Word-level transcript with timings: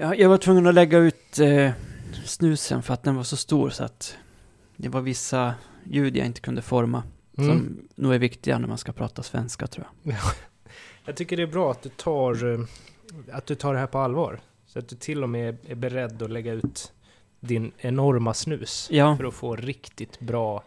Ja, 0.00 0.14
jag 0.14 0.28
var 0.28 0.38
tvungen 0.38 0.66
att 0.66 0.74
lägga 0.74 0.98
ut 0.98 1.38
eh, 1.38 1.70
snusen 2.24 2.82
för 2.82 2.94
att 2.94 3.02
den 3.02 3.16
var 3.16 3.22
så 3.22 3.36
stor 3.36 3.70
så 3.70 3.84
att 3.84 4.16
det 4.76 4.88
var 4.88 5.00
vissa 5.00 5.54
ljud 5.84 6.16
jag 6.16 6.26
inte 6.26 6.40
kunde 6.40 6.62
forma. 6.62 7.02
Mm. 7.38 7.50
Som 7.50 7.78
nog 7.94 8.14
är 8.14 8.18
viktiga 8.18 8.58
när 8.58 8.68
man 8.68 8.78
ska 8.78 8.92
prata 8.92 9.22
svenska 9.22 9.66
tror 9.66 9.86
jag. 10.02 10.14
Jag 11.04 11.16
tycker 11.16 11.36
det 11.36 11.42
är 11.42 11.46
bra 11.46 11.70
att 11.70 11.82
du 11.82 11.88
tar, 11.88 12.52
eh, 12.52 12.60
att 13.32 13.46
du 13.46 13.54
tar 13.54 13.72
det 13.74 13.80
här 13.80 13.86
på 13.86 13.98
allvar. 13.98 14.40
Så 14.66 14.78
att 14.78 14.88
du 14.88 14.96
till 14.96 15.22
och 15.22 15.28
med 15.28 15.56
är 15.66 15.74
beredd 15.74 16.22
att 16.22 16.30
lägga 16.30 16.52
ut 16.52 16.92
din 17.40 17.72
enorma 17.78 18.34
snus 18.34 18.88
Ja, 18.90 19.16
för 19.16 19.24
att 19.24 19.34
få 19.34 19.56
riktigt 19.56 20.20
bra 20.20 20.64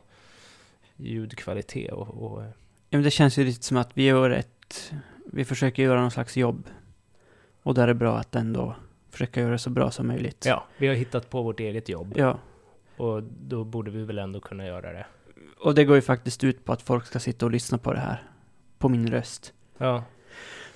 ljudkvalitet 0.95 1.91
och, 1.91 2.07
och 2.07 2.43
ja, 2.43 2.97
men 2.97 3.03
det 3.03 3.11
känns 3.11 3.37
ju 3.37 3.43
lite 3.43 3.65
som 3.65 3.77
att 3.77 3.89
vi 3.93 4.03
gör 4.03 4.29
ett... 4.29 4.91
Vi 5.25 5.45
försöker 5.45 5.83
göra 5.83 6.01
någon 6.01 6.11
slags 6.11 6.37
jobb. 6.37 6.67
Och 7.63 7.73
där 7.73 7.83
är 7.83 7.87
det 7.87 7.93
bra 7.93 8.17
att 8.17 8.35
ändå 8.35 8.75
försöka 9.09 9.41
göra 9.41 9.51
det 9.51 9.57
så 9.57 9.69
bra 9.69 9.91
som 9.91 10.07
möjligt. 10.07 10.45
ja, 10.45 10.67
vi 10.77 10.87
har 10.87 10.95
hittat 10.95 11.29
på 11.29 11.41
vårt 11.41 11.59
eget 11.59 11.89
jobb 11.89 12.13
Ja, 12.15 12.39
och 12.97 13.23
då 13.23 13.63
borde 13.63 13.91
vi 13.91 14.03
väl 14.03 14.17
ändå 14.19 14.39
kunna 14.39 14.65
göra 14.65 14.93
det. 14.93 15.05
och 15.59 15.75
det 15.75 15.85
går 15.85 15.95
ju 15.95 16.01
faktiskt 16.01 16.43
ut 16.43 16.65
på 16.65 16.73
att 16.73 16.81
folk 16.81 17.05
ska 17.05 17.19
sitta 17.19 17.45
och 17.45 17.51
lyssna 17.51 17.77
på 17.77 17.93
det 17.93 17.99
här. 17.99 18.23
På 18.77 18.89
min 18.89 19.07
röst. 19.11 19.53
Ja, 19.77 20.03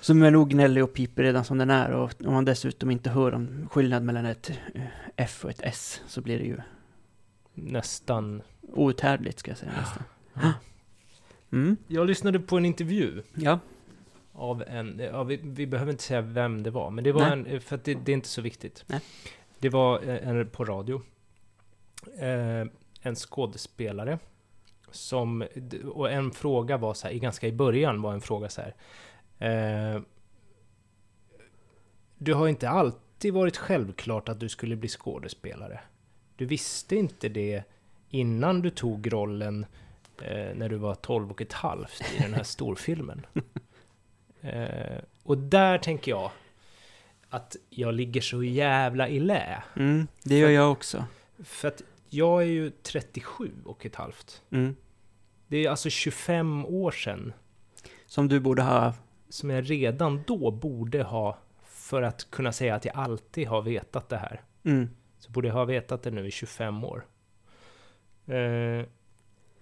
Som 0.00 0.22
är 0.22 0.30
nog 0.30 0.50
gnällig 0.50 0.84
och 0.84 0.92
piper 0.94 1.22
redan 1.22 1.44
som 1.44 1.58
den 1.58 1.70
är. 1.70 1.90
Och 1.90 2.12
om 2.26 2.32
man 2.32 2.44
dessutom 2.44 2.90
inte 2.90 3.10
hör 3.10 3.34
om 3.34 3.68
skillnad 3.70 4.02
mellan 4.02 4.26
ett 4.26 4.50
eh, 4.74 4.82
F 5.16 5.44
och 5.44 5.50
ett 5.50 5.60
S 5.62 6.00
så 6.06 6.20
blir 6.20 6.38
det 6.38 6.44
ju 6.44 6.56
nästan. 7.54 8.42
outhärdligt 8.60 9.38
ska 9.38 9.50
jag 9.50 9.58
säga 9.58 9.72
nästan. 9.80 10.02
Ja. 10.34 10.52
Mm. 11.52 11.76
Jag 11.86 12.06
lyssnade 12.06 12.40
på 12.40 12.56
en 12.56 12.64
intervju 12.64 13.22
Ja. 13.34 13.58
av 14.32 14.62
en, 14.66 14.98
ja, 15.12 15.22
vi, 15.24 15.40
vi 15.42 15.66
behöver 15.66 15.92
inte 15.92 16.04
säga 16.04 16.20
vem 16.20 16.62
det 16.62 16.70
var, 16.70 16.90
men 16.90 17.04
det 17.04 17.12
var 17.12 17.36
Nej. 17.36 17.54
en, 17.54 17.60
för 17.60 17.74
att 17.76 17.84
det, 17.84 17.94
det 17.94 18.12
är 18.12 18.14
inte 18.14 18.28
så 18.28 18.42
viktigt. 18.42 18.84
Nej. 18.86 19.00
Det 19.58 19.68
var 19.68 20.02
eh, 20.08 20.28
en 20.28 20.48
på 20.50 20.64
radio. 20.64 21.02
Eh, 22.18 22.66
en 23.02 23.14
skådespelare. 23.14 24.18
Som, 24.90 25.46
och 25.84 26.10
en 26.10 26.30
fråga 26.30 26.76
var 26.76 26.94
så 26.94 27.06
här, 27.06 27.14
i 27.14 27.18
ganska 27.18 27.46
i 27.46 27.52
början 27.52 28.02
var 28.02 28.12
en 28.12 28.20
fråga 28.20 28.48
så 28.48 28.62
här. 28.62 28.74
Eh, 29.38 30.02
du 32.18 32.34
har 32.34 32.48
inte 32.48 32.68
alltid 32.68 33.34
varit 33.34 33.56
självklart 33.56 34.28
att 34.28 34.40
du 34.40 34.48
skulle 34.48 34.76
bli 34.76 34.88
skådespelare. 34.88 35.80
Du 36.36 36.46
visste 36.46 36.96
inte 36.96 37.28
det 37.28 37.62
innan 38.10 38.62
du 38.62 38.70
tog 38.70 39.12
rollen 39.12 39.66
eh, 40.22 40.54
när 40.54 40.68
du 40.68 40.76
var 40.76 40.94
12 40.94 41.30
och 41.30 41.42
ett 41.42 41.52
halvt 41.52 42.02
i 42.18 42.22
den 42.22 42.34
här 42.34 42.42
storfilmen. 42.54 43.26
Eh, 44.40 44.98
och 45.22 45.38
där 45.38 45.78
tänker 45.78 46.10
jag 46.10 46.30
att 47.28 47.56
jag 47.70 47.94
ligger 47.94 48.20
så 48.20 48.42
jävla 48.42 49.08
i 49.08 49.20
lä. 49.20 49.62
Mm, 49.76 50.06
det 50.22 50.38
gör 50.38 50.50
jag 50.50 50.72
också. 50.72 51.04
För 51.44 51.68
att 51.68 51.82
jag 52.10 52.42
är 52.42 52.46
ju 52.46 52.70
37 52.70 53.52
och 53.64 53.86
ett 53.86 53.94
halvt. 53.96 54.42
Mm. 54.50 54.76
Det 55.46 55.56
är 55.66 55.70
alltså 55.70 55.90
25 55.90 56.66
år 56.66 56.90
sedan 56.90 57.32
Som 58.06 58.28
du 58.28 58.40
borde 58.40 58.62
ha... 58.62 58.94
som 59.28 59.50
jag 59.50 59.70
redan 59.70 60.22
då 60.26 60.50
borde 60.50 61.02
ha, 61.02 61.38
för 61.64 62.02
att 62.02 62.30
kunna 62.30 62.52
säga 62.52 62.74
att 62.74 62.84
jag 62.84 62.96
alltid 62.96 63.48
har 63.48 63.62
vetat 63.62 64.08
det 64.08 64.16
här, 64.16 64.40
Mm. 64.64 64.88
så 65.18 65.30
borde 65.30 65.48
jag 65.48 65.54
ha 65.54 65.64
vetat 65.64 66.02
det 66.02 66.10
nu 66.10 66.26
i 66.26 66.30
25 66.30 66.84
år. 66.84 67.06
Eh, 68.26 68.84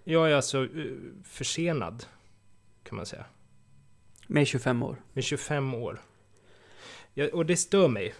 jag 0.03 0.31
är 0.31 0.35
alltså 0.35 0.63
eh, 0.63 0.85
försenad, 1.23 2.05
kan 2.83 2.95
man 2.95 3.05
säga. 3.05 3.25
Med 4.27 4.47
25 4.47 4.83
år. 4.83 5.01
Med 5.13 5.23
25 5.23 5.73
år. 5.73 6.01
Ja, 7.13 7.27
och 7.33 7.45
det 7.45 7.57
stör 7.57 7.87
mig. 7.87 8.13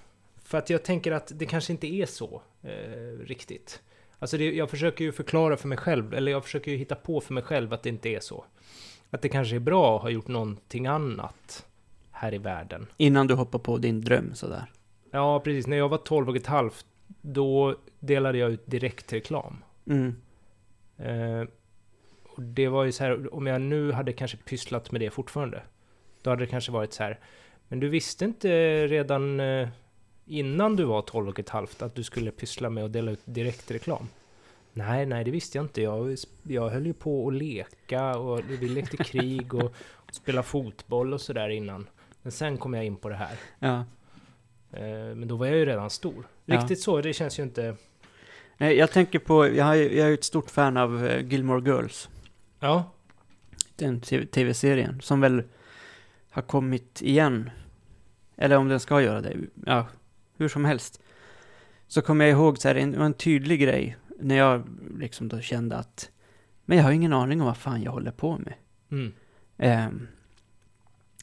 För 0.44 0.57
att 0.57 0.69
jag 0.69 0.83
tänker 0.83 1.11
att 1.11 1.31
det 1.35 1.45
kanske 1.45 1.73
inte 1.73 1.88
är 1.88 2.05
så 2.05 2.41
eh, 2.61 3.19
riktigt. 3.25 3.81
Alltså 4.19 4.38
det, 4.38 4.55
jag 4.55 4.69
försöker 4.69 5.05
ju 5.05 5.11
förklara 5.11 5.57
för 5.57 5.67
mig 5.67 5.78
själv, 5.78 6.13
eller 6.13 6.31
jag 6.31 6.44
försöker 6.44 6.72
ju 6.72 6.78
hitta 6.78 6.95
på 6.95 7.22
för 7.22 7.33
mig 7.33 7.44
själv 7.44 7.73
att 7.73 7.83
det 7.83 7.89
inte 7.89 8.09
är 8.09 8.19
så. 8.19 8.45
Att 9.09 9.22
det 9.22 9.29
kanske 9.29 9.55
är 9.55 9.59
bra 9.59 9.95
att 9.95 10.01
ha 10.01 10.09
gjort 10.09 10.28
någonting 10.28 10.88
annat 10.88 11.66
här 12.11 12.33
i 12.33 12.38
världen. 12.38 12.88
Innan 12.97 13.27
du 13.27 13.33
hoppar 13.33 13.59
på 13.59 13.77
din 13.77 14.01
dröm 14.01 14.35
sådär. 14.35 14.66
Ja, 15.11 15.39
precis. 15.39 15.67
När 15.67 15.77
jag 15.77 15.89
var 15.89 15.97
12 15.97 16.29
och 16.29 16.35
ett 16.35 16.47
halvt, 16.47 16.85
då 17.22 17.75
delade 18.00 18.38
jag 18.38 18.51
ut 18.51 18.66
direktreklam. 18.66 19.63
Mm. 19.85 20.16
Eh, 20.97 21.47
och 22.23 22.44
det 22.44 22.67
var 22.67 22.83
ju 22.83 22.91
så 22.91 23.03
här, 23.03 23.33
om 23.33 23.47
jag 23.47 23.61
nu 23.61 23.91
hade 23.91 24.13
kanske 24.13 24.38
pysslat 24.38 24.91
med 24.91 25.01
det 25.01 25.09
fortfarande, 25.09 25.61
då 26.22 26.29
hade 26.29 26.44
det 26.44 26.50
kanske 26.50 26.72
varit 26.72 26.94
så 26.94 27.03
här, 27.03 27.19
men 27.67 27.79
du 27.79 27.89
visste 27.89 28.25
inte 28.25 28.88
redan 28.88 29.39
eh, 29.39 29.69
innan 30.27 30.75
du 30.75 30.83
var 30.83 31.01
12 31.01 31.29
och 31.29 31.39
ett 31.39 31.49
halvt 31.49 31.81
att 31.81 31.95
du 31.95 32.03
skulle 32.03 32.31
pyssla 32.31 32.69
med 32.69 32.85
att 32.85 32.93
dela 32.93 33.11
ut 33.11 33.21
direktreklam? 33.25 34.07
Nej, 34.73 35.05
nej, 35.05 35.23
det 35.23 35.31
visste 35.31 35.57
jag 35.57 35.65
inte. 35.65 35.81
Jag, 35.81 36.17
jag 36.43 36.69
höll 36.69 36.85
ju 36.85 36.93
på 36.93 37.27
att 37.27 37.33
leka 37.33 38.17
och 38.17 38.41
vi 38.49 38.69
lekte 38.69 38.97
krig 39.03 39.53
och, 39.53 39.73
och 39.91 40.13
spela 40.13 40.43
fotboll 40.43 41.13
och 41.13 41.21
sådär 41.21 41.49
innan. 41.49 41.88
Men 42.21 42.31
sen 42.31 42.57
kom 42.57 42.73
jag 42.73 42.85
in 42.85 42.95
på 42.95 43.09
det 43.09 43.15
här. 43.15 43.35
Ja. 43.59 43.77
Eh, 44.71 45.15
men 45.15 45.27
då 45.27 45.35
var 45.35 45.45
jag 45.45 45.55
ju 45.57 45.65
redan 45.65 45.89
stor. 45.89 46.27
Ja. 46.45 46.57
Riktigt 46.57 46.81
så, 46.81 47.01
det 47.01 47.13
känns 47.13 47.39
ju 47.39 47.44
inte... 47.44 47.75
Nej, 48.57 48.75
jag 48.77 48.91
tänker 48.91 49.19
på... 49.19 49.47
Jag, 49.47 49.77
är 49.77 50.07
ju 50.07 50.13
ett 50.13 50.23
stort 50.23 50.49
fan 50.49 50.77
av 50.77 51.05
eh, 51.05 51.25
Gilmore 51.25 51.71
Girls. 51.71 52.09
Ja, 52.59 52.91
Den 53.75 54.01
TV- 54.01 54.25
tv-serien. 54.25 55.01
Som 55.01 55.21
väl 55.21 55.44
har 56.29 56.41
kommit 56.41 57.01
igen. 57.01 57.49
Eller 58.35 58.57
om 58.57 58.67
den 58.67 58.79
ska 58.79 59.01
göra 59.01 59.21
det. 59.21 59.38
Ja, 59.65 59.85
hur 60.37 60.47
som 60.49 60.65
helst. 60.65 61.01
Så 61.87 62.01
kommer 62.01 62.25
jag 62.25 62.31
ihåg 62.31 62.57
så 62.57 62.67
här, 62.67 62.75
en, 62.75 62.95
en 62.95 63.13
tydlig 63.13 63.61
grej. 63.61 63.97
När 64.19 64.35
jag 64.35 64.67
liksom 64.99 65.27
då 65.27 65.39
kände 65.41 65.75
att... 65.77 66.09
Men 66.65 66.77
jag 66.77 66.83
har 66.85 66.91
ingen 66.91 67.13
aning 67.13 67.41
om 67.41 67.47
vad 67.47 67.57
fan 67.57 67.83
jag 67.83 67.91
håller 67.91 68.11
på 68.11 68.37
med. 68.37 68.53
mm. 68.91 69.13
Ehm, 69.57 70.07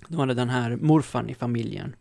då 0.08 0.18
var 0.18 0.26
det 0.26 0.34
den 0.34 0.48
här 0.48 0.76
morfan 0.76 1.28
i 1.28 1.34
familjen. 1.34 1.96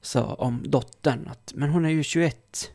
Sa 0.00 0.34
om 0.34 0.62
dottern 0.64 1.28
att, 1.28 1.52
men 1.56 1.68
hon 1.70 1.84
är 1.84 1.88
ju 1.88 2.02
21. 2.02 2.70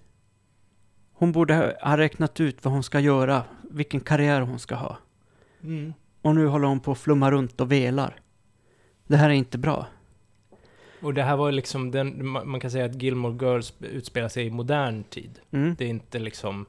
Hon 1.13 1.31
borde 1.31 1.55
ha- 1.55 1.73
ha 1.89 1.97
räknat 1.97 2.39
ut 2.39 2.63
vad 2.65 2.73
hon 2.73 2.83
ska 2.83 2.99
göra, 2.99 3.43
vilken 3.71 3.99
karriär 3.99 4.41
hon 4.41 4.59
ska 4.59 4.75
ha. 4.75 4.97
Mm. 5.63 5.93
Och 6.21 6.35
nu 6.35 6.47
håller 6.47 6.67
hon 6.67 6.79
på 6.79 6.91
att 6.91 6.97
flumma 6.99 7.31
runt 7.31 7.61
och 7.61 7.71
velar. 7.71 8.19
Det 9.07 9.17
här 9.17 9.29
är 9.29 9.33
inte 9.33 9.57
bra. 9.57 9.87
Och 11.01 11.13
det 11.13 11.23
här 11.23 11.37
var 11.37 11.51
liksom 11.51 11.91
den, 11.91 12.23
ma- 12.23 12.45
man 12.45 12.59
kan 12.59 12.71
säga 12.71 12.85
att 12.85 13.01
Gilmore 13.01 13.45
Girls 13.45 13.73
utspelar 13.79 14.29
sig 14.29 14.45
i 14.45 14.49
modern 14.49 15.03
tid. 15.03 15.39
Mm. 15.51 15.75
Det 15.77 15.85
är 15.85 15.89
inte 15.89 16.19
liksom 16.19 16.65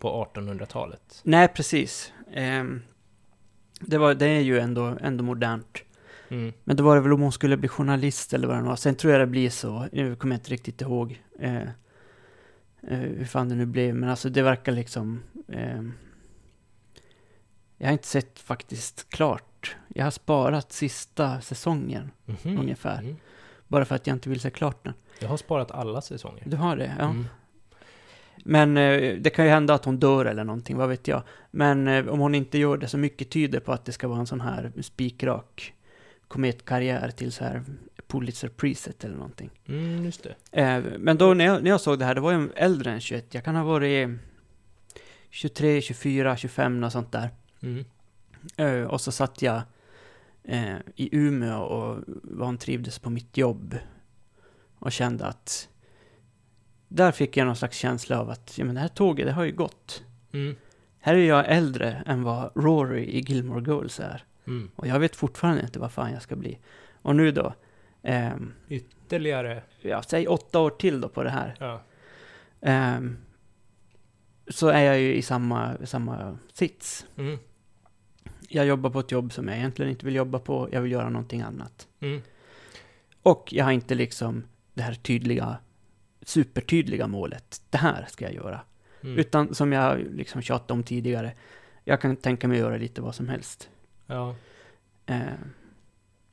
på 0.00 0.28
1800-talet. 0.34 1.20
Nej, 1.22 1.48
precis. 1.48 2.12
Ehm, 2.34 2.82
det, 3.80 3.98
var, 3.98 4.14
det 4.14 4.26
är 4.26 4.40
ju 4.40 4.58
ändå, 4.58 4.96
ändå 5.00 5.24
modernt. 5.24 5.78
Mm. 6.28 6.52
Men 6.64 6.76
då 6.76 6.84
var 6.84 6.94
det 6.96 7.02
väl 7.02 7.12
om 7.12 7.20
hon 7.20 7.32
skulle 7.32 7.56
bli 7.56 7.68
journalist 7.68 8.32
eller 8.34 8.48
vad 8.48 8.56
det 8.56 8.62
var. 8.62 8.76
Sen 8.76 8.94
tror 8.94 9.12
jag 9.12 9.20
det 9.22 9.26
blir 9.26 9.50
så. 9.50 9.88
Nu 9.92 10.16
kommer 10.16 10.34
jag 10.34 10.38
inte 10.40 10.50
riktigt 10.50 10.80
ihåg 10.80 11.22
eh, 11.38 11.56
eh, 11.62 11.68
hur 12.98 13.24
fan 13.24 13.48
det 13.48 13.54
nu 13.54 13.66
blev. 13.66 13.94
Men 13.94 14.08
alltså 14.08 14.28
det 14.28 14.42
verkar 14.42 14.72
liksom... 14.72 15.22
Eh, 15.48 15.82
jag 17.78 17.86
har 17.86 17.92
inte 17.92 18.06
sett 18.08 18.38
faktiskt 18.38 19.10
klart. 19.10 19.76
Jag 19.88 20.04
har 20.04 20.10
sparat 20.10 20.72
sista 20.72 21.40
säsongen 21.40 22.10
Mhm. 22.24 22.58
ungefär. 22.58 22.98
Mm. 23.02 23.16
Bara 23.68 23.84
för 23.84 23.94
att 23.94 24.06
jag 24.06 24.16
inte 24.16 24.28
vill 24.28 24.40
se 24.40 24.50
klart 24.50 24.84
den. 24.84 24.94
Jag 25.18 25.28
har 25.28 25.36
sparat 25.36 25.70
alla 25.70 26.00
säsonger. 26.00 26.42
Du 26.46 26.56
har 26.56 26.76
det? 26.76 26.94
Ja. 26.98 27.04
Mm. 27.04 27.24
Men 28.44 28.76
eh, 28.76 29.16
det 29.16 29.30
kan 29.30 29.44
ju 29.44 29.50
hända 29.50 29.74
att 29.74 29.84
hon 29.84 29.98
dör 29.98 30.24
eller 30.24 30.44
någonting, 30.44 30.76
vad 30.76 30.88
vet 30.88 31.08
jag. 31.08 31.22
Men 31.50 31.88
eh, 31.88 32.08
om 32.08 32.20
hon 32.20 32.34
inte 32.34 32.58
gör 32.58 32.76
det 32.76 32.88
så 32.88 32.98
mycket 32.98 33.30
tyder 33.30 33.60
på 33.60 33.72
att 33.72 33.84
det 33.84 33.92
ska 33.92 34.08
vara 34.08 34.20
en 34.20 34.26
sån 34.26 34.40
här 34.40 34.72
spikrak 34.82 35.72
kometkarriär 36.28 37.10
till 37.10 37.32
så 37.32 37.44
här 37.44 37.62
Pulitzer 38.06 38.48
Preset 38.48 39.04
eller 39.04 39.16
någonting. 39.16 39.50
Mm, 39.66 40.04
just 40.04 40.22
det. 40.22 40.62
Eh, 40.62 40.84
men 40.98 41.18
då 41.18 41.34
när 41.34 41.44
jag, 41.44 41.62
när 41.62 41.70
jag 41.70 41.80
såg 41.80 41.98
det 41.98 42.04
här, 42.04 42.14
det 42.14 42.20
var 42.20 42.32
ju 42.32 42.48
äldre 42.56 42.90
än 42.90 43.00
21. 43.00 43.34
Jag 43.34 43.44
kan 43.44 43.56
ha 43.56 43.64
varit 43.64 44.08
23, 45.30 45.80
24, 45.80 46.36
25 46.36 46.84
och 46.84 46.92
sånt 46.92 47.12
där. 47.12 47.30
Mm. 47.62 47.84
Eh, 48.56 48.82
och 48.82 49.00
så 49.00 49.12
satt 49.12 49.42
jag 49.42 49.62
eh, 50.48 50.76
i 50.94 51.16
Umeå 51.16 51.60
och 51.60 52.04
vantrivdes 52.22 52.98
på 52.98 53.10
mitt 53.10 53.36
jobb. 53.36 53.78
Och 54.78 54.92
kände 54.92 55.26
att 55.26 55.68
där 56.88 57.12
fick 57.12 57.36
jag 57.36 57.46
någon 57.46 57.56
slags 57.56 57.76
känsla 57.76 58.20
av 58.20 58.30
att 58.30 58.58
ja, 58.58 58.64
men 58.64 58.74
det 58.74 58.80
här 58.80 58.88
tåget, 58.88 59.26
det 59.26 59.32
har 59.32 59.44
ju 59.44 59.52
gått. 59.52 60.04
Mm. 60.32 60.56
Här 60.98 61.14
är 61.14 61.28
jag 61.28 61.44
äldre 61.48 62.02
än 62.06 62.22
vad 62.22 62.50
Rory 62.54 63.04
i 63.04 63.20
Gilmore 63.20 63.64
Girls 63.72 64.00
är. 64.00 64.24
Mm. 64.46 64.70
Och 64.76 64.86
jag 64.86 65.00
vet 65.00 65.16
fortfarande 65.16 65.62
inte 65.62 65.78
vad 65.78 65.92
fan 65.92 66.12
jag 66.12 66.22
ska 66.22 66.36
bli. 66.36 66.58
Och 67.02 67.16
nu 67.16 67.30
då, 67.30 67.54
ehm, 68.02 68.52
Ytterligare, 68.68 69.62
ja, 69.80 70.02
säg 70.02 70.28
åtta 70.28 70.60
år 70.60 70.70
till 70.70 71.00
då 71.00 71.08
på 71.08 71.22
det 71.22 71.30
här. 71.30 71.54
ja. 71.58 71.82
Ehm, 72.60 73.16
så 74.48 74.68
är 74.68 74.82
jag 74.82 75.00
ju 75.00 75.14
i 75.14 75.22
samma, 75.22 75.76
samma 75.84 76.38
sits. 76.52 77.06
Mm. 77.16 77.38
Jag 78.48 78.66
jobbar 78.66 78.90
på 78.90 79.00
ett 79.00 79.12
jobb 79.12 79.32
som 79.32 79.48
jag 79.48 79.56
egentligen 79.56 79.90
inte 79.90 80.06
vill 80.06 80.14
jobba 80.14 80.38
på. 80.38 80.68
Jag 80.72 80.82
vill 80.82 80.92
göra 80.92 81.08
någonting 81.08 81.40
annat. 81.40 81.88
Mm. 82.00 82.22
Och 83.22 83.48
jag 83.52 83.64
har 83.64 83.72
inte 83.72 83.94
liksom 83.94 84.44
det 84.74 84.82
här 84.82 84.94
tydliga, 84.94 85.56
supertydliga 86.22 87.06
målet. 87.06 87.62
Det 87.70 87.78
här 87.78 88.06
ska 88.08 88.24
jag 88.24 88.34
göra. 88.34 88.60
Mm. 89.02 89.18
Utan 89.18 89.54
som 89.54 89.72
jag 89.72 89.98
liksom 89.98 90.42
tjatat 90.42 90.70
om 90.70 90.82
tidigare. 90.82 91.32
Jag 91.84 92.00
kan 92.00 92.16
tänka 92.16 92.48
mig 92.48 92.56
att 92.56 92.60
göra 92.66 92.76
lite 92.76 93.00
vad 93.02 93.14
som 93.14 93.28
helst. 93.28 93.70
Ja. 94.06 94.34
Ehm, 95.06 95.52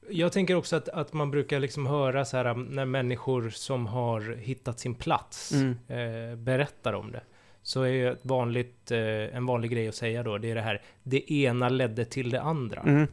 Jag 0.10 0.32
tänker 0.32 0.56
också 0.56 0.76
att, 0.76 0.90
att 0.90 1.14
man 1.14 1.32
brukar 1.32 1.60
liksom 1.60 1.86
höra 1.88 2.26
så 2.26 2.38
här 2.38 2.54
när 2.56 2.86
människor 2.86 3.50
som 3.50 3.88
har 3.88 4.36
hittat 4.36 4.80
sin 4.80 4.96
plats 4.96 5.52
mm, 5.52 5.78
eh, 5.88 6.36
berättar 6.36 6.94
om 6.94 7.12
det. 7.12 7.22
Så 7.64 7.82
är 7.82 7.88
ju 7.88 8.12
ett 8.12 8.26
vanligt, 8.26 8.92
eh, 8.92 9.00
en 9.36 9.46
vanlig 9.46 9.72
grej 9.72 9.88
att 9.88 9.96
säga 9.96 10.24
då, 10.24 10.38
det 10.38 10.52
är 10.52 10.56
det 10.56 10.62
här, 10.62 10.82
det 11.04 11.32
ena 11.34 11.70
ledde 11.70 12.06
till 12.06 12.30
det 12.30 12.42
andra. 12.42 12.82
mm, 12.82 13.08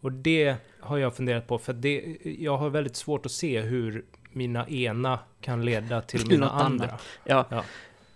Och 0.00 0.12
det 0.12 0.56
har 0.80 0.98
jag 0.98 1.16
funderat 1.16 1.46
på, 1.46 1.58
för 1.58 1.72
det, 1.72 2.16
jag 2.38 2.56
har 2.56 2.70
väldigt 2.70 2.96
svårt 2.96 3.26
att 3.26 3.32
se 3.32 3.60
hur 3.60 4.04
mina 4.32 4.68
ena 4.68 5.18
kan 5.40 5.64
leda 5.64 6.00
till 6.00 6.20
Till 6.20 6.28
mina 6.30 6.50
andra. 6.50 6.86
annat. 6.86 7.02
ja. 7.24 7.46
Ja. 7.50 7.64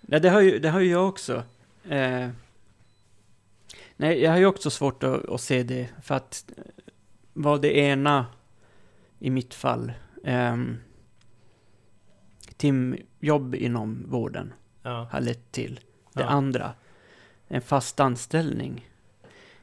Nej, 0.00 0.20
det 0.20 0.30
har 0.30 0.40
ju, 0.40 0.58
det 0.58 0.68
har 0.70 0.80
ju 0.80 0.90
jag 0.90 1.08
också. 1.08 1.42
Eh, 1.88 2.28
nej, 3.96 4.22
jag 4.22 4.30
har 4.30 4.38
ju 4.38 4.46
också 4.46 4.70
svårt 4.70 5.02
att, 5.02 5.28
att 5.28 5.40
se 5.40 5.62
det. 5.62 5.88
För 6.02 6.14
att 6.14 6.44
eh, 6.56 6.62
vad 7.32 7.62
det 7.62 7.76
ena, 7.76 8.26
i 9.18 9.30
mitt 9.30 9.54
fall, 9.54 9.92
ehm, 10.24 10.76
timjobb 12.56 13.54
inom 13.54 14.04
vården 14.08 14.52
Ja. 14.86 15.08
har 15.12 15.20
lett 15.20 15.52
till. 15.52 15.80
Det 16.12 16.22
Ja. 16.22 16.26
andra, 16.26 16.72
en 17.48 17.62
fast 17.62 18.00
anställning 18.00 18.88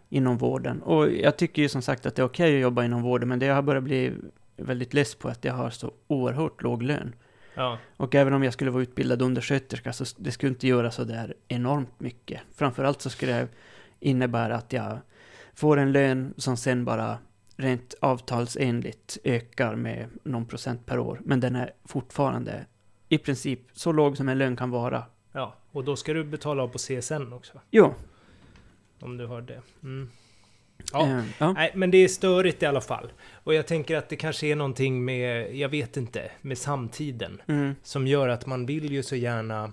inom 0.10 0.38
vården. 0.38 0.82
Och 0.82 1.12
jag 1.12 1.38
tycker 1.38 1.62
ju 1.62 1.70
som 1.70 1.82
sagt 1.82 2.06
att 2.06 2.16
det 2.16 2.22
är 2.22 2.26
okej 2.26 2.56
att 2.56 2.62
jobba 2.62 2.84
inom 2.84 3.02
vården, 3.02 3.30
men 3.30 3.40
det 3.40 3.46
jag 3.46 3.56
har 3.56 3.62
börjat 3.62 3.84
bli 3.84 4.14
väldigt 4.58 4.94
less 4.94 5.16
på 5.16 5.30
att 5.30 5.46
jag 5.46 5.54
har 5.54 5.70
så 5.70 5.92
oerhört 6.08 6.62
låg 6.64 6.84
lön. 6.84 7.16
Ja. 7.56 7.78
Och 7.98 8.16
även 8.16 8.34
om 8.34 8.44
jag 8.44 8.54
skulle 8.54 8.72
vara 8.72 8.84
utbildad 8.84 9.22
undersköterska 9.22 9.94
så 9.94 10.06
det 10.18 10.32
skulle 10.32 10.50
inte 10.50 10.68
göra 10.68 10.92
så 10.92 11.04
där 11.04 11.34
enormt 11.48 12.00
mycket. 12.00 12.42
Framförallt 12.56 13.02
så 13.02 13.10
skulle 13.10 13.32
det 13.34 13.48
innebära 14.00 14.56
att 14.56 14.74
jag 14.74 14.98
får 15.54 15.78
en 15.78 15.92
lön 15.92 16.34
som 16.38 16.58
sen 16.58 16.86
bara 16.86 17.18
rent 17.58 17.94
avtalsenligt 18.02 19.18
ökar 19.24 19.76
med 19.76 20.10
någon 20.24 20.46
procent 20.46 20.86
per 20.86 21.00
år. 21.00 21.22
Men 21.26 21.40
den 21.40 21.56
är 21.56 21.72
fortfarande 21.86 22.66
i 23.10 23.18
princip 23.18 23.60
så 23.74 23.92
låg 23.92 24.18
som 24.18 24.30
en 24.30 24.38
lön 24.38 24.56
kan 24.56 24.70
vara. 24.70 25.04
Ja. 25.34 25.56
Och 25.72 25.84
då 25.84 25.96
ska 25.96 26.14
du 26.14 26.24
betala 26.24 26.64
av 26.64 26.68
på 26.68 26.78
CSN 26.78 27.34
också, 27.34 27.62
Jo. 27.72 27.94
om 29.00 29.18
du 29.18 29.26
har 29.26 29.42
det. 29.42 29.62
Mm. 29.84 30.10
Ja. 30.92 31.08
eh, 31.08 31.24
ja. 31.40 31.54
Nej, 31.54 31.72
men 31.76 31.92
det 31.92 31.98
är 31.98 32.08
störigt 32.08 32.64
i 32.64 32.66
alla 32.66 32.82
fall. 32.82 33.12
Och 33.34 33.54
jag 33.54 33.68
tänker 33.68 33.98
att 33.98 34.10
det 34.10 34.16
kanske 34.16 34.48
är 34.48 34.56
någonting 34.56 35.06
med, 35.06 35.56
jag 35.56 35.70
vet 35.70 35.98
inte, 35.98 36.32
med 36.42 36.58
samtiden. 36.58 37.42
Mm, 37.48 37.76
Som 37.84 38.08
gör 38.08 38.28
att 38.28 38.46
man 38.46 38.66
vill 38.66 38.92
ju 38.92 39.04
så 39.04 39.16
gärna 39.16 39.72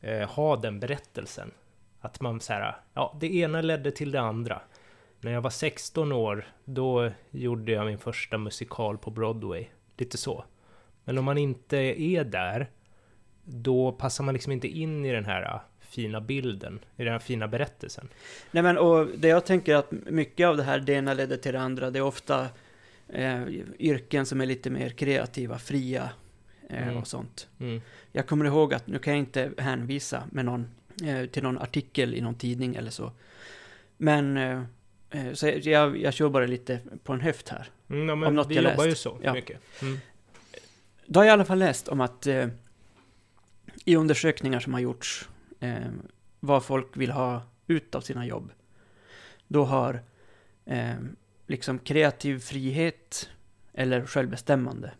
eh, 0.00 0.28
ha 0.28 0.56
den 0.56 0.80
berättelsen. 0.80 1.50
Att 2.00 2.20
man 2.20 2.40
så 2.40 2.52
här, 2.52 2.76
ja, 2.94 3.16
det 3.20 3.34
ena 3.34 3.60
ledde 3.60 3.90
till 3.90 4.10
det 4.12 4.20
andra. 4.20 4.60
När 5.20 5.32
jag 5.32 5.40
var 5.40 5.50
16 5.50 6.12
år, 6.12 6.44
då 6.64 7.10
gjorde 7.30 7.72
jag 7.72 7.86
min 7.86 7.98
första 7.98 8.38
musikal 8.38 8.98
på 8.98 9.10
Broadway. 9.10 9.66
Lite 9.96 10.16
så. 10.18 10.44
Men 11.04 11.18
om 11.18 11.24
man 11.24 11.38
inte 11.38 11.76
är 12.02 12.24
där, 12.24 12.70
då 13.44 13.92
passar 13.92 14.24
man 14.24 14.34
liksom 14.34 14.52
inte 14.52 14.68
in 14.68 15.04
i 15.04 15.12
den 15.12 15.24
här 15.24 15.42
eh, 15.42 15.60
fina 15.80 16.20
bilden, 16.20 16.80
i 16.96 17.04
den 17.04 17.12
här 17.12 17.18
fina 17.18 17.48
berättelsen. 17.48 18.08
Nej 18.50 18.62
men 18.62 18.78
och 18.78 19.06
det 19.16 19.28
jag 19.28 19.46
tänker 19.46 19.74
att 19.74 19.90
mycket 19.90 20.46
av 20.46 20.56
det 20.56 20.62
här, 20.62 20.78
det 20.78 20.92
ena 20.92 21.14
ledde 21.14 21.36
till 21.38 21.52
det 21.52 21.60
andra, 21.60 21.90
det 21.90 21.98
är 21.98 22.02
ofta 22.02 22.48
eh, 23.08 23.42
yrken 23.78 24.26
som 24.26 24.40
är 24.40 24.46
lite 24.46 24.70
mer 24.70 24.90
kreativa, 24.90 25.58
fria 25.58 26.10
eh, 26.70 26.82
Mm. 26.82 26.96
och 26.96 27.06
sånt. 27.06 27.48
Mm. 27.60 27.80
Jag 28.12 28.26
kommer 28.26 28.44
ihåg 28.44 28.74
att, 28.74 28.86
nu 28.86 28.98
kan 28.98 29.12
jag 29.12 29.18
inte 29.18 29.50
hänvisa 29.58 30.22
med 30.30 30.44
någon, 30.44 30.66
eh, 31.04 31.26
till 31.26 31.42
någon 31.42 31.58
artikel 31.58 32.14
i 32.14 32.20
någon 32.20 32.34
tidning 32.34 32.74
eller 32.74 32.90
så. 32.90 33.12
Men, 33.96 34.36
eh, 34.36 34.62
eh, 35.10 35.32
så 35.32 35.48
jag, 35.62 35.96
jag 35.96 36.14
kör 36.14 36.28
bara 36.28 36.46
lite 36.46 36.78
på 37.04 37.12
en 37.12 37.20
höft 37.20 37.48
här. 37.48 37.68
Mm, 37.90 38.08
ja, 38.22 38.28
Om 38.28 38.34
något 38.34 38.50
vi 38.50 38.54
jag 38.54 38.64
jobbar 38.64 38.84
läst. 38.84 38.86
ju 38.86 38.94
så 38.94 39.18
Ja. 39.22 39.32
mycket. 39.32 39.60
Mm. 39.82 39.98
Då 41.06 41.20
har 41.20 41.24
jag 41.24 41.30
i 41.30 41.34
alla 41.34 41.44
fall 41.44 41.58
läst 41.58 41.88
om 41.88 42.00
att 42.00 42.26
eh, 42.26 42.48
i 43.84 43.96
undersökningar 43.96 44.60
som 44.60 44.72
har 44.72 44.80
gjorts 44.80 45.28
eh, 45.60 45.90
vad 46.40 46.64
folk 46.64 46.96
vill 46.96 47.10
ha 47.10 47.42
ut 47.66 47.94
av 47.94 48.00
sina 48.00 48.26
jobb. 48.26 48.52
Då 49.48 49.64
har 49.64 50.02
eh, 50.64 50.94
liksom 51.46 51.78
kreativ 51.78 52.38
frihet 52.38 53.30
eller 53.72 54.06
självbestämmande 54.06 54.92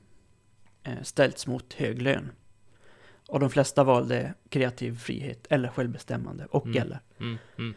eh, 0.82 1.02
ställts 1.02 1.46
mot 1.46 1.73
hög 1.73 2.02
lön. 2.02 2.31
Och 3.29 3.40
de 3.40 3.50
flesta 3.50 3.84
valde 3.84 4.34
kreativ 4.49 4.99
frihet 4.99 5.46
eller 5.50 5.69
självbestämmande 5.69 6.46
och 6.46 6.67
Mm. 6.67 6.82
eller. 6.82 7.00
Mm. 7.20 7.38
Mm. 7.58 7.75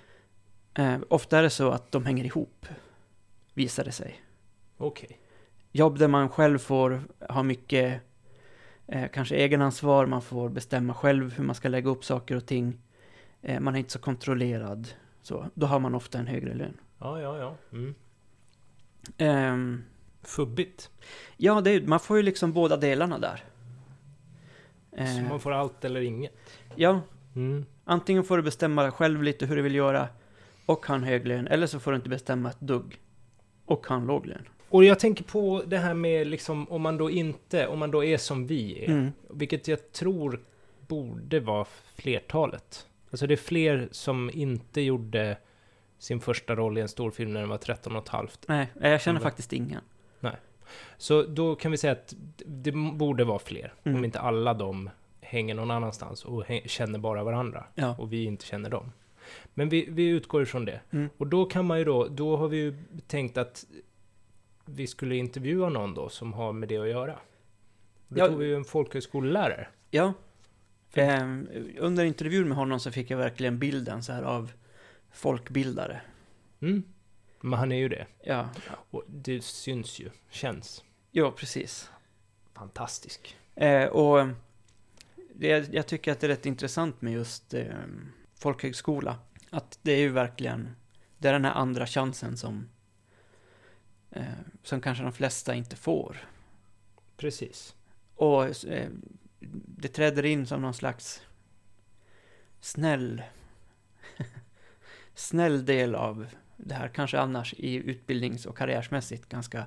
Eh, 0.74 1.00
ofta 1.10 1.38
är 1.40 1.44
det 1.44 1.50
så 1.50 1.72
att 1.72 1.92
de 1.92 2.06
hänger 2.06 2.24
ihop, 2.26 2.66
visar 3.54 3.84
det 3.84 3.92
sig. 3.92 4.22
Okej. 4.78 5.20
jobb 5.72 6.00
där 6.00 6.08
man 6.08 6.30
själv 6.30 6.58
får 6.58 7.04
ha 7.30 7.44
mycket, 7.44 8.02
eh, 8.88 9.08
kanske 9.14 9.36
egenansvar, 9.36 10.06
man 10.06 10.22
får 10.22 10.50
bestämma 10.50 10.94
själv 10.94 11.34
hur 11.34 11.44
man 11.44 11.56
ska 11.56 11.70
lägga 11.70 11.90
upp 11.90 12.06
saker 12.06 12.36
och 12.36 12.46
ting. 12.46 12.78
Eh, 13.42 13.60
man 13.60 13.76
är 13.76 13.80
inte 13.80 13.92
så 13.92 14.00
kontrollerad. 14.00 14.88
Så, 15.22 15.46
då 15.54 15.66
har 15.68 15.80
man 15.80 15.96
ofta 15.96 16.18
en 16.20 16.28
högre 16.28 16.54
lön. 16.54 16.78
Ja, 17.00 17.22
ja, 17.22 17.38
ja. 17.38 17.56
Mm. 17.72 17.96
Ehm, 19.18 19.84
Fubbigt. 20.24 20.90
ja, 21.38 21.62
det, 21.62 21.88
man 21.88 22.00
får 22.00 22.18
ju 22.18 22.24
liksom 22.24 22.54
båda 22.54 22.78
delarna 22.78 23.20
där. 23.20 23.44
Så 24.96 25.02
Eh, 25.02 25.30
man 25.30 25.40
får 25.40 25.52
allt 25.52 25.86
eller 25.86 26.02
inget. 26.02 26.34
ja, 26.76 27.02
Mm. 27.36 27.66
antingen 27.84 28.24
får 28.24 28.38
du 28.38 28.44
bestämma 28.44 28.92
själv 28.92 29.24
lite 29.24 29.46
hur 29.46 29.56
du 29.56 29.62
vill 29.62 29.76
göra 29.76 30.08
och 30.66 30.86
ha 30.86 30.96
en 30.96 31.04
hög 31.04 31.28
lön, 31.28 31.48
eller 31.48 31.68
så 31.68 31.80
får 31.80 31.92
du 31.92 31.96
inte 31.98 32.10
bestämma 32.10 32.50
ett 32.50 32.60
dugg 32.60 33.00
och 33.66 33.88
ha 33.88 33.96
en 33.96 34.06
låg 34.06 34.26
lön. 34.26 34.48
Och 34.76 34.86
jag 34.86 35.00
tänker 35.00 35.24
på 35.24 35.64
det 35.68 35.78
här 35.78 35.94
med 35.94 36.28
liksom 36.28 36.70
om 36.70 36.82
man 36.82 36.98
då 36.98 37.10
inte, 37.10 37.68
om 37.68 37.80
man 37.80 37.92
då 37.92 38.04
är 38.04 38.18
som 38.18 38.48
vi 38.48 38.84
är. 38.84 38.90
Mm. 38.90 39.12
Vilket 39.30 39.68
jag 39.68 39.92
tror 39.92 40.40
borde 40.88 41.40
vara 41.40 41.66
flertalet. 41.96 42.88
Alltså 43.12 43.28
det 43.28 43.34
är 43.34 43.38
fler 43.38 43.88
som 43.92 44.32
inte 44.34 44.82
gjorde 44.82 45.38
sin 46.00 46.20
första 46.20 46.56
roll 46.56 46.78
i 46.78 46.82
en 46.82 46.88
storfilm 46.88 47.34
när 47.34 47.40
den 47.40 47.50
var 47.50 47.58
13 47.58 47.96
och 47.96 48.04
ett 48.04 48.10
halvt. 48.10 48.46
Nej, 48.48 48.68
jag 48.82 49.02
känner 49.02 49.20
faktiskt 49.20 49.54
ingen. 49.54 49.82
Så 50.98 51.24
då 51.24 51.56
kan 51.56 51.72
vi 51.72 51.78
säga 51.78 51.94
att 51.94 52.14
det 52.46 52.72
borde 52.72 53.24
vara 53.24 53.40
fler. 53.40 53.74
Mm. 53.84 53.98
Om 53.98 54.06
inte 54.06 54.20
alla 54.20 54.54
de 54.54 54.90
hänger 55.22 55.56
någon 55.56 55.72
annanstans 55.72 56.26
och 56.26 56.44
känner 56.66 57.00
bara 57.00 57.24
varandra. 57.24 57.66
Ja. 57.76 57.96
Och 58.00 58.14
vi 58.14 58.24
inte 58.24 58.46
känner 58.46 58.70
dem. 58.70 58.92
Men 59.54 59.70
vi, 59.70 59.88
vi 59.90 60.08
utgår 60.08 60.44
ifrån 60.44 60.66
det. 60.66 60.82
Mm. 60.92 61.10
Och 61.18 61.28
då 61.28 61.46
kan 61.46 61.66
man 61.66 61.80
ju 61.80 61.86
då, 61.86 62.08
då 62.08 62.38
har 62.38 62.48
vi 62.48 62.58
ju 62.58 62.78
tänkt 63.08 63.38
att 63.38 63.66
vi 64.66 64.88
skulle 64.88 65.16
intervjua 65.16 65.70
någon 65.70 65.94
då 65.94 66.10
som 66.10 66.34
har 66.34 66.54
med 66.54 66.70
det 66.70 66.78
att 66.78 66.88
göra. 66.90 67.20
Då 68.08 68.20
Ja. 68.20 68.28
tog 68.28 68.38
vi 68.40 68.46
ju 68.46 68.56
en 68.56 68.66
folkhögskolelärare. 68.66 69.68
Ja. 69.92 70.14
Ehm, 70.94 71.48
under 71.80 72.06
intervjun 72.06 72.48
med 72.48 72.58
honom 72.58 72.80
så 72.80 72.92
fick 72.92 73.10
jag 73.10 73.18
verkligen 73.18 73.60
bilden 73.60 74.04
så 74.04 74.14
här 74.14 74.24
av 74.24 74.52
folkbildare. 75.12 76.02
Mm. 76.60 76.84
Men 77.42 77.60
han 77.60 77.72
är 77.72 77.76
ju 77.78 77.90
det. 77.90 78.08
Ja, 78.24 78.50
Och 78.92 79.04
det 79.08 79.44
syns 79.44 80.00
ju, 80.00 80.10
känns. 80.30 80.84
ja 81.12 81.32
precis. 81.32 81.92
Fantastisk. 82.54 83.38
Eh, 83.56 83.86
och 83.86 84.28
det, 85.34 85.74
jag 85.74 85.88
tycker 85.88 86.12
att 86.12 86.20
det 86.20 86.28
är 86.28 86.30
rätt 86.30 86.46
intressant 86.46 87.02
med 87.02 87.14
just 87.14 87.54
eh, 87.54 87.66
folkhögskola. 88.40 89.20
Att 89.50 89.80
det 89.82 89.92
är 89.92 89.98
ju 90.00 90.10
verkligen, 90.10 90.76
det 91.18 91.28
är 91.28 91.34
den 91.34 91.46
här 91.46 91.54
andra 91.54 91.88
chansen 91.88 92.38
som, 92.38 92.70
eh, 94.16 94.24
som 94.64 94.82
kanske 94.82 95.04
de 95.04 95.14
flesta 95.14 95.56
inte 95.56 95.76
får. 95.76 96.30
Precis. 97.18 97.76
Och 98.16 98.66
eh, 98.66 98.90
det 99.78 99.88
träder 99.88 100.26
in 100.26 100.48
som 100.48 100.62
någon 100.62 100.74
slags 100.74 101.22
snäll, 102.60 103.24
snäll 105.16 105.66
del 105.66 105.96
av 105.96 106.28
det 106.58 106.76
här 106.76 106.88
kanske 106.88 107.20
annars 107.20 107.54
i 107.58 107.76
utbildnings 107.76 108.46
och 108.46 108.58
karriärsmässigt 108.58 109.30
ganska 109.30 109.66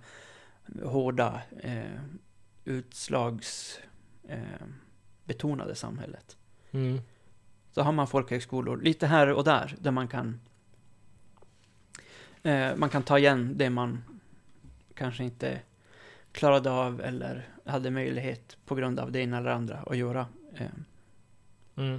hårda 0.82 1.42
eh, 1.60 2.00
utslags 2.64 3.80
eh, 4.28 4.66
betonade 5.24 5.74
samhället. 5.74 6.36
Mm. 6.70 7.00
Så 7.70 7.82
har 7.82 7.92
man 7.92 8.06
folkhögskolor 8.06 8.80
lite 8.80 9.06
här 9.06 9.32
och 9.32 9.44
där 9.44 9.76
där 9.80 9.90
man 9.90 10.08
kan 10.08 10.40
eh, 12.42 12.76
man 12.76 12.90
kan 12.90 13.02
ta 13.02 13.18
igen 13.18 13.54
det 13.56 13.70
man 13.70 14.02
kanske 14.98 15.24
inte 15.24 15.60
klarade 16.32 16.70
av 16.70 17.00
eller 17.00 17.48
hade 17.64 17.90
möjlighet 17.90 18.56
på 18.66 18.74
grund 18.74 19.00
av 19.00 19.12
det 19.12 19.20
ena 19.20 19.38
eller 19.38 19.50
andra 19.50 19.78
att 19.86 19.96
göra. 19.96 20.26
Eh, 20.54 20.66
Mm. 21.76 21.98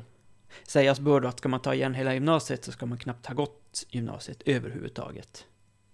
sägas 0.63 0.99
bör 0.99 1.19
då 1.21 1.27
att 1.27 1.37
ska 1.37 1.49
man 1.49 1.61
ta 1.61 1.73
igen 1.73 1.93
hela 1.93 2.13
gymnasiet 2.13 2.63
så 2.63 2.71
ska 2.71 2.85
man 2.85 2.97
knappt 2.97 3.25
ha 3.25 3.35
gått 3.35 3.85
gymnasiet 3.89 4.41
överhuvudtaget. 4.45 5.45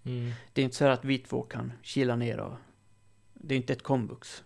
Mm. 0.04 0.32
Det 0.52 0.60
är 0.60 0.64
inte 0.64 0.76
så 0.76 0.84
att 0.84 1.04
vi 1.04 1.18
två 1.18 1.42
kan 1.42 1.72
kila 1.82 2.16
ner 2.16 2.40
och... 2.40 2.56
Det 3.34 3.54
är 3.54 3.56
inte 3.56 3.72
ett 3.72 3.82
komvux. 3.82 4.44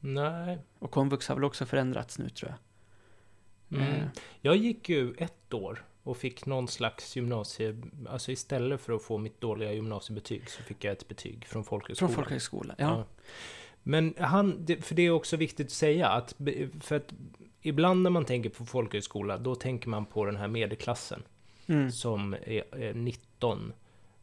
Nej. 0.00 0.58
Och 0.78 0.90
komvux 0.90 1.28
har 1.28 1.34
väl 1.34 1.44
också 1.44 1.66
förändrats 1.66 2.18
nu 2.18 2.28
tror 2.28 2.50
jag. 2.50 3.80
Mm. 3.80 3.94
Eh, 3.94 4.08
Jag 4.40 4.56
gick 4.56 4.88
ju 4.88 5.14
ett 5.18 5.54
år 5.54 5.84
och 6.08 6.16
fick 6.16 6.46
någon 6.46 6.68
slags 6.68 7.16
gymnasie... 7.16 7.76
Alltså 8.08 8.32
istället 8.32 8.80
för 8.80 8.92
att 8.92 9.02
få 9.02 9.18
mitt 9.18 9.40
dåliga 9.40 9.72
gymnasiebetyg 9.72 10.50
så 10.50 10.62
fick 10.62 10.84
jag 10.84 10.92
ett 10.92 11.08
betyg 11.08 11.46
från 11.46 11.64
folkhögskolan. 11.64 12.14
från 12.14 12.24
folkhögskola, 12.24 12.74
ja. 12.78 13.04
Men 13.82 14.14
han, 14.18 14.66
för 14.80 14.94
det 14.94 15.02
är 15.02 15.10
också 15.10 15.36
viktigt 15.36 15.66
att 15.66 15.72
säga 15.72 16.08
att, 16.08 16.34
för 16.80 16.96
att 16.96 17.12
ibland 17.62 18.02
när 18.02 18.10
man 18.10 18.24
tänker 18.24 18.50
på 18.50 18.64
folkhögskola, 18.66 19.38
då 19.38 19.54
tänker 19.54 19.88
man 19.88 20.06
på 20.06 20.24
den 20.24 20.36
här 20.36 20.48
medelklassen 20.48 21.22
Mm. 21.66 21.90
som 21.90 22.34
är, 22.34 22.74
är 22.74 22.94
19. 22.94 23.72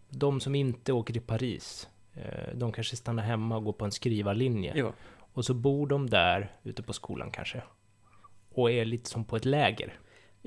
De 0.10 0.39
som 0.39 0.56
inte 0.56 0.94
åker 0.94 1.13
till 1.13 1.22
Paris, 1.22 1.89
eh, 2.13 2.56
de 2.56 2.72
kanske 2.72 2.96
stannar 2.96 3.24
hemma 3.24 3.58
och 3.58 3.63
går 3.63 3.74
på 3.74 3.86
en 3.86 3.92
skrivarlinje. 3.92 4.74
Jo. 4.75 4.94
Och 5.34 5.46
så 5.46 5.54
bor 5.54 5.88
de 5.88 6.10
där 6.10 6.51
ute 6.63 6.84
på 6.84 6.94
skolan 6.94 7.32
kanske. 7.32 7.62
Och 8.54 8.72
är 8.72 8.86
lite 8.86 9.10
som 9.10 9.25
på 9.25 9.36
ett 9.36 9.46
läger. 9.46 9.94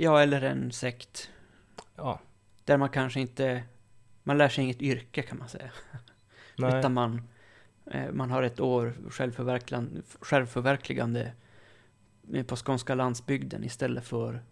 Ja, 0.00 0.22
eller 0.22 0.42
en 0.42 0.72
sekt. 0.72 1.30
Ja, 1.96 2.20
Där 2.64 2.76
man 2.76 2.88
kanske 2.88 3.20
inte... 3.20 3.62
Man 4.22 4.38
lär 4.38 4.48
sig 4.48 4.64
inget 4.64 4.82
yrke 4.82 5.22
kan 5.22 5.38
man 5.38 5.48
säga. 5.48 5.70
nej. 6.58 6.78
Utan 6.78 6.94
man, 6.94 7.22
eh, 7.90 8.10
man 8.12 8.30
har 8.30 8.42
ett 8.42 8.60
år 8.60 8.94
självförverkligande, 9.10 10.02
självförverkligande 10.20 11.32
eh, 12.34 12.44
på 12.46 12.56
skånska 12.56 12.94
landsbygden 12.94 13.64
istället 13.64 14.04
för 14.04 14.42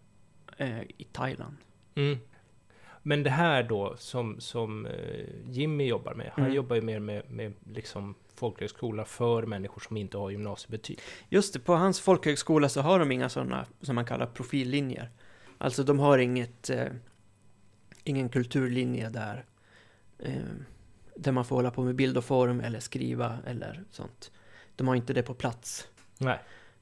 eh, 0.57 0.81
i 0.81 1.07
Thailand. 1.11 1.57
Mm. 1.95 2.17
Men 3.03 3.23
det 3.23 3.29
här 3.29 3.63
då 3.63 3.95
som, 3.97 4.39
som 4.39 4.87
Jimmy 5.45 5.87
jobbar 5.87 6.13
med, 6.13 6.31
han 6.33 6.43
Mm. 6.45 6.55
jobbar 6.55 6.75
ju 6.75 6.81
mer 6.81 6.99
med, 6.99 7.31
med 7.31 7.53
liksom 7.73 8.15
folkhögskola 8.35 9.05
för 9.05 9.43
människor 9.45 9.81
som 9.81 9.97
inte 9.97 10.17
har 10.17 10.29
gymnasiebetyg. 10.29 10.99
Just 11.29 11.53
det, 11.53 11.59
på 11.59 11.73
hans 11.75 11.99
folkhögskola 11.99 12.69
så 12.69 12.81
har 12.81 12.99
de 12.99 13.11
inga 13.11 13.29
sådana 13.29 13.65
som 13.81 13.95
man 13.95 14.05
kallar 14.05 14.25
profillinjer. 14.25 15.09
Alltså 15.57 15.83
de 15.83 15.99
har 15.99 16.17
inget, 16.17 16.69
eh, 16.69 16.87
ingen 18.03 18.29
kulturlinje 18.29 19.09
där, 19.09 19.45
eh, 20.19 20.41
där 21.15 21.31
man 21.31 21.45
får 21.45 21.55
hålla 21.55 21.71
på 21.71 21.83
med 21.83 21.95
bild 21.95 22.17
och 22.17 22.25
form 22.25 22.59
eller 22.59 22.79
skriva 22.79 23.37
eller 23.45 23.83
sånt. 23.91 24.31
De 24.75 24.87
har 24.87 24.95
inte 24.95 25.13
det 25.13 25.23
på 25.23 25.33
plats. 25.33 25.87
Nej. 26.17 26.39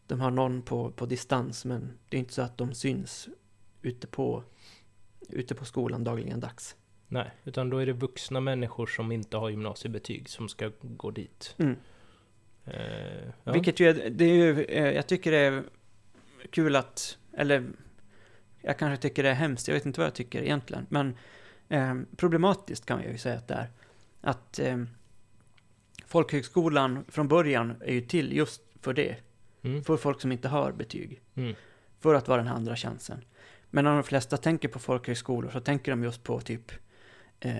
De 0.07 0.21
har 0.21 0.31
någon 0.31 0.61
på, 0.61 0.91
på 0.91 1.05
distans 1.05 1.65
men 1.65 1.97
det 2.09 2.17
är 2.17 2.19
inte 2.19 2.33
så 2.33 2.41
att 2.41 2.57
de 2.57 2.73
syns 2.73 3.29
ute 3.81 4.07
på, 4.07 4.43
ute 5.29 5.55
på 5.55 5.65
skolan 5.65 6.03
dagligen 6.03 6.39
dags. 6.39 6.75
Nej, 7.07 7.31
utan 7.43 7.69
då 7.69 7.77
är 7.77 7.85
det 7.85 7.93
vuxna 7.93 8.39
människor 8.39 8.87
som 8.87 9.11
inte 9.11 9.37
har 9.37 9.49
gymnasiebetyg 9.49 10.29
som 10.29 10.49
ska 10.49 10.71
gå 10.81 11.11
dit. 11.11 11.55
Mm. 11.57 11.75
Eh, 12.65 13.27
ja. 13.43 13.51
Vilket 13.51 13.79
ju 13.79 13.89
är, 13.89 14.09
det 14.09 14.25
är 14.25 14.35
ju, 14.35 14.63
eh, 14.63 14.91
jag 14.91 15.07
tycker 15.07 15.31
det 15.31 15.37
är 15.37 15.63
kul 16.49 16.75
att, 16.75 17.17
eller 17.33 17.63
jag 18.65 18.77
kanske 18.79 19.01
tycker 19.01 19.23
det 19.23 19.29
är 19.29 19.33
hemskt, 19.33 19.67
jag 19.67 19.75
vet 19.75 19.85
inte 19.85 19.99
vad 19.99 20.07
jag 20.07 20.13
tycker 20.15 20.41
egentligen, 20.41 20.85
men 20.89 21.15
eh, 21.69 21.95
problematiskt 22.17 22.85
kan 22.85 23.01
jag 23.01 23.11
ju 23.11 23.17
säga 23.17 23.37
att 23.37 23.47
det 23.47 23.53
är. 23.53 23.69
Att 24.21 24.59
eh, 24.59 24.77
folkhögskolan 26.05 27.05
från 27.07 27.27
början 27.27 27.73
är 27.85 27.93
ju 27.93 28.01
till 28.01 28.33
just 28.37 28.61
för 28.81 28.93
det, 28.93 29.15
Mm. 29.61 29.83
för 29.83 29.97
folk 29.97 30.21
som 30.21 30.31
inte 30.31 30.47
har 30.47 30.71
betyg, 30.71 31.21
Mm. 31.35 31.55
för 31.99 32.15
att 32.15 32.27
vara 32.27 32.37
den 32.37 32.47
här 32.47 32.55
andra 32.55 32.75
chansen. 32.75 33.21
Men 33.69 33.83
när 33.85 33.93
de 33.93 34.03
flesta 34.03 34.37
tänker 34.37 34.67
på 34.67 34.79
folkhögskolor 34.79 35.49
så 35.51 35.59
tänker 35.59 35.91
de 35.91 36.03
just 36.03 36.23
på 36.23 36.39
typ 36.39 36.71
eh, 37.39 37.55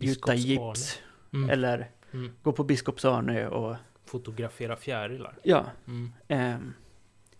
gjuta 0.00 0.34
gips, 0.34 0.98
Mm. 1.32 1.50
eller 1.50 1.90
Mm. 2.12 2.32
gå 2.42 2.52
på 2.52 2.64
Biskopsarnö 2.64 3.46
och 3.48 3.76
Fotografera 4.04 4.76
fjärilar. 4.76 5.38
ja. 5.42 5.66
Ehm, 6.28 6.74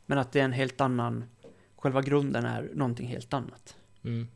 men 0.07 0.19
att 0.19 0.33
det 0.33 0.41
är 0.41 0.45
en 0.45 0.53
helt 0.53 0.81
annan, 0.81 1.25
själva 1.83 2.03
grunden 2.03 2.45
är 2.45 2.71
någonting 2.75 3.07
helt 3.09 3.33
annat. 3.35 3.77
Mm. 4.05 4.29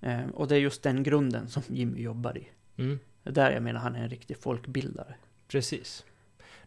Ehm, 0.00 0.30
och 0.30 0.48
det 0.48 0.54
är 0.54 0.60
just 0.60 0.82
den 0.82 1.02
grunden 1.02 1.48
som 1.48 1.62
Jimmy 1.68 2.02
jobbar 2.02 2.38
i. 2.38 2.48
Mm. 2.76 2.98
Det 3.22 3.30
är 3.30 3.34
där 3.34 3.50
jag 3.50 3.62
menar 3.62 3.80
han 3.80 3.96
är 3.96 4.02
en 4.02 4.10
riktig 4.10 4.36
folkbildare. 4.38 5.14
Precis. 5.48 6.04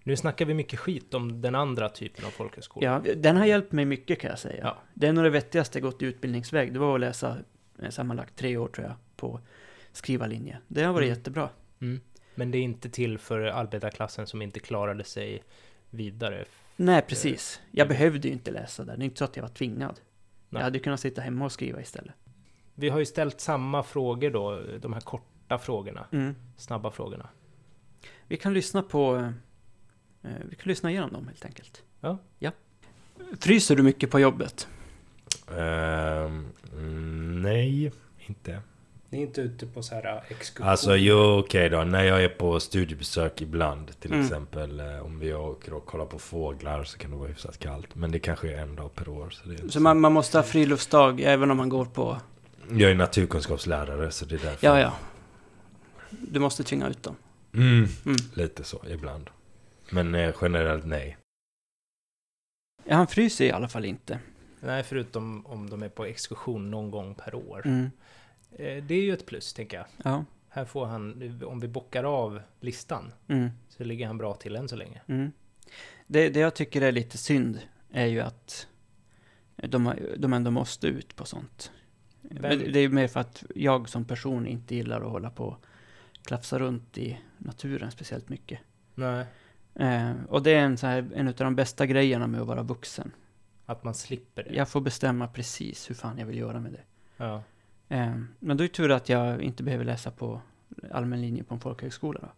Nu 0.03 0.15
snackar 0.15 0.45
vi 0.45 0.53
mycket 0.53 0.79
skit 0.79 1.13
om 1.13 1.41
den 1.41 1.55
andra 1.55 1.89
typen 1.89 2.25
av 2.25 2.29
folkhögskola. 2.29 2.86
Ja, 3.05 3.13
den 3.15 3.38
har 3.38 3.45
hjälpt 3.45 3.71
mig 3.71 3.86
mycket 3.86 4.19
kan 4.19 4.29
jag 4.29 4.39
säga. 4.39 4.63
Ja. 4.63 4.77
Det 4.93 5.07
är 5.07 5.13
nog 5.13 5.24
det 5.24 5.29
vettigaste 5.29 5.77
jag 5.79 5.83
gått 5.83 6.01
i 6.01 6.05
utbildningsväg. 6.05 6.74
Det 6.74 6.79
var 6.79 6.93
att 6.95 7.00
läsa 7.01 7.38
eh, 7.81 7.89
sammanlagt 7.89 8.36
tre 8.36 8.57
år 8.57 8.67
tror 8.67 8.88
jag 8.88 8.95
på 9.15 9.39
skrivarlinje. 9.91 10.57
Det 10.67 10.83
har 10.83 10.93
varit 10.93 11.05
Mm. 11.07 11.17
jättebra. 11.17 11.50
Mm. 11.81 12.00
Men 12.36 12.51
det 12.51 12.57
är 12.57 12.62
inte 12.62 12.89
till 12.89 13.17
för 13.17 13.39
arbetarklassen 13.39 14.27
som 14.27 14.41
inte 14.41 14.60
klarade 14.60 15.03
sig 15.03 15.43
vidare. 15.89 16.45
Nej, 16.85 17.01
precis. 17.01 17.61
Jag 17.71 17.85
Mm. 17.85 17.97
behövde 17.97 18.27
ju 18.27 18.33
inte 18.33 18.51
läsa 18.51 18.83
där. 18.85 18.97
Det 18.97 19.03
är 19.03 19.05
inte 19.05 19.17
så 19.17 19.23
att 19.25 19.35
jag 19.35 19.43
var 19.43 19.50
tvingad. 19.50 20.00
Nej. 20.50 20.59
Jag 20.59 20.63
hade 20.63 20.79
kunnat 20.79 21.00
sitta 21.00 21.21
hemma 21.21 21.45
och 21.45 21.51
skriva 21.51 21.81
istället. 21.81 22.13
Vi 22.75 22.89
har 22.89 23.00
ju 23.00 23.05
ställt 23.05 23.41
samma 23.41 23.83
frågor 23.83 24.29
då, 24.29 24.61
de 24.81 24.93
här 24.93 25.01
korta 25.01 25.57
frågorna, 25.57 26.05
Mm. 26.11 26.35
snabba 26.57 26.91
frågorna. 26.91 27.29
Vi 28.27 28.38
kan 28.38 28.53
lyssna 28.53 28.83
på... 28.83 29.15
Eh, 30.23 30.29
vi 30.50 30.55
kan 30.55 30.67
lyssna 30.69 30.91
igenom 30.91 31.13
dem 31.13 31.27
helt 31.27 31.45
enkelt. 31.45 31.83
Ja. 32.00 32.17
ja. 32.39 32.51
Fryser 33.39 33.75
du 33.75 33.83
mycket 33.83 34.11
på 34.11 34.19
jobbet? 34.19 34.67
Mm, 35.47 37.41
nej, 37.41 37.91
inte. 38.17 38.61
Ni 39.13 39.18
är 39.18 39.22
inte 39.22 39.41
ute 39.41 39.65
på 39.68 39.84
så 39.84 39.96
här 39.96 40.24
exkursion? 40.30 40.70
Alltså 40.70 40.96
jo, 40.96 41.39
okej 41.39 41.70
då. 41.70 41.84
När 41.84 42.03
jag 42.03 42.24
är 42.24 42.30
på 42.30 42.60
studiebesök 42.60 43.41
ibland. 43.41 44.00
Till 44.00 44.12
Mm. 44.12 44.24
exempel 44.25 44.80
eh, 44.80 45.00
om 45.06 45.20
vi 45.20 45.34
åker 45.34 45.74
och 45.74 45.86
kollar 45.86 46.06
på 46.06 46.20
fåglar 46.20 46.84
så 46.84 46.98
kan 46.98 47.12
det 47.12 47.18
vara 47.18 47.27
hyfsat 47.30 47.58
kallt. 47.60 47.96
Men 47.96 48.12
det 48.12 48.20
kanske 48.20 48.51
är 48.53 48.62
en 48.62 48.75
dag 48.75 48.96
per 48.96 49.10
år. 49.10 49.30
Så 49.30 49.48
det 49.50 49.56
är 49.56 49.62
inte 49.62 49.74
Så 49.74 49.80
man, 49.80 50.00
man 50.00 50.12
måste 50.13 50.38
ha 50.38 50.44
friluftsdag 50.44 51.22
även 51.22 51.51
om 51.51 51.58
man 51.58 51.70
går 51.70 51.86
på... 51.86 52.18
Jag 52.72 52.91
är 52.91 52.96
naturkunskapslärare 52.96 54.12
så 54.12 54.25
det 54.25 54.36
är 54.36 54.39
därför. 54.39 54.68
Ja, 54.68 54.80
ja. 54.80 54.94
Du 56.10 56.39
måste 56.39 56.63
tvinga 56.63 56.88
ut 56.89 57.03
dem. 57.03 57.15
Mm, 57.53 57.88
Mm. 58.06 58.15
lite 58.34 58.63
så 58.63 58.82
ibland. 58.89 59.30
Men 59.91 60.15
eh, 60.15 60.36
generellt 60.41 60.86
nej. 60.86 61.18
Ja, 62.86 62.96
han 62.96 63.08
fryser 63.08 63.46
i 63.46 63.51
alla 63.51 63.68
fall 63.68 63.86
inte. 63.86 64.20
Nej, 64.60 64.84
förutom 64.84 65.46
om 65.46 65.70
de 65.70 65.84
är 65.84 65.89
på 65.89 66.06
exkursion 66.06 66.72
någon 66.72 66.91
gång 66.91 67.15
per 67.15 67.36
år. 67.36 67.62
Mm. 67.65 67.91
Eh, 68.51 68.84
Det 68.84 68.96
är 68.96 69.01
ju 69.01 69.13
ett 69.13 69.25
plus, 69.25 69.53
tänker 69.53 69.77
jag. 69.77 69.86
Ja. 70.03 70.25
Här 70.50 70.65
får 70.65 70.86
han, 70.86 71.39
om 71.46 71.60
vi 71.60 71.67
bockar 71.67 72.03
av 72.03 72.41
listan, 72.60 73.13
Mm. 73.27 73.50
så 73.70 73.84
ligger 73.84 74.08
han 74.08 74.17
bra 74.17 74.34
till 74.34 74.55
än 74.55 74.70
så 74.70 74.75
länge. 74.75 75.01
Mm. 75.08 75.31
Det, 76.08 76.29
det 76.29 76.39
jag 76.39 76.55
tycker 76.55 76.81
är 76.81 76.91
lite 76.91 77.17
synd 77.17 77.60
är 77.91 78.05
ju 78.05 78.20
att 78.20 78.67
de, 79.55 79.93
de 80.17 80.34
ändå 80.34 80.51
måste 80.51 80.88
ut 80.88 81.15
på 81.15 81.25
sånt. 81.25 81.72
Det 82.22 82.79
är 82.79 82.89
mer 82.89 83.08
för 83.08 83.20
att 83.20 83.43
jag 83.55 83.89
som 83.89 84.05
person 84.05 84.48
inte 84.48 84.75
gillar 84.75 85.01
att 85.01 85.12
hålla 85.12 85.29
på 85.29 85.46
och 85.46 85.65
klafsa 86.24 86.60
runt 86.60 86.98
i 86.98 87.20
naturen 87.38 87.91
speciellt 87.91 88.29
mycket. 88.29 88.60
Nej. 88.96 89.25
Eh, 89.75 90.12
och 90.29 90.43
det 90.43 90.51
är 90.51 90.60
en, 90.60 90.77
så 90.77 90.88
här, 90.88 91.10
en 91.15 91.27
av 91.27 91.34
de 91.34 91.55
bästa 91.55 91.86
grejerna 91.86 92.27
med 92.27 92.41
att 92.41 92.48
vara 92.48 92.63
vuxen. 92.63 93.12
Att 93.65 93.84
man 93.84 93.93
slipper 93.93 94.43
det. 94.43 94.53
Jag 94.55 94.70
får 94.70 94.81
bestämma 94.81 95.27
precis 95.27 95.89
hur 95.89 95.96
fan 95.96 96.17
jag 96.17 96.25
vill 96.25 96.38
göra 96.38 96.60
med 96.60 96.72
det. 96.72 96.81
Ja. 97.17 97.43
Eh, 97.91 98.15
men 98.39 98.57
då 98.57 98.63
är 98.63 98.67
det 98.67 98.74
tur 98.74 98.91
att 98.91 99.10
jag 99.10 99.41
inte 99.41 99.63
behöver 99.63 99.86
läsa 99.86 100.12
på 100.12 100.41
allmän 100.91 101.21
linje 101.21 101.43
på 101.43 101.53
en 101.53 101.60
folkhögskola 101.60 102.19
då. 102.21 102.29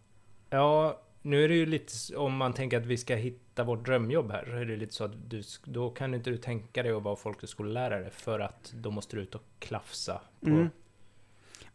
Ja, 0.50 1.02
nu 1.22 1.44
är 1.44 1.48
det 1.48 1.54
ju 1.54 1.66
lite, 1.66 2.16
om 2.16 2.36
man 2.36 2.52
tänker 2.52 2.80
att 2.80 2.86
vi 2.86 2.96
ska 2.96 3.14
hitta 3.14 3.64
vårt 3.64 3.84
drömjobb 3.84 4.30
här, 4.30 4.44
så 4.44 4.52
är 4.52 4.64
det 4.64 4.76
lite 4.76 4.94
så 4.94 5.04
att 5.04 5.30
du, 5.30 5.42
då 5.64 5.90
kan 5.90 6.14
inte 6.14 6.30
du 6.30 6.36
tänka 6.36 6.82
dig 6.82 6.92
att 6.92 7.02
vara 7.02 7.16
folkhögskolelärare, 7.16 8.10
för 8.10 8.40
att 8.40 8.72
då 8.74 8.90
måste 8.90 9.16
du 9.16 9.22
ut 9.22 9.34
och 9.34 9.42
klafsa 9.58 10.20
på... 10.40 10.50
Mm. 10.50 10.68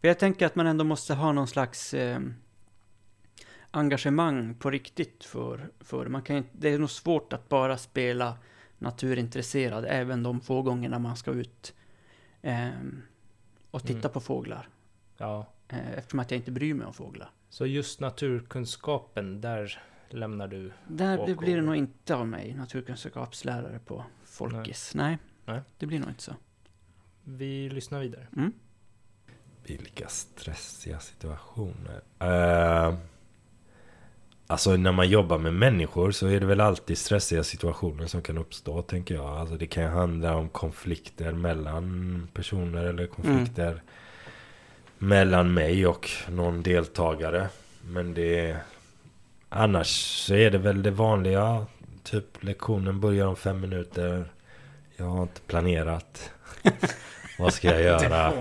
Jag 0.02 0.20
tänker 0.20 0.46
att 0.46 0.56
man 0.56 0.68
ändå 0.68 0.84
måste 0.84 1.14
ha 1.14 1.32
någon 1.32 1.48
slags 1.48 1.94
eh, 1.94 2.20
engagemang 3.72 4.56
på 4.56 4.70
riktigt 4.70 5.24
för, 5.24 5.70
för 5.80 6.08
man 6.08 6.22
kan 6.22 6.38
inte, 6.38 6.50
det 6.54 6.70
är 6.70 6.80
nog 6.80 6.90
svårt 6.90 7.34
att 7.34 7.50
bara 7.50 7.78
spela 7.78 8.38
naturintresserad 8.78 9.86
även 9.90 10.24
de 10.24 10.42
få 10.42 10.62
gångerna 10.62 11.00
man 11.00 11.16
ska 11.16 11.32
ut 11.32 11.74
eh, 12.42 12.70
och 13.72 13.82
titta 13.84 14.00
Mm. 14.00 14.12
på 14.12 14.20
fåglar. 14.20 14.70
Ja. 15.18 15.46
Eh, 15.68 15.92
eftersom 15.98 16.20
att 16.20 16.32
jag 16.32 16.38
inte 16.38 16.52
bryr 16.52 16.74
mig 16.74 16.88
om 16.88 16.94
fåglar. 16.94 17.32
Så 17.50 17.66
just 17.66 18.00
naturkunskapen, 18.00 19.42
där 19.42 19.82
lämnar 20.10 20.48
du... 20.48 20.72
Där 20.88 21.26
det 21.26 21.36
blir 21.36 21.56
det 21.56 21.62
nog 21.62 21.76
inte 21.76 22.16
av 22.16 22.28
mig, 22.28 22.54
naturkunskapslärare 22.54 23.80
på 23.80 24.04
Folkis. 24.24 24.96
Nej. 24.96 25.18
Nej. 25.46 25.62
det 25.78 25.86
blir 25.86 26.00
nog 26.00 26.10
inte 26.10 26.24
så. 26.24 26.36
Vi 27.24 27.70
lyssnar 27.70 28.00
vidare. 28.00 28.28
Mm. 28.38 28.54
Vilka 29.64 30.08
stressiga 30.08 31.00
situationer. 31.00 32.02
Eh, 32.20 32.96
Alltså 34.52 34.76
när 34.76 34.92
man 34.92 35.10
jobbar 35.10 35.38
med 35.38 35.54
människor 35.54 36.12
så 36.12 36.28
är 36.28 36.40
det 36.40 36.46
väl 36.46 36.62
alltid 36.62 36.98
stressiga 36.98 37.44
situationer 37.44 38.08
som 38.08 38.22
kan 38.22 38.38
uppstå 38.38 38.82
tänker 38.82 39.16
jag. 39.16 39.26
Alltså 39.26 39.56
det 39.58 39.68
kan 39.68 39.84
ju 39.84 39.90
handla 39.90 40.36
om 40.36 40.50
konflikter 40.50 41.32
mellan 41.32 42.28
personer 42.34 42.84
eller 42.84 43.08
konflikter 43.08 43.82
mellan 44.98 45.54
mig 45.54 45.88
och 45.88 46.10
någon 46.30 46.64
deltagare. 46.64 47.50
Men 47.82 48.14
det... 48.14 48.58
Annars 49.50 49.88
så 50.26 50.34
är 50.34 50.52
det 50.52 50.58
väl 50.58 50.84
det 50.84 50.92
vanliga. 50.92 51.66
Typ 52.04 52.44
lektionen 52.44 53.00
börjar 53.00 53.28
om 53.28 53.36
fem 53.36 53.62
minuter. 53.62 54.26
Jag 54.98 55.06
har 55.06 55.22
inte 55.22 55.42
planerat. 55.42 56.32
Vad 57.40 57.54
ska 57.54 57.68
jag 57.68 57.82
göra? 57.82 58.34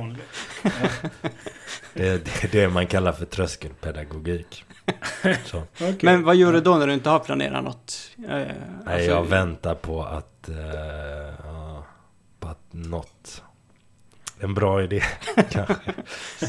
Det 1.94 2.08
är 2.08 2.18
det, 2.18 2.44
är 2.44 2.48
det 2.52 2.68
man 2.68 2.86
kallar 2.86 3.12
för 3.12 3.24
tröskelpedagogik. 3.24 4.64
Så. 5.44 5.62
Okej. 5.74 5.96
Men 6.02 6.22
vad 6.24 6.36
gör 6.36 6.52
du 6.52 6.60
då 6.60 6.76
när 6.76 6.86
du 6.86 6.92
inte 6.94 7.10
har 7.10 7.18
planerat 7.18 7.64
något? 7.64 8.10
Eh, 8.18 8.24
Nej, 8.28 8.54
alltså- 8.86 9.10
jag 9.10 9.24
väntar 9.24 9.74
på 9.74 10.02
att... 10.04 10.48
eh, 10.48 10.54
på 12.40 12.48
att 12.48 12.58
något... 12.70 13.42
En 14.40 14.54
bra 14.54 14.82
idé 14.82 15.02
kanske. 15.50 15.74
Så 16.38 16.46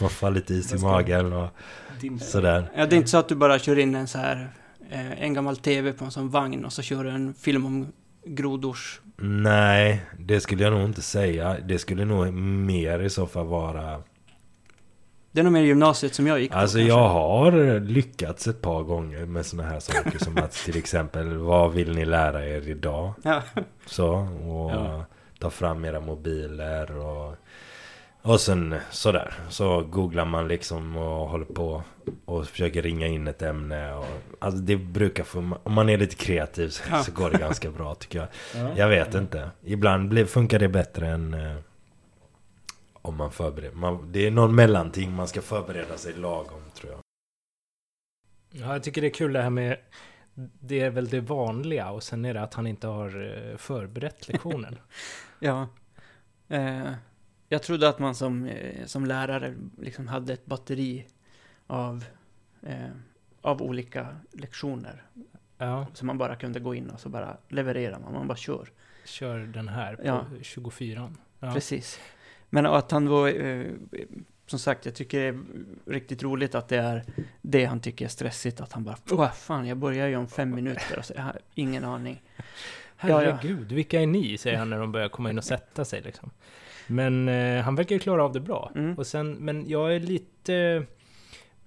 man 0.00 0.10
får 0.10 0.30
lite 0.30 0.54
is 0.54 0.72
i 0.72 0.78
magen 0.78 1.32
och 1.32 1.48
sådär. 2.20 2.70
Ja, 2.76 2.86
det 2.86 2.94
är 2.94 2.98
inte 2.98 3.10
så 3.10 3.18
att 3.18 3.28
du 3.28 3.34
bara 3.34 3.58
kör 3.58 3.78
in 3.78 3.94
en 3.94 4.08
så 4.08 4.18
här 4.18 4.50
eh, 4.90 5.22
en 5.22 5.34
gammal 5.34 5.56
TV 5.56 5.92
på 5.92 6.04
en 6.04 6.10
sån 6.10 6.30
vagn 6.30 6.64
och 6.64 6.72
så 6.72 6.82
kör 6.82 7.04
du 7.04 7.10
en 7.10 7.34
film 7.34 7.66
om 7.66 7.92
grodors... 8.24 9.00
Nej, 9.16 10.02
det 10.18 10.40
skulle 10.40 10.62
jag 10.62 10.72
nog 10.72 10.82
inte 10.84 11.02
säga. 11.02 11.56
Det 11.64 11.78
skulle 11.78 12.04
nog 12.04 12.32
mer 12.32 12.98
i 13.02 13.10
så 13.10 13.26
fall 13.26 13.46
vara... 13.46 14.02
Det 15.32 15.40
är 15.40 15.44
nog 15.44 15.52
mer 15.52 15.62
gymnasiet 15.62 16.14
som 16.14 16.26
jag 16.26 16.40
gick 16.40 16.52
på. 16.52 16.58
Alltså 16.58 16.78
kanske. 16.78 16.92
jag 16.94 17.08
har 17.08 17.80
lyckats 17.80 18.46
ett 18.46 18.60
par 18.62 18.82
gånger 18.82 19.26
med 19.26 19.46
såna 19.46 19.62
här 19.62 19.80
saker 19.80 20.18
som 20.18 20.36
att 20.38 20.52
till 20.52 20.76
exempel 20.76 21.36
vad 21.36 21.72
vill 21.72 21.94
ni 21.94 22.04
lära 22.04 22.46
er 22.46 22.68
idag? 22.68 23.12
Ja. 23.22 23.42
Så, 23.86 24.08
och 24.46 24.70
Ja. 24.70 25.04
ta 25.38 25.50
fram 25.50 25.84
era 25.84 26.00
mobiler 26.00 26.96
och... 26.96 27.34
Och 28.24 28.40
sen 28.40 28.74
sådär, 28.90 29.34
så 29.48 29.82
googlar 29.82 30.24
man 30.24 30.48
liksom 30.48 30.96
och 30.96 31.28
håller 31.28 31.44
på 31.44 31.82
och 32.24 32.46
försöker 32.46 32.82
ringa 32.82 33.06
in 33.06 33.28
ett 33.28 33.42
ämne 33.42 33.94
och... 33.94 34.06
Alltså 34.38 34.60
det 34.60 34.76
brukar 34.76 35.24
få... 35.24 35.58
Om 35.62 35.72
man 35.72 35.88
är 35.88 35.98
lite 35.98 36.16
kreativ 36.16 36.68
så, 36.68 36.82
Ja. 36.90 37.02
så 37.02 37.12
går 37.12 37.30
det 37.30 37.38
ganska 37.38 37.70
bra 37.70 37.94
tycker 37.94 38.18
jag. 38.18 38.28
Ja. 38.54 38.72
Jag 38.76 38.88
vet 38.88 39.14
inte. 39.14 39.50
Ibland 39.62 40.08
blir, 40.08 40.24
funkar 40.24 40.58
det 40.58 40.68
bättre 40.68 41.08
än... 41.08 41.34
Eh, 41.34 41.56
om 43.02 43.16
man 43.16 43.32
förbereder. 43.32 43.74
Man, 43.76 44.12
det 44.12 44.26
är 44.26 44.30
någon 44.30 44.54
mellanting 44.54 45.12
man 45.12 45.28
ska 45.28 45.42
förbereda 45.42 45.96
sig 45.96 46.12
lagom 46.12 46.62
tror 46.74 46.92
jag. 46.92 47.00
Ja, 48.50 48.72
jag 48.72 48.82
tycker 48.82 49.00
det 49.00 49.06
är 49.06 49.14
kul 49.14 49.32
det 49.32 49.42
här 49.42 49.50
med... 49.50 49.76
Det 50.60 50.80
är 50.80 50.90
väl 50.90 51.08
det 51.08 51.20
vanliga 51.20 51.90
och 51.90 52.02
sen 52.02 52.24
är 52.24 52.34
det 52.34 52.42
att 52.42 52.54
han 52.54 52.66
inte 52.66 52.86
har 52.86 53.36
eh, 53.50 53.56
förberett 53.56 54.28
lektionen. 54.28 54.78
Ja. 55.38 55.68
Eh, 56.48 56.92
jag 57.52 57.62
trodde 57.62 57.88
att 57.88 57.98
man 57.98 58.14
som, 58.14 58.44
eh, 58.46 58.84
som 58.86 59.04
lärare 59.06 59.54
liksom 59.80 60.08
hade 60.08 60.32
ett 60.32 60.46
batteri 60.46 61.06
av, 61.66 62.04
eh, 62.62 62.90
av 63.40 63.62
olika 63.62 64.16
lektioner. 64.32 65.02
Ja, 65.58 65.86
Så 65.94 66.04
man 66.04 66.18
bara 66.18 66.36
kunde 66.36 66.60
gå 66.60 66.74
in 66.74 66.90
och 66.90 67.00
så 67.00 67.08
bara 67.08 67.36
levererar 67.48 67.98
man. 67.98 68.12
Man 68.12 68.28
bara 68.28 68.36
kör. 68.36 68.68
kör 69.04 69.38
den 69.38 69.68
här 69.68 69.96
på 69.96 70.06
Ja. 70.06 70.26
24. 70.42 71.12
Ja. 71.40 71.52
Precis. 71.54 72.00
Men 72.50 72.66
att 72.66 72.90
han 72.90 73.04
då, 73.04 73.26
eh, 73.26 73.66
som 74.46 74.58
sagt, 74.58 74.86
jag 74.86 74.94
tycker 74.94 75.20
det 75.20 75.26
är 75.28 75.40
riktigt 75.86 76.22
roligt 76.22 76.54
att 76.54 76.68
det 76.68 76.76
är 76.78 77.04
det 77.42 77.64
han 77.64 77.80
tycker 77.80 78.04
är 78.04 78.08
stressigt. 78.08 78.60
Att 78.60 78.72
han 78.72 78.84
bara, 78.84 78.96
åh 79.10 79.32
fan, 79.32 79.66
jag 79.66 79.76
börjar 79.78 80.08
ju 80.08 80.16
om 80.16 80.28
fem 80.28 80.50
minuter 80.54 80.98
och 80.98 81.04
så, 81.04 81.12
jag 81.16 81.22
har 81.22 81.38
ingen 81.54 81.84
aning. 81.84 82.22
Ja, 83.04 83.08
ja. 83.08 83.18
Herregud, 83.32 83.72
vilka 83.72 84.00
är 84.00 84.06
ni? 84.06 84.38
Säger 84.38 84.58
han 84.58 84.70
när 84.70 84.78
de 84.78 84.92
börjar 84.92 85.08
komma 85.08 85.30
in 85.30 85.38
och 85.38 85.44
sätta 85.44 85.84
sig 85.84 86.02
liksom. 86.02 86.30
Men 86.86 87.28
eh, 87.28 87.62
han 87.62 87.74
verkar 87.74 87.94
ju 87.96 87.98
klara 87.98 88.24
av 88.24 88.32
det 88.32 88.40
bra. 88.40 88.72
Mm. 88.74 88.98
Och 88.98 89.06
sen, 89.06 89.32
men 89.32 89.68
jag 89.68 89.94
är 89.96 90.00
lite 90.00 90.84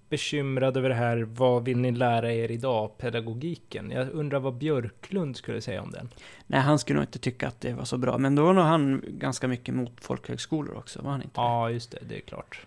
bekymrad 0.09 0.77
över 0.77 0.89
det 0.89 0.95
här, 0.95 1.17
vad 1.17 1.65
vill 1.65 1.77
ni 1.77 1.91
lära 1.91 2.33
er 2.33 2.51
idag, 2.51 2.97
pedagogiken? 2.97 3.91
Jag 3.91 4.09
undrar 4.09 4.39
vad 4.39 4.53
Björklund 4.57 5.37
skulle 5.37 5.61
säga 5.61 5.81
om 5.81 5.91
den. 5.91 6.09
Nej, 6.47 6.59
han 6.59 6.79
skulle 6.79 6.99
nog 6.99 7.03
inte 7.03 7.19
tycka 7.19 7.47
att 7.47 7.61
det 7.61 7.73
var 7.73 7.85
så 7.85 7.97
bra. 7.97 8.17
Men 8.17 8.35
då 8.35 8.45
var 8.45 8.53
nog 8.53 8.63
han 8.63 9.03
ganska 9.07 9.47
mycket 9.47 9.75
mot 9.75 10.01
folkhögskolor 10.01 10.75
också, 10.77 11.01
var 11.01 11.11
han 11.11 11.21
inte? 11.21 11.33
Ja, 11.41 11.69
just 11.69 11.91
det, 11.91 11.99
det 12.09 12.15
är 12.17 12.21
klart. 12.21 12.65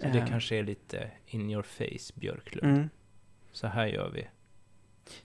Så 0.00 0.08
det 0.08 0.18
Eh. 0.18 0.26
kanske 0.26 0.56
är 0.56 0.62
lite 0.62 1.10
in 1.26 1.50
your 1.50 1.62
face, 1.62 2.12
Björklund. 2.14 2.76
Mm. 2.76 2.90
Så 3.52 3.66
här 3.66 3.86
gör 3.86 4.10
vi. 4.14 4.26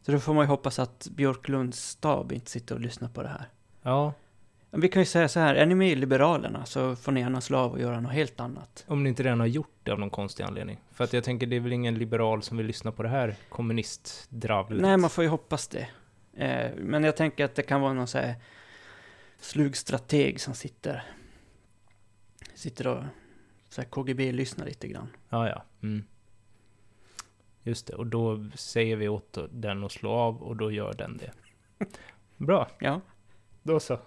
Så 0.02 0.12
då 0.12 0.20
får 0.20 0.34
man 0.34 0.44
ju 0.44 0.48
hoppas 0.48 0.80
att 0.80 1.08
Björklunds 1.12 1.90
stab 1.90 2.32
inte 2.32 2.52
sitter 2.52 2.76
och 2.76 2.82
lyssnar 2.82 3.10
på 3.10 3.22
det 3.24 3.30
här. 3.30 3.46
Ja, 3.82 4.14
Vi 4.72 4.88
kan 4.90 5.02
ju 5.02 5.06
säga 5.06 5.28
så 5.28 5.40
här, 5.40 5.56
är 5.56 5.66
ni 5.66 5.76
med 5.76 5.90
i 5.92 5.96
Liberalerna 5.96 6.66
så 6.66 6.96
får 6.96 7.12
ni 7.12 7.20
gärna 7.20 7.42
slå 7.42 7.58
av 7.58 7.72
och 7.72 7.80
göra 7.80 8.00
något 8.00 8.12
helt 8.14 8.40
annat. 8.40 8.86
om 8.88 9.04
ni 9.04 9.10
inte 9.10 9.24
redan 9.24 9.40
har 9.40 9.48
gjort 9.48 9.76
det 9.84 9.92
av 9.92 10.00
någon 10.00 10.10
konstig 10.10 10.44
anledning. 10.44 10.80
För 10.92 11.04
att 11.04 11.14
jag 11.14 11.24
tänker, 11.24 11.48
det 11.48 11.56
är 11.56 11.60
väl 11.60 11.74
ingen 11.74 11.96
liberal 11.96 12.44
som 12.44 12.58
vill 12.58 12.66
lyssna 12.66 12.92
på 12.92 13.04
det 13.04 13.10
här 13.10 13.36
kommunistdravlet? 13.50 14.82
Nej, 14.82 14.98
man 14.98 15.10
får 15.10 15.24
ju 15.24 15.30
hoppas 15.30 15.68
det. 15.68 15.88
Eh, 16.34 16.72
men 16.78 17.04
jag 17.04 17.16
tänker 17.18 17.46
att 17.46 17.56
det 17.56 17.64
kan 17.64 17.82
vara 17.82 17.94
någon 17.94 18.08
så 18.08 18.18
här 18.18 18.36
slug 19.40 19.78
strateg 19.78 20.42
som 20.42 20.54
sitter, 20.54 21.04
sitter 22.56 22.88
och 22.88 23.04
så 23.70 23.84
KGB-lyssnar 23.84 24.66
lite 24.66 24.88
grann. 24.88 25.08
Ja, 25.30 25.50
ja. 25.50 25.64
Mm. 25.84 26.04
Just 27.64 27.88
det, 27.88 27.94
och 27.94 28.08
då 28.08 28.50
säger 28.56 28.96
vi 28.96 29.08
åt 29.08 29.38
den 29.52 29.84
att 29.84 29.92
slå 29.92 30.12
av 30.12 30.44
och 30.44 30.56
då 30.56 30.72
gör 30.72 30.94
den 30.94 31.18
det. 31.18 31.32
Bra, 32.38 32.68
Ja. 32.80 33.02
då 33.64 33.80
så. 33.80 34.00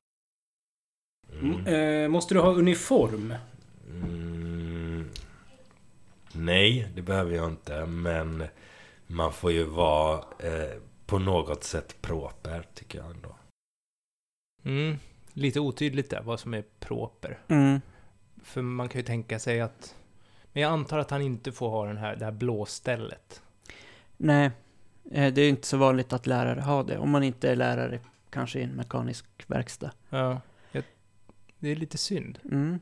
Mm. 1.40 1.66
Eh, 1.66 2.08
måste 2.08 2.34
du 2.34 2.40
ha 2.40 2.52
uniform? 2.52 3.34
Mm. 3.90 5.10
Nej, 6.32 6.88
det 6.94 7.02
behöver 7.02 7.36
jag 7.36 7.48
inte. 7.48 7.86
Men 7.86 8.44
man 9.06 9.32
får 9.32 9.52
ju 9.52 9.64
vara 9.64 10.24
eh, 10.38 10.78
på 11.06 11.18
något 11.18 11.64
sätt 11.64 12.02
proper 12.02 12.66
tycker 12.74 12.98
jag 12.98 13.10
ändå. 13.10 13.36
Mm. 14.64 14.96
Lite 15.32 15.60
otydligt 15.60 16.10
där, 16.10 16.22
vad 16.22 16.40
som 16.40 16.54
är 16.54 16.64
proper. 16.80 17.38
Mm. 17.48 17.80
För 18.42 18.62
man 18.62 18.88
kan 18.88 18.98
ju 18.98 19.04
tänka 19.04 19.38
sig 19.38 19.60
att... 19.60 19.96
Men 20.52 20.62
jag 20.62 20.72
antar 20.72 20.98
att 20.98 21.10
han 21.10 21.22
inte 21.22 21.52
får 21.52 21.70
ha 21.70 21.86
den 21.86 21.96
här, 21.96 22.16
det 22.16 22.24
här 22.24 22.32
blåstället. 22.32 23.42
Nej, 24.16 24.50
eh, 25.10 25.32
det 25.32 25.42
är 25.42 25.48
inte 25.48 25.66
så 25.66 25.76
vanligt 25.76 26.12
att 26.12 26.26
lärare 26.26 26.60
har 26.60 26.84
det. 26.84 26.98
Om 26.98 27.10
man 27.10 27.22
inte 27.22 27.50
är 27.50 27.56
lärare 27.56 28.00
kanske 28.30 28.58
i 28.58 28.62
en 28.62 28.70
mekanisk 28.70 29.26
verkstad. 29.46 29.90
Ja. 30.10 30.40
Det 31.62 31.68
är 31.68 31.76
lite 31.76 31.98
synd. 31.98 32.38
Mm. 32.44 32.80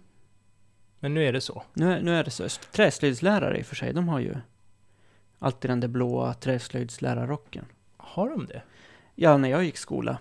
Men 1.01 1.15
nu 1.15 1.27
är 1.27 1.33
det 1.33 1.41
så. 1.41 1.63
Nu, 1.73 2.03
nu 2.03 2.17
är 2.17 2.25
det 2.25 2.31
så. 2.31 2.49
Träslöjdslärare 2.49 3.59
i 3.59 3.63
och 3.63 3.67
för 3.67 3.77
sig, 3.77 3.93
de 3.93 4.09
har 4.09 4.21
ju 4.21 4.37
alltid 5.39 5.71
den 5.71 5.81
där 5.81 5.89
blåa 5.89 6.35
träslöjdslärarrocken. 6.35 7.65
Har 7.97 8.31
de 8.31 8.47
det? 8.47 8.63
Ja, 9.15 9.37
när 9.37 9.49
jag 9.49 9.65
gick 9.65 9.77
skola. 9.77 10.19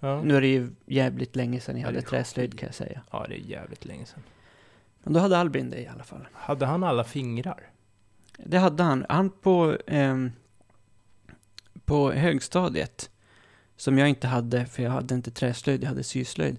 Ja. 0.00 0.22
Nu 0.22 0.36
är 0.36 0.40
det 0.40 0.46
ju 0.46 0.70
jävligt 0.86 1.36
länge 1.36 1.60
sedan 1.60 1.76
jag 1.76 1.82
Ja, 1.82 1.86
hade 1.86 2.02
träslöjd 2.02 2.58
kan 2.58 2.66
jag 2.66 2.74
säga. 2.74 3.02
Ja, 3.10 3.26
det 3.28 3.34
är 3.34 3.38
jävligt 3.38 3.84
länge 3.84 4.06
sedan. 4.06 4.22
Men 5.02 5.12
då 5.12 5.20
hade 5.20 5.38
Albin 5.38 5.70
det 5.70 5.80
i 5.80 5.86
alla 5.86 6.04
fall. 6.04 6.28
Hade 6.32 6.66
han 6.66 6.84
alla 6.84 7.04
fingrar? 7.04 7.70
Det 8.36 8.58
hade 8.58 8.82
han. 8.82 9.06
Han 9.08 9.30
på, 9.30 9.78
ehm, 9.86 10.32
på 11.84 12.12
högstadiet, 12.12 13.10
som 13.76 13.98
jag 13.98 14.08
inte 14.08 14.26
hade, 14.26 14.66
för 14.66 14.82
jag 14.82 14.90
hade 14.90 15.14
inte 15.14 15.30
träslöjd, 15.30 15.82
jag 15.82 15.88
hade 15.88 16.04
syslöjd. 16.04 16.56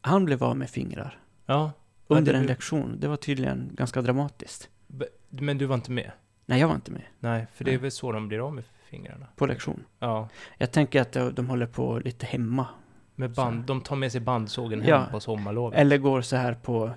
Han 0.00 0.24
blev 0.24 0.44
av 0.44 0.56
med 0.56 0.70
fingrar 0.70 1.18
Ja. 1.46 1.72
Under 2.06 2.34
en 2.34 2.46
lektion. 2.46 2.96
Det 3.00 3.08
var 3.08 3.16
tydligen 3.16 3.70
ganska 3.72 4.02
dramatiskt. 4.02 4.68
Be- 4.86 5.08
Men 5.28 5.58
du 5.58 5.66
var 5.66 5.74
inte 5.74 5.90
med? 5.90 6.12
Nej, 6.46 6.60
jag 6.60 6.68
var 6.68 6.74
inte 6.74 6.90
med 6.92 7.02
Nej, 7.18 7.46
för 7.54 7.64
det 7.64 7.70
är 7.70 7.72
Nej. 7.72 7.82
väl 7.82 7.90
så 7.90 8.12
de 8.12 8.28
blir 8.28 8.46
av 8.46 8.54
med 8.54 8.64
fingrarna? 8.84 9.26
på 9.36 9.46
lektion. 9.46 9.84
Ja. 9.98 10.28
Jag 10.58 10.72
tänker 10.72 11.00
att 11.00 11.36
de, 11.36 11.48
håller 11.48 11.66
på 11.66 11.98
lite 12.04 12.26
hemma. 12.26 12.66
Med 13.14 13.30
band, 13.30 13.64
de 13.64 13.80
tar 13.80 13.96
med 13.96 14.12
sig 14.12 14.20
bandsågen 14.20 14.80
hem 14.80 14.90
Ja. 14.90 15.06
på 15.10 15.20
sommarlovet. 15.20 15.78
Eller 15.78 15.98
går 15.98 16.20
så 16.22 16.36
här 16.36 16.54
på, 16.54 16.90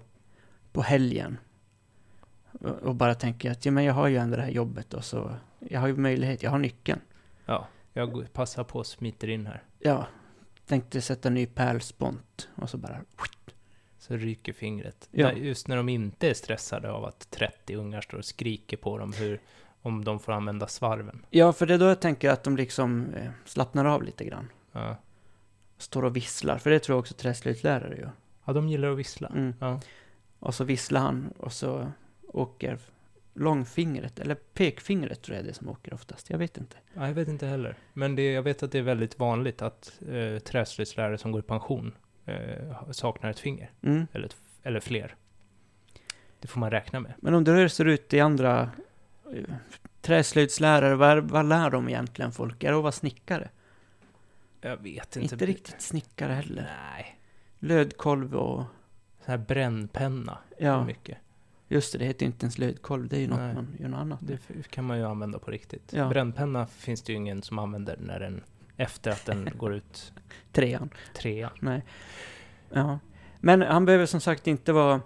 på 0.72 0.82
helgen. 0.82 1.38
Och, 2.82 2.96
bara 2.96 3.16
tänker 3.16 3.52
att 3.52 3.66
ja, 3.66 3.72
men 3.72 3.84
jag 3.84 3.94
har 3.94 4.08
ju 4.08 4.18
ändå 4.18 4.36
det 4.36 4.42
här 4.42 4.50
jobbet 4.50 4.94
och 4.94 5.04
så, 5.06 5.36
jag 5.60 5.80
har 5.80 5.88
ju 5.88 5.96
möjlighet, 5.98 6.44
jag 6.44 6.52
har 6.52 6.58
nyckeln. 6.60 7.00
Ja, 7.46 7.68
jag 7.94 8.34
passar 8.34 8.64
på 8.64 8.80
och 8.80 8.86
smiter 8.88 9.28
in 9.30 9.46
här. 9.48 9.64
Ja, 9.80 10.08
tänkte 10.66 11.02
sätta 11.02 11.30
ny 11.30 11.46
pärlspont 11.46 12.50
och 12.56 12.70
så 12.70 12.78
bara 12.78 13.02
Så 13.98 14.16
ryker 14.16 14.54
fingret. 14.54 15.10
Ja. 15.12 15.32
Just 15.32 15.68
när 15.68 15.78
de 15.78 15.90
inte 15.90 16.30
är 16.30 16.34
stressade 16.34 16.92
av 16.92 17.06
att 17.06 17.32
30 17.32 17.76
ungar 17.76 18.02
står 18.02 18.18
och 18.18 18.26
skriker 18.26 18.78
på 18.78 18.98
dem 18.98 19.14
hur, 19.14 19.42
om 19.82 20.04
de 20.04 20.20
får 20.20 20.32
använda 20.32 20.68
svarven. 20.68 21.26
Ja, 21.30 21.54
för 21.54 21.66
det 21.66 21.74
är 21.74 21.78
då 21.78 21.86
jag 21.86 22.02
tänker 22.02 22.30
att 22.30 22.44
de 22.44 22.58
liksom 22.58 23.14
eh, 23.14 23.32
slappnar 23.46 23.86
av 23.86 24.04
lite 24.04 24.26
grann. 24.26 24.50
Ja. 24.72 24.96
Står 25.78 26.06
och 26.06 26.16
visslar, 26.16 26.58
för 26.58 26.70
det 26.70 26.80
tror 26.80 26.94
jag 26.94 27.00
också 27.00 27.14
träslöjdslärare 27.14 27.98
gör. 27.98 28.12
ja, 28.46 28.54
de 28.54 28.70
gillar 28.70 28.92
att 28.92 28.98
vissla. 28.98 29.28
Mm. 29.28 29.54
Ja. 29.60 29.82
Och 30.40 30.56
så 30.56 30.64
visslar 30.64 31.02
han 31.02 31.34
och 31.38 31.54
så 31.54 31.92
åker 32.28 32.78
långfingret, 33.34 34.20
eller 34.20 34.36
pekfingret 34.36 35.22
tror 35.22 35.36
jag 35.36 35.46
det 35.46 35.52
är 35.52 35.54
som 35.54 35.70
åker 35.70 35.94
oftast. 35.94 36.30
Jag 36.30 36.38
vet 36.38 36.58
inte. 36.58 36.78
Ja, 36.94 37.08
jag 37.08 37.14
vet 37.14 37.28
inte 37.28 37.48
heller. 37.48 37.76
Men 37.94 38.16
det, 38.16 38.32
jag 38.32 38.44
vet 38.44 38.64
att 38.64 38.72
det 38.72 38.78
är 38.78 38.84
väldigt 38.84 39.20
vanligt 39.20 39.62
att 39.62 40.02
eh, 40.10 40.40
träslöjdslärare 40.40 41.18
som 41.18 41.32
går 41.32 41.40
i 41.40 41.44
pension 41.44 41.96
eh, 42.26 42.92
saknar 42.92 43.30
ett 43.30 43.40
finger. 43.40 43.72
Mm. 43.82 44.08
Eller, 44.12 44.26
ett, 44.26 44.36
eller 44.64 44.80
fler. 44.80 45.16
Det 46.40 46.48
får 46.48 46.60
man 46.60 46.72
räkna 46.72 47.00
med. 47.00 47.14
Men 47.18 47.34
om 47.34 47.44
det 47.44 47.70
ser 47.70 47.86
ut 47.86 48.14
i 48.14 48.20
andra 48.20 48.72
eh, 49.34 49.56
träslöjdslärare, 50.02 50.96
vad, 50.96 51.30
vad 51.32 51.46
lär 51.46 51.70
de 51.70 51.90
egentligen 51.90 52.32
folk? 52.32 52.64
Är 52.64 52.72
det 52.72 52.78
att 52.78 52.84
vara 52.84 52.92
snickare? 52.92 53.50
Jag 54.62 54.78
vet 54.78 55.16
Inte, 55.16 55.36
inte. 55.36 55.46
riktigt 55.46 55.82
snickare 55.82 56.34
heller. 56.34 56.70
Nej. 56.94 57.20
Lödkolv 57.60 58.36
och... 58.36 58.64
Sån 59.26 59.32
här 59.32 59.38
brännpenna. 59.38 60.38
Ja, 60.58 60.86
Mycket. 60.86 61.18
Just 61.74 61.92
det, 61.92 61.98
det 61.98 62.06
heter 62.06 62.26
inte 62.26 62.46
ens 62.46 62.58
lödkolv. 62.58 63.08
Det 63.08 63.16
är 63.16 63.20
ju 63.20 63.28
något 63.28 63.40
Nej. 63.40 63.54
man 63.56 63.76
gör 63.80 63.88
något 63.88 64.00
annat. 64.00 64.20
Det 64.22 64.68
kan 64.70 64.86
man 64.86 64.98
ju 64.98 65.06
använda 65.06 65.40
på 65.40 65.52
riktigt. 65.52 65.94
Ja. 65.94 66.10
Brännpenna 66.10 66.68
finns 66.68 67.02
det 67.02 67.12
ju 67.14 67.18
ingen 67.18 67.42
som 67.44 67.60
använder 67.60 67.98
när 67.98 68.20
den, 68.20 68.44
efter 68.78 69.12
att 69.12 69.26
den 69.26 69.50
går 69.58 69.74
ut 69.74 70.14
Trean. 70.52 70.90
trean. 71.14 71.52
Nej. 71.60 71.84
Ja. 72.70 73.00
Men 73.40 73.62
han 73.62 73.86
behöver 73.86 74.06
som 74.06 74.22
sagt 74.22 74.48
inte 74.48 74.74
vara... 74.74 75.02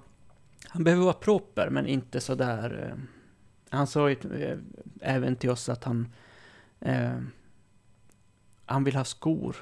Han 0.68 0.84
behöver 0.84 1.04
vara 1.04 1.14
proper, 1.14 1.70
men 1.70 1.88
inte 1.88 2.22
sådär... 2.22 2.90
Eh, 2.92 3.04
han 3.70 3.88
sa 3.88 4.10
ju 4.10 4.16
eh, 4.44 4.58
även 5.02 5.36
till 5.36 5.50
oss 5.50 5.70
att 5.70 5.84
han... 5.84 6.08
Eh, 6.80 7.20
han 8.66 8.84
vill 8.84 8.96
ha 8.96 9.04
skor, 9.04 9.56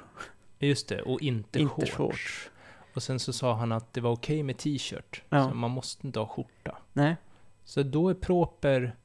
Just 0.60 0.90
det, 0.90 1.02
och 1.02 1.22
inte, 1.22 1.60
inte 1.60 1.76
shorts. 1.76 1.92
shorts. 1.92 2.50
Och 2.96 3.04
sen 3.04 3.20
så 3.20 3.34
sa 3.34 3.54
han 3.54 3.72
att 3.72 3.94
det 3.94 4.02
var 4.02 4.12
okej 4.12 4.44
med 4.44 4.58
t-shirt. 4.58 5.24
Ja. 5.30 5.50
Så 5.50 5.56
man 5.56 5.72
måste 5.72 6.08
inte 6.08 6.20
ha 6.20 6.28
skjorta. 6.28 6.78
Nej. 6.94 7.16
Så 7.64 7.84
då 7.84 8.10
är 8.10 8.14
proper 8.14 8.96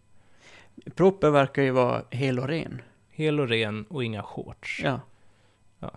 Proper 0.95 1.31
verkar 1.31 1.63
ju 1.63 1.71
vara 1.71 2.05
hel 2.11 2.39
och 2.39 2.49
ren. 2.49 2.83
hel 3.11 3.41
och 3.41 3.49
ren 3.49 3.85
och 3.85 4.05
inga 4.05 4.23
shorts. 4.23 4.81
Ja. 4.85 5.01
Ja. 5.79 5.91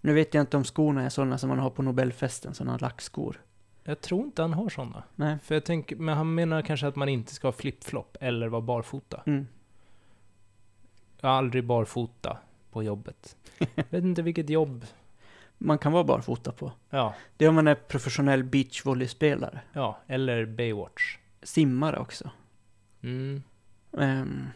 Nu 0.00 0.14
vet 0.14 0.34
jag 0.34 0.42
inte 0.42 0.56
om 0.56 0.64
skorna 0.64 1.02
är 1.02 1.08
sådana 1.08 1.38
som 1.38 1.48
man 1.48 1.58
har 1.58 1.70
på 1.70 1.82
Nobelfesten, 1.82 2.54
sådana 2.54 2.78
lackskor. 2.78 3.40
Jag 3.82 4.00
tror 4.00 4.24
inte 4.24 4.42
han 4.42 4.54
har 4.54 4.68
sådana. 4.68 5.02
Nej. 5.14 5.38
För 5.42 5.54
jag 5.54 5.64
tänker, 5.64 5.96
men 5.96 6.16
han 6.16 6.34
menar 6.34 6.62
kanske 6.62 6.86
att 6.86 6.96
man 6.96 7.08
inte 7.08 7.34
ska 7.34 7.46
ha 7.46 7.52
flip-flop 7.52 8.16
eller 8.20 8.48
vara 8.48 8.62
barfota. 8.62 9.22
Mm. 9.26 9.46
Jag 11.20 11.28
har 11.28 11.36
aldrig 11.36 11.64
barfota 11.64 12.38
på 12.70 12.82
jobbet. 12.82 13.36
vet 13.74 14.04
inte 14.04 14.22
vilket 14.22 14.50
jobb. 14.50 14.84
Man 15.58 15.78
kan 15.78 15.92
vara 15.92 16.04
barfota 16.04 16.52
på. 16.52 16.72
Ja, 16.90 17.14
Det 17.36 17.44
är 17.44 17.48
om 17.48 17.54
man 17.54 17.68
är 17.68 17.74
professionell 17.74 18.44
beachvolleyspelare. 18.44 19.60
ja, 19.72 19.98
eller 20.06 20.46
Baywatch. 20.46 21.18
Simmare 21.42 21.98
också. 21.98 22.30
Mm, 23.02 23.42
Ehm, 23.98 24.46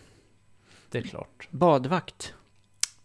det 0.91 0.99
är 0.99 1.03
klart. 1.03 1.49
badvakt. 1.51 2.35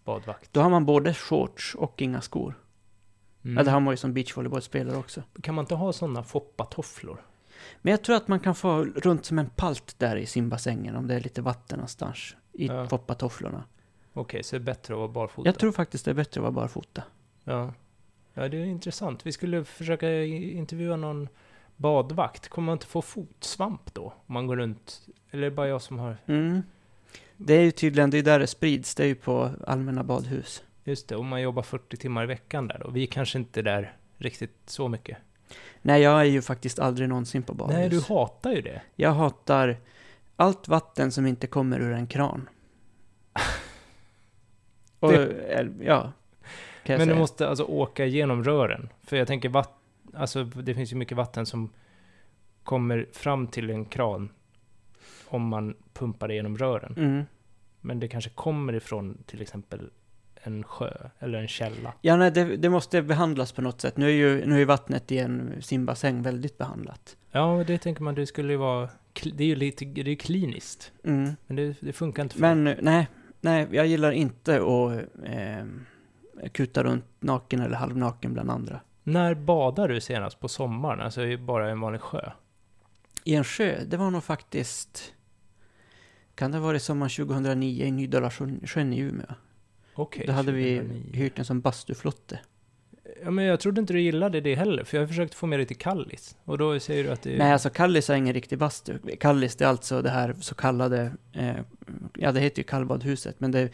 Badvakt. 0.04 0.54
Då 0.54 0.62
har 0.62 0.70
man 0.70 0.86
både 0.86 1.14
shorts 1.14 1.76
och 1.76 2.02
inga 2.02 2.22
skor. 2.22 2.60
Mm. 3.44 3.58
Ja, 3.58 3.64
det 3.64 3.72
har 3.72 3.80
man 3.80 3.94
ju 3.94 3.98
som 3.98 4.14
beachvolleybollspelare 4.14 4.98
också. 4.98 5.24
Kan 5.42 5.56
man 5.56 5.64
inte 5.64 5.76
ha 5.76 5.94
sådana 5.94 6.24
foppatofflor? 6.24 7.22
Men 7.82 7.92
jag 7.92 8.04
tror 8.04 8.16
att 8.16 8.28
man 8.28 8.40
kan 8.40 8.56
få 8.56 8.84
runt 8.86 9.26
som 9.26 9.40
en 9.40 9.50
palt 9.50 9.96
där 10.00 10.16
i 10.16 10.26
simbassängen 10.26 10.96
om 10.96 11.08
det 11.08 11.16
är 11.16 11.20
lite 11.22 11.42
vatten 11.42 11.78
någonstans. 11.80 12.36
I 12.54 12.68
Ja. 12.68 12.88
foppatofflorna. 12.88 13.64
Okej, 14.14 14.44
så 14.44 14.56
det 14.56 14.62
är 14.62 14.66
bättre 14.66 14.94
att 14.94 14.98
vara 14.98 15.08
barfota? 15.08 15.48
Jag 15.48 15.60
tror 15.60 15.72
faktiskt 15.72 16.06
det 16.06 16.12
är 16.12 16.16
bättre 16.16 16.40
att 16.40 16.44
vara 16.44 16.52
barfota. 16.52 17.04
Ja. 17.44 17.74
Ja, 18.34 18.50
det 18.50 18.58
är 18.58 18.66
intressant. 18.66 19.26
Vi 19.26 19.32
skulle 19.32 19.66
försöka 19.66 20.24
intervjua 20.24 20.96
någon 20.96 21.30
badvakt. 21.76 22.48
Kommer 22.48 22.66
man 22.66 22.74
inte 22.74 22.86
få 22.86 23.02
fotsvamp 23.02 23.94
då? 23.94 24.04
Om 24.26 24.34
man 24.34 24.48
går 24.48 24.58
runt? 24.58 25.02
Eller 25.32 25.44
är 25.44 25.50
det 25.50 25.56
bara 25.56 25.68
jag 25.68 25.82
som 25.82 26.00
har... 26.00 26.18
Mm. 26.26 26.64
Det 27.38 27.54
är 27.54 27.62
ju 27.62 27.72
tydligen, 27.72 28.10
det 28.10 28.18
är 28.18 28.24
där 28.24 28.40
det 28.40 28.48
sprids. 28.48 28.96
Det 28.96 29.04
är 29.04 29.08
ju 29.08 29.16
på 29.16 29.52
allmänna 29.68 30.04
badhus. 30.04 30.64
Just 30.84 31.08
det, 31.08 31.16
om 31.16 31.28
man 31.28 31.42
jobbar 31.42 31.64
40 31.64 31.98
timmar 31.98 32.24
i 32.24 32.28
veckan 32.28 32.68
där 32.68 32.82
då. 32.84 32.90
Vi 32.90 33.08
kanske 33.08 33.38
inte 33.38 33.60
är 33.60 33.64
där 33.64 33.96
riktigt 34.18 34.58
så 34.66 34.88
mycket. 34.88 35.18
Nej, 35.82 36.02
jag 36.02 36.20
är 36.20 36.26
ju 36.26 36.42
faktiskt 36.42 36.80
aldrig 36.80 37.10
någonsin 37.10 37.44
på 37.44 37.54
badhus. 37.54 37.78
Nej, 37.78 37.90
du 37.90 38.02
hatar 38.02 38.52
ju 38.52 38.62
det. 38.62 38.82
Jag 38.96 39.12
hatar 39.12 39.78
allt 40.36 40.68
vatten 40.68 41.12
som 41.12 41.26
inte 41.26 41.48
kommer 41.48 41.80
ur 41.80 41.92
en 41.92 42.08
kran. 42.08 42.50
Och, 45.00 45.14
eh, 45.14 45.68
ja. 45.82 46.12
Men 46.88 47.00
du 47.00 47.06
säga. 47.06 47.20
måste 47.20 47.50
alltså 47.50 47.64
åka 47.64 48.06
igenom 48.06 48.44
rören. 48.44 48.90
För 49.04 49.18
jag 49.18 49.28
tänker, 49.28 49.50
vatt, 49.50 49.74
alltså, 50.14 50.44
det 50.44 50.76
finns 50.76 50.92
ju 50.92 50.96
mycket 50.96 51.18
vatten 51.18 51.46
som 51.46 51.70
kommer 52.64 53.08
fram 53.12 53.48
till 53.48 53.70
en 53.70 53.86
kran 53.86 54.30
om 55.28 55.48
man 55.48 55.76
pumpar 55.94 56.28
det 56.28 56.34
genom 56.34 56.58
rören. 56.58 56.94
Mm. 56.98 57.24
Men 57.82 58.00
det 58.00 58.08
kanske 58.08 58.30
kommer 58.30 58.74
ifrån 58.74 59.24
till 59.26 59.42
exempel 59.42 59.90
en 60.44 60.64
sjö 60.64 60.94
eller 61.20 61.40
en 61.40 61.48
källa. 61.48 61.94
Ja, 62.02 62.16
nej, 62.16 62.32
det, 62.32 62.58
det 62.58 62.70
måste 62.70 63.02
behandlas 63.02 63.52
på 63.52 63.62
något 63.62 63.82
sätt. 63.82 63.98
Nu 63.98 64.06
är 64.06 64.14
ju, 64.14 64.46
nu 64.46 64.62
är 64.62 64.66
vattnet 64.66 65.12
i 65.12 65.18
en 65.18 65.62
simbassäng 65.62 66.22
väldigt 66.22 66.58
behandlat. 66.58 67.18
Ja, 67.32 67.64
det 67.68 67.78
tänker 67.78 68.04
man, 68.04 68.16
det 68.16 68.26
skulle 68.26 68.54
ju 68.54 68.58
vara... 68.58 68.90
Det 69.34 69.44
är 69.44 69.48
ju 69.48 69.56
lite, 69.56 69.86
det 69.86 70.12
är 70.12 70.16
kliniskt. 70.16 70.92
Mm. 71.04 71.32
Men 71.48 71.56
det, 71.56 71.76
det 71.80 71.94
funkar 71.94 72.24
inte 72.24 72.36
för 72.36 72.42
Men 72.42 72.76
nej, 72.82 73.08
nej, 73.42 73.68
jag 73.72 73.88
gillar 73.88 74.12
inte 74.12 74.56
att 74.56 74.92
eh, 75.26 75.66
kuta 76.52 76.84
runt 76.84 77.06
naken 77.20 77.62
eller 77.62 77.76
halvnaken 77.76 78.34
bland 78.34 78.52
andra. 78.52 78.80
När 79.04 79.34
badar 79.34 79.88
du 79.88 80.02
senast 80.02 80.40
på 80.40 80.48
sommaren? 80.48 81.02
Alltså 81.02 81.26
i 81.26 81.38
bara 81.38 81.70
en 81.70 81.80
vanlig 81.80 82.02
sjö? 82.02 82.32
I 83.24 83.36
en 83.36 83.44
sjö, 83.44 83.84
det 83.86 83.98
var 83.98 84.12
nog 84.12 84.24
faktiskt... 84.24 85.14
Kan 86.36 86.52
det 86.52 86.58
ha 86.58 86.66
varit 86.66 86.82
sommaren 86.82 87.10
2009 87.10 87.86
i 87.86 87.92
Nydala 87.92 88.32
sjön 88.32 88.62
sjön 88.66 88.94
i 88.94 89.00
Umeå? 89.00 89.34
Okej. 89.96 90.24
Då 90.28 90.34
hade 90.34 90.52
vi 90.52 90.78
2009. 90.78 91.14
hyrt 91.14 91.40
en 91.40 91.46
som 91.46 91.62
bastuflotte. 91.62 92.40
Ja, 93.24 93.32
men 93.32 93.46
jag 93.46 93.60
trodde 93.60 93.82
inte 93.82 93.94
du 93.94 94.02
gillade 94.02 94.42
det 94.42 94.56
heller, 94.56 94.84
för 94.84 94.98
jag 94.98 95.02
har 95.02 95.08
försökt 95.08 95.34
få 95.34 95.48
med 95.48 95.60
dig 95.60 95.66
till 95.66 95.78
Kallis. 95.78 96.38
Och 96.44 96.58
då 96.58 96.80
säger 96.80 97.04
du 97.04 97.12
att 97.12 97.22
det 97.22 97.34
är... 97.34 97.38
Nej, 97.38 97.52
alltså 97.52 97.70
Kallis 97.70 98.10
är 98.10 98.16
ingen 98.16 98.34
riktig 98.34 98.60
bastu. 98.60 98.98
Kallis, 99.20 99.56
det 99.56 99.66
är 99.66 99.70
alltså 99.70 100.02
det 100.02 100.10
här 100.10 100.36
så 100.40 100.56
kallade... 100.56 101.12
Eh, 101.34 101.56
ja, 102.14 102.32
det 102.32 102.40
heter 102.40 102.60
ju 102.60 102.64
kallbadhuset, 102.64 103.40
men 103.40 103.52
det 103.52 103.70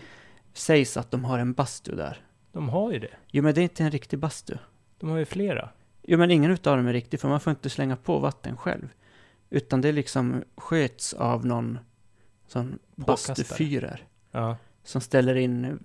sägs 0.53 0.97
att 0.97 1.11
de 1.11 1.25
har 1.25 1.39
en 1.39 1.53
bastu 1.53 1.95
där. 1.95 2.17
De 2.51 2.69
har 2.69 2.91
ju 2.91 2.99
det. 2.99 3.13
Jo, 3.31 3.43
men 3.43 3.53
det 3.53 3.61
är 3.61 3.63
inte 3.63 3.83
en 3.83 3.91
riktig 3.91 4.19
bastu. 4.19 4.57
De 4.99 5.09
har 5.09 5.17
ju 5.17 5.25
flera. 5.25 5.69
Jo, 6.03 6.17
men 6.17 6.31
ingen 6.31 6.51
utav 6.51 6.77
dem 6.77 6.87
är 6.87 6.93
riktig, 6.93 7.19
för 7.19 7.27
man 7.29 7.39
får 7.39 7.51
inte 7.51 7.69
slänga 7.69 7.95
på 7.95 8.19
vatten 8.19 8.57
själv. 8.57 8.89
Utan 9.49 9.81
det 9.81 9.91
liksom 9.91 10.43
sköts 10.57 11.13
av 11.13 11.45
någon 11.45 11.79
sån 12.47 12.79
bastufyrer. 12.95 14.07
Ja. 14.31 14.57
Som 14.83 15.01
ställer 15.01 15.35
in... 15.35 15.79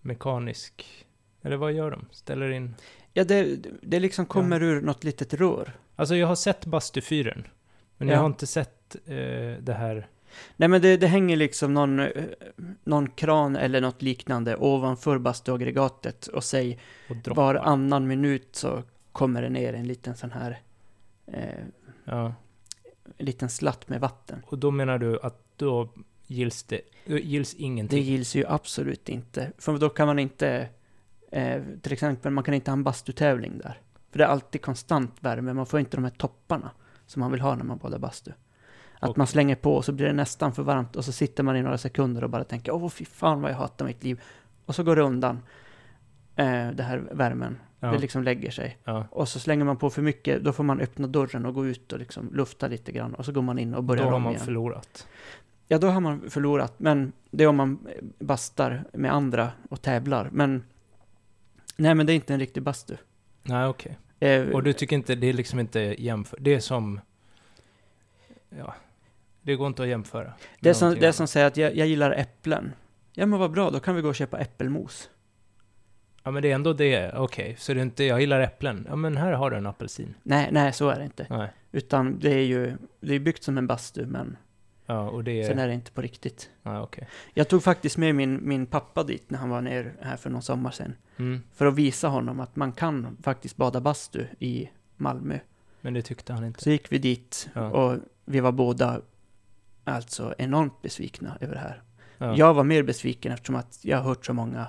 Mekanisk... 0.00 1.06
Eller 1.42 1.56
vad 1.56 1.72
gör 1.72 1.90
de? 1.90 2.06
Ställer 2.10 2.50
in... 2.50 2.74
Ja, 3.12 3.24
det, 3.24 3.56
det 3.82 4.00
liksom 4.00 4.26
kommer 4.26 4.62
ur 4.62 4.80
något 4.80 5.04
litet 5.04 5.34
rör. 5.34 5.72
Alltså 5.96 6.16
jag 6.16 6.26
har 6.26 6.34
sett 6.34 6.66
bastufyren. 6.66 7.46
Men 7.96 8.08
Ja. 8.08 8.14
jag 8.14 8.20
har 8.20 8.26
inte 8.26 8.46
sett 8.46 8.96
eh, 9.04 9.14
det 9.60 9.76
här... 9.78 10.08
Nej, 10.56 10.68
men 10.68 10.82
det, 10.82 10.96
det 10.96 11.06
hänger 11.06 11.36
liksom 11.36 11.74
någon, 11.74 12.00
eh, 12.00 12.08
någon 12.84 13.10
kran 13.10 13.56
eller 13.56 13.80
något 13.80 14.02
liknande 14.02 14.56
ovanför 14.56 15.18
bastuaggregatet 15.18 16.26
och 16.26 16.44
säg 16.44 16.78
Och 17.10 17.16
droppar. 17.16 17.42
var 17.42 17.54
annan 17.54 18.06
minut 18.06 18.48
så 18.56 18.82
kommer 19.12 19.42
det 19.42 19.48
ner 19.48 19.72
en 19.72 19.86
liten 19.86 20.16
sån 20.16 20.30
här... 20.30 20.60
Eh, 21.26 21.64
Ja. 22.04 22.34
en 23.18 23.26
liten 23.26 23.48
slatt 23.48 23.88
med 23.88 24.00
vatten. 24.00 24.42
Och 24.46 24.58
då 24.58 24.70
menar 24.70 24.98
du 24.98 25.20
att 25.22 25.42
då 25.56 25.88
gills 26.26 26.62
det... 26.62 26.80
då 27.06 27.18
Gills 27.18 27.54
Det 27.54 27.62
ingenting? 27.62 28.02
gills 28.02 28.34
ju 28.34 28.44
absolut 28.48 29.08
inte. 29.08 29.52
För 29.58 29.78
då 29.78 29.88
kan 29.88 30.06
man 30.06 30.18
inte, 30.18 30.68
eh, 31.30 31.62
till 31.82 31.92
exempel, 31.92 32.32
man 32.32 32.44
kan 32.44 32.54
inte 32.54 32.70
ha 32.70 32.76
en 32.76 32.84
bastutävling 32.84 33.58
där. 33.58 33.80
För 34.10 34.18
det 34.18 34.24
är 34.24 34.28
alltid 34.28 34.62
konstant 34.62 35.12
värme, 35.20 35.52
man 35.52 35.66
får 35.66 35.80
inte 35.80 35.96
de 35.96 36.04
här 36.04 36.10
topparna 36.10 36.70
som 37.06 37.20
man 37.20 37.30
vill 37.32 37.40
ha 37.40 37.54
när 37.56 37.64
man 37.64 37.78
badar 37.78 37.98
bastu. 37.98 38.30
Att 39.00 39.08
Okej. 39.10 39.18
man 39.18 39.26
slänger 39.26 39.54
på 39.56 39.74
och 39.76 39.84
så 39.84 39.92
blir 39.92 40.06
det 40.06 40.12
nästan 40.12 40.52
för 40.52 40.62
varmt 40.62 40.96
och 40.96 41.04
så 41.04 41.12
sitter 41.12 41.42
man 41.42 41.56
i 41.56 41.62
några 41.62 41.78
sekunder 41.78 42.24
och 42.24 42.30
bara 42.30 42.44
tänker 42.44 42.72
åh 42.74 42.88
fy 42.88 43.04
fan 43.04 43.40
vad 43.42 43.50
jag 43.50 43.56
hatar 43.56 43.84
mitt 43.84 44.04
liv. 44.04 44.20
Och 44.66 44.74
så 44.74 44.82
går 44.82 44.96
det 44.96 45.02
undan, 45.02 45.42
eh, 46.36 46.70
det 46.70 46.82
här 46.82 46.98
värmen. 47.12 47.58
Ja. 47.80 47.90
Det 47.92 47.98
liksom 47.98 48.22
lägger 48.22 48.50
sig. 48.50 48.78
ja. 48.84 49.06
Och 49.10 49.28
så 49.28 49.38
slänger 49.40 49.64
man 49.64 49.76
på 49.76 49.90
för 49.90 50.02
mycket, 50.02 50.44
då 50.44 50.52
får 50.52 50.64
man 50.64 50.80
öppna 50.80 51.06
dörren 51.06 51.46
och 51.46 51.54
gå 51.54 51.66
ut 51.66 51.92
och 51.92 51.98
liksom 51.98 52.34
lufta 52.34 52.68
lite 52.68 52.92
grann. 52.92 53.14
Och 53.14 53.24
så 53.24 53.32
går 53.32 53.42
man 53.42 53.58
in 53.58 53.74
och 53.74 53.82
Då 53.82 53.86
börjar 53.86 54.04
har 54.04 54.12
om 54.12 54.22
man 54.22 54.32
igen. 54.32 54.44
förlorat. 54.44 55.06
Ja, 55.68 55.78
då 55.78 55.86
har 55.88 56.00
man 56.00 56.30
förlorat. 56.30 56.74
Men 56.76 57.12
det 57.30 57.44
är 57.44 57.48
om 57.48 57.56
man 57.56 57.78
bastar 58.18 58.84
med 58.92 59.12
andra 59.12 59.50
och 59.70 59.82
tävlar. 59.82 60.28
Men 60.32 60.64
nej, 61.76 61.94
men 61.94 62.06
det 62.06 62.12
är 62.12 62.14
inte 62.14 62.32
en 62.34 62.40
riktig 62.40 62.62
bastu. 62.62 62.96
Nej, 63.42 63.66
okej. 63.66 63.98
Eh, 64.20 64.48
Och 64.48 64.62
du 64.62 64.72
tycker 64.72 64.96
inte, 64.96 65.14
det 65.14 65.26
är 65.26 65.32
liksom 65.32 65.58
inte 65.60 65.80
jämför... 65.80 66.38
Det 66.40 66.54
är 66.54 66.60
som... 66.60 67.00
Ja. 68.48 68.74
Det 69.46 69.56
går 69.56 69.66
inte 69.66 69.82
att 69.82 69.88
jämföra. 69.88 70.32
det 70.60 70.68
är 70.70 70.74
som, 70.74 70.94
det 70.94 71.06
är 71.06 71.12
som 71.12 71.28
säger 71.28 71.46
att 71.46 71.56
jag, 71.56 71.76
jag 71.76 71.86
gillar 71.86 72.10
äpplen. 72.10 72.72
Ja, 73.12 73.26
men 73.26 73.38
vad 73.38 73.50
bra, 73.50 73.70
då 73.70 73.80
kan 73.80 73.94
vi 73.94 74.02
gå 74.02 74.08
och 74.08 74.14
köpa 74.14 74.38
äppelmos. 74.38 75.10
Ja, 76.22 76.30
men 76.30 76.42
det 76.42 76.50
är 76.50 76.54
ändå 76.54 76.72
det. 76.72 77.12
Okej, 77.12 77.56
så 77.58 77.74
det 77.74 77.80
är 77.80 77.82
inte... 77.82 78.04
Jag 78.04 78.20
gillar 78.20 78.40
äpplen. 78.40 78.86
Ja, 78.88 78.96
men 78.96 79.16
här 79.16 79.32
har 79.32 79.50
du 79.50 79.56
en 79.56 79.66
apelsin. 79.66 80.14
Nej, 80.22 80.48
nej, 80.52 80.72
så 80.72 80.88
är 80.88 80.98
det 80.98 81.04
inte. 81.04 81.26
Nej. 81.30 81.48
Utan 81.72 82.18
det 82.18 82.34
är 82.34 82.42
ju 82.44 82.76
det 83.00 83.14
är 83.14 83.18
byggt 83.18 83.42
som 83.42 83.58
en 83.58 83.66
bastu, 83.66 84.06
men 84.06 84.36
Ja, 84.86 85.10
och 85.10 85.24
det 85.24 85.42
är... 85.42 85.48
Sen 85.48 85.58
är 85.58 85.68
det 85.68 85.74
inte 85.74 85.92
på 85.92 86.00
riktigt. 86.00 86.50
Ja, 86.62 86.82
okej. 86.82 87.08
Jag 87.34 87.48
tog 87.48 87.62
faktiskt 87.62 87.96
med 87.96 88.14
min, 88.14 88.48
min 88.48 88.66
pappa 88.66 89.02
dit 89.04 89.30
när 89.30 89.38
han 89.38 89.50
var 89.50 89.60
ner 89.60 89.92
här 90.00 90.16
för 90.16 90.30
någon 90.30 90.42
sommar 90.42 90.70
sedan. 90.70 90.94
Mm. 91.16 91.42
För 91.54 91.66
att 91.66 91.74
visa 91.74 92.08
honom 92.08 92.40
att 92.40 92.56
man 92.56 92.72
kan 92.72 93.16
faktiskt 93.22 93.56
bada 93.56 93.80
bastu 93.80 94.24
i 94.38 94.70
Malmö. 94.96 95.38
Men 95.80 95.94
det 95.94 96.02
tyckte 96.02 96.32
han 96.32 96.44
inte. 96.44 96.62
Så 96.62 96.70
gick 96.70 96.92
vi 96.92 96.98
dit 96.98 97.48
Ja. 97.52 97.70
och 97.70 97.98
vi 98.24 98.40
var 98.40 98.52
båda 98.52 99.00
alltså 99.86 100.34
enormt 100.38 100.82
besvikna 100.82 101.38
över 101.40 101.54
det 101.54 101.60
här. 101.60 101.82
Ja. 102.18 102.36
Jag 102.36 102.54
var 102.54 102.64
mer 102.64 102.82
besviken 102.82 103.32
eftersom 103.32 103.56
att 103.56 103.78
jag 103.82 103.96
har 103.96 104.04
hört 104.04 104.26
så 104.26 104.32
många 104.32 104.66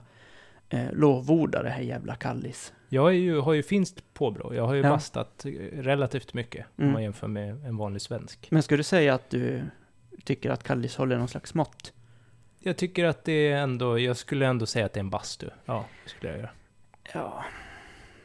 eh, 0.69 0.91
lovorda 0.93 1.63
det 1.63 1.69
här 1.69 1.81
jävla 1.81 2.15
Kallis. 2.15 2.73
Jag 2.89 3.07
är 3.09 3.13
ju, 3.13 3.39
har 3.39 3.53
ju 3.53 3.63
finskt 3.63 4.13
påbrå. 4.13 4.53
Jag 4.53 4.67
har 4.67 4.73
ju 4.73 4.81
Ja. 4.81 4.89
bastat 4.89 5.45
eh, 5.45 5.49
relativt 5.81 6.33
mycket 6.33 6.65
Mm. 6.77 6.87
om 6.87 6.93
man 6.93 7.03
jämför 7.03 7.27
med 7.27 7.65
en 7.65 7.77
vanlig 7.77 8.01
svensk. 8.01 8.47
Men 8.51 8.63
skulle 8.63 8.79
du 8.79 8.83
säga 8.83 9.13
att 9.13 9.29
du 9.29 9.61
tycker 10.23 10.49
att 10.49 10.63
Kallis 10.63 10.95
håller 10.95 11.17
någon 11.17 11.27
slags 11.27 11.53
mått? 11.53 11.93
Jag 12.59 12.77
tycker 12.77 13.05
att 13.05 13.23
det 13.23 13.31
är 13.51 13.57
ändå, 13.57 13.99
jag 13.99 14.17
skulle 14.17 14.45
ändå 14.47 14.65
säga 14.65 14.85
att 14.85 14.93
det 14.93 14.97
är 14.97 15.03
en 15.03 15.09
bastu. 15.09 15.49
Ja, 15.65 15.85
det 16.03 16.09
skulle 16.09 16.31
jag 16.31 16.39
göra. 16.39 16.49
Ja. 17.13 17.43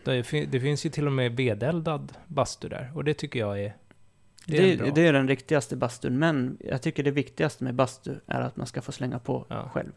Det, 0.04 0.22
det 0.46 0.60
finns 0.60 0.86
ju 0.86 0.90
till 0.90 1.06
och 1.06 1.12
med 1.12 1.36
vedeldad 1.36 2.12
bastu 2.26 2.68
där. 2.68 2.92
Och 2.94 3.04
det 3.04 3.14
tycker 3.14 3.40
jag 3.40 3.60
är... 3.60 3.76
Det 4.46 4.56
Det, 4.56 4.72
är 4.72 4.76
det, 4.84 4.92
bra. 4.92 5.04
är 5.04 5.12
den 5.12 5.28
riktigaste 5.28 5.76
bastun, 5.76 6.18
men 6.18 6.56
jag 6.60 6.82
tycker 6.82 7.02
det 7.02 7.10
viktigaste 7.10 7.64
med 7.64 7.74
bastu 7.74 8.14
är 8.26 8.40
att 8.40 8.56
man 8.56 8.66
ska 8.66 8.82
få 8.82 8.92
slänga 8.92 9.18
på 9.18 9.46
Ja. 9.48 9.68
själv. 9.74 9.92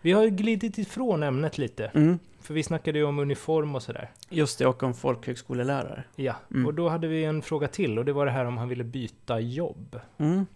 Vi 0.00 0.12
har 0.12 0.22
ju 0.24 0.30
glidit 0.30 0.78
ifrån 0.78 1.22
ämnet 1.22 1.58
lite. 1.58 1.86
Mm. 1.86 2.18
För 2.40 2.54
vi 2.54 2.62
snackade 2.62 2.98
ju 2.98 3.04
om 3.04 3.18
uniform 3.18 3.74
och 3.74 3.82
sådär. 3.82 4.10
Just 4.28 4.58
det, 4.58 4.66
och 4.66 4.82
om 4.82 4.94
folkhögskolelärare. 4.94 6.04
Ja, 6.16 6.36
Mm. 6.50 6.66
och 6.66 6.74
då 6.74 6.88
hade 6.88 7.08
vi 7.08 7.24
en 7.24 7.42
fråga 7.42 7.68
till. 7.68 7.98
Och 7.98 8.04
det 8.04 8.12
var 8.12 8.26
det 8.26 8.32
här 8.32 8.44
om 8.44 8.56
han 8.58 8.68
ville 8.68 8.84
byta 8.84 9.40
jobb. 9.40 10.00
Mm, 10.18 10.46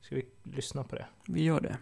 Ska 0.00 0.14
vi 0.14 0.26
lyssna 0.42 0.84
på 0.84 0.96
det? 0.96 1.06
vi 1.26 1.44
gör 1.44 1.60
det. 1.60 1.76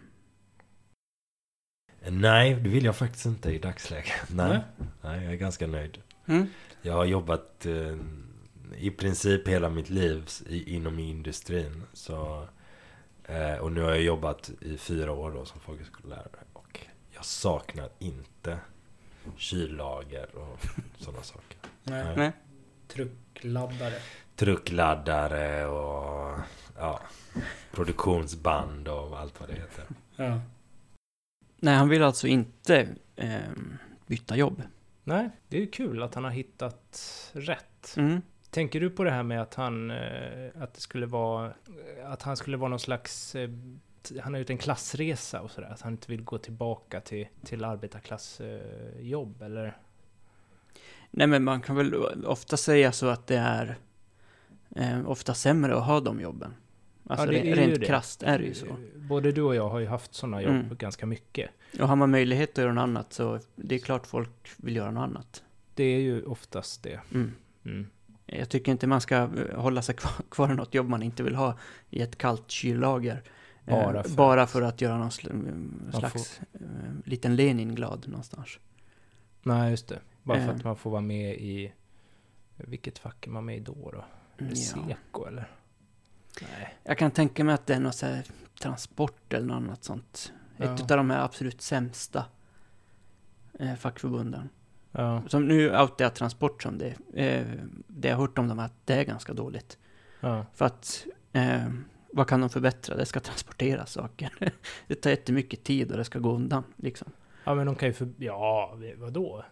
Nej, 2.09 2.53
det 2.55 2.69
vill 2.69 2.85
jag 2.85 2.95
faktiskt 2.95 3.25
inte 3.25 3.51
i 3.51 3.57
dagsläget. 3.59 4.11
Nej, 4.29 4.49
Nej. 4.49 4.61
nej 5.01 5.23
jag 5.23 5.33
är 5.33 5.37
ganska 5.37 5.67
nöjd. 5.67 5.97
Mm. 6.25 6.47
Jag 6.81 6.93
har 6.93 7.05
jobbat 7.05 7.65
eh, 7.65 7.97
i 8.77 8.91
princip 8.91 9.47
hela 9.47 9.69
mitt 9.69 9.89
liv 9.89 10.29
i, 10.47 10.75
inom 10.75 10.99
industrin. 10.99 11.83
Så, 11.93 12.47
eh, 13.23 13.55
och 13.55 13.71
nu 13.71 13.81
har 13.81 13.89
jag 13.89 14.01
jobbat 14.01 14.51
i 14.61 14.77
fyra 14.77 15.11
år 15.11 15.31
då 15.31 15.45
som 15.45 15.59
folkhögskolelärare. 15.59 16.39
Och 16.53 16.79
jag 17.11 17.25
saknar 17.25 17.89
inte 17.99 18.57
kyllager 19.37 20.35
och 20.35 20.59
sådana 20.97 21.23
saker. 21.23 21.57
Nej. 21.83 22.15
Nej. 22.15 22.31
Truckladdare. 22.87 23.95
Truckladdare 24.35 25.65
och 25.65 26.39
ja, 26.77 27.01
produktionsband 27.71 28.87
och 28.87 29.19
allt 29.19 29.39
vad 29.39 29.49
det 29.49 29.55
heter. 29.55 29.85
Ja. 30.15 30.41
Nej, 31.57 31.75
han 31.75 31.89
vill 31.89 32.03
alltså 32.03 32.27
inte 32.27 32.87
ehm, 33.15 33.77
byta 34.07 34.35
jobb. 34.35 34.61
Nej, 35.03 35.29
det 35.47 35.57
är 35.57 35.61
ju 35.61 35.67
kul 35.67 36.03
att 36.03 36.15
han 36.15 36.23
har 36.23 36.31
hittat 36.31 37.01
rätt. 37.33 37.93
Mm. 37.97 38.21
Tänker 38.51 38.79
du 38.79 38.89
på 38.89 39.03
det 39.03 39.11
här 39.11 39.23
med 39.23 39.41
att 39.41 39.53
han, 39.55 39.91
eh, 39.91 40.49
att 40.59 40.73
det 40.73 40.81
skulle 40.81 41.05
vara, 41.05 41.53
att 42.05 42.21
han 42.21 42.37
skulle 42.37 42.57
vara 42.57 42.69
någon 42.69 42.79
slags, 42.79 43.35
eh, 43.35 43.49
han 44.21 44.33
har 44.33 44.39
gjort 44.39 44.49
en 44.49 44.57
klassresa 44.57 45.41
och 45.41 45.51
sådär, 45.51 45.67
att 45.73 45.81
han 45.81 45.91
inte 45.91 46.11
vill 46.11 46.23
gå 46.23 46.37
tillbaka 46.37 47.01
till, 47.01 47.27
till 47.45 47.63
arbetarklassjobb, 47.63 49.41
eller? 49.41 49.77
Nej, 51.11 51.27
men 51.27 51.43
man 51.43 51.61
kan 51.61 51.75
väl 51.75 51.95
ofta 52.25 52.57
säga 52.57 52.91
så 52.91 53.07
att 53.07 53.27
det 53.27 53.37
är 53.37 53.77
eh, 54.75 55.09
ofta 55.09 55.33
sämre 55.33 55.75
att 55.75 55.85
ha 55.85 55.99
de 55.99 56.19
jobben. 56.21 56.53
Alltså 57.07 57.25
Ja, 57.25 57.31
det 57.31 57.51
är 57.51 57.55
rent 57.55 57.79
det. 57.79 57.85
krasst 57.85 58.23
är 58.23 58.39
det 58.39 58.45
ju 58.45 58.53
så. 58.53 58.65
Både 58.95 59.31
du 59.31 59.41
och 59.41 59.55
jag 59.55 59.69
har 59.69 59.79
ju 59.79 59.87
haft 59.87 60.13
sådana 60.13 60.41
jobb 60.41 60.51
Mm. 60.55 60.75
ganska 60.77 61.05
mycket. 61.05 61.49
Och 61.79 61.87
har 61.87 61.95
man 61.95 62.11
möjlighet 62.11 62.49
att 62.51 62.57
göra 62.57 62.73
något 62.73 62.81
annat 62.81 63.13
så 63.13 63.39
det 63.55 63.75
är 63.75 63.79
klart 63.79 64.07
folk 64.07 64.29
vill 64.57 64.75
göra 64.75 64.91
något 64.91 65.01
annat. 65.03 65.43
Det 65.75 65.83
är 65.83 65.99
ju 65.99 66.23
oftast 66.23 66.83
det. 66.83 66.99
Mm. 67.13 67.31
Mm. 67.65 67.87
Jag 68.33 68.49
tycker 68.49 68.71
inte 68.71 68.87
man 68.87 69.01
ska 69.01 69.15
eh, 69.15 69.59
hålla 69.59 69.81
sig 69.81 69.95
kvar, 69.95 70.11
kvar 70.31 70.51
i 70.51 70.55
något 70.55 70.73
jobb 70.73 70.89
man 70.89 71.03
inte 71.03 71.23
vill 71.23 71.35
ha 71.35 71.57
i 71.89 72.01
ett 72.01 72.17
kallt 72.17 72.51
kyllager. 72.51 73.23
Eh, 73.65 73.75
Bara 73.85 74.03
för 74.03 74.09
bara 74.15 74.47
för 74.47 74.61
att 74.61 74.81
göra 74.81 74.97
någon 74.97 75.11
Man 75.83 75.91
slags 75.99 76.41
eh, 76.53 76.59
liten 77.05 77.35
Lenin 77.35 77.75
glad 77.75 78.07
någonstans. 78.07 78.59
Nej, 79.43 79.71
just 79.71 79.87
det. 79.87 79.99
Bara 80.23 80.45
för 80.45 80.53
att 80.53 80.63
man 80.63 80.75
får 80.75 80.91
vara 80.91 81.01
med 81.01 81.35
i, 81.35 81.71
vilket 82.57 82.99
fack 82.99 83.27
är 83.27 83.31
man 83.31 83.45
med 83.45 83.57
i 83.57 83.59
då 83.59 83.73
då? 83.91 84.05
Är 84.37 84.49
det 84.49 84.49
Ja. 84.49 84.55
Seko 84.55 85.25
eller? 85.25 85.51
Nej. 86.41 86.75
Jag 86.83 86.97
kan 86.97 87.11
tänka 87.11 87.43
mig 87.43 87.55
att 87.55 87.65
det 87.65 87.73
är 87.75 87.79
något 87.79 87.95
så 87.95 88.05
här 88.05 88.25
transport 88.61 89.33
eller 89.33 89.45
något 89.47 89.55
annat 89.55 89.83
sånt. 89.83 90.33
Ja. 90.57 90.65
Ett 90.75 90.91
av 90.91 90.97
de 90.97 91.09
här 91.09 91.23
absolut 91.25 91.61
sämsta 91.61 92.25
eh, 93.59 93.75
fackförbunden. 93.75 94.49
Ja, 94.91 95.23
Som 95.27 95.47
nu 95.47 95.79
outar 95.79 96.05
jag 96.05 96.13
transport 96.15 96.63
som 96.63 96.77
det. 96.77 96.95
Eh, 97.13 97.45
det 98.01 98.07
jag 98.07 98.15
har 98.15 98.21
hört 98.21 98.37
om 98.37 98.47
dem 98.47 98.59
är 98.59 98.65
att 98.65 98.85
det 98.85 98.93
är 98.93 99.03
ganska 99.03 99.33
dåligt. 99.33 99.77
ja. 100.19 100.45
För 100.53 100.65
att 100.65 101.05
eh, 101.33 101.63
vad 102.13 102.27
kan 102.27 102.39
de 102.41 102.49
förbättra? 102.49 102.95
Det 102.95 103.05
ska 103.05 103.19
transportera 103.19 103.85
saker. 103.85 104.33
det 104.87 104.95
tar 104.95 105.09
jättemycket 105.09 105.63
tid 105.63 105.91
och 105.91 105.97
det 105.97 106.03
ska 106.05 106.19
gå 106.19 106.31
undan 106.35 106.63
liksom. 106.75 107.07
Ja, 107.43 107.55
men 107.55 107.65
de 107.65 107.75
kan 107.75 107.87
ju 107.87 107.93
för... 107.93 108.09
Ja, 108.17 108.77
vadå? 108.97 109.45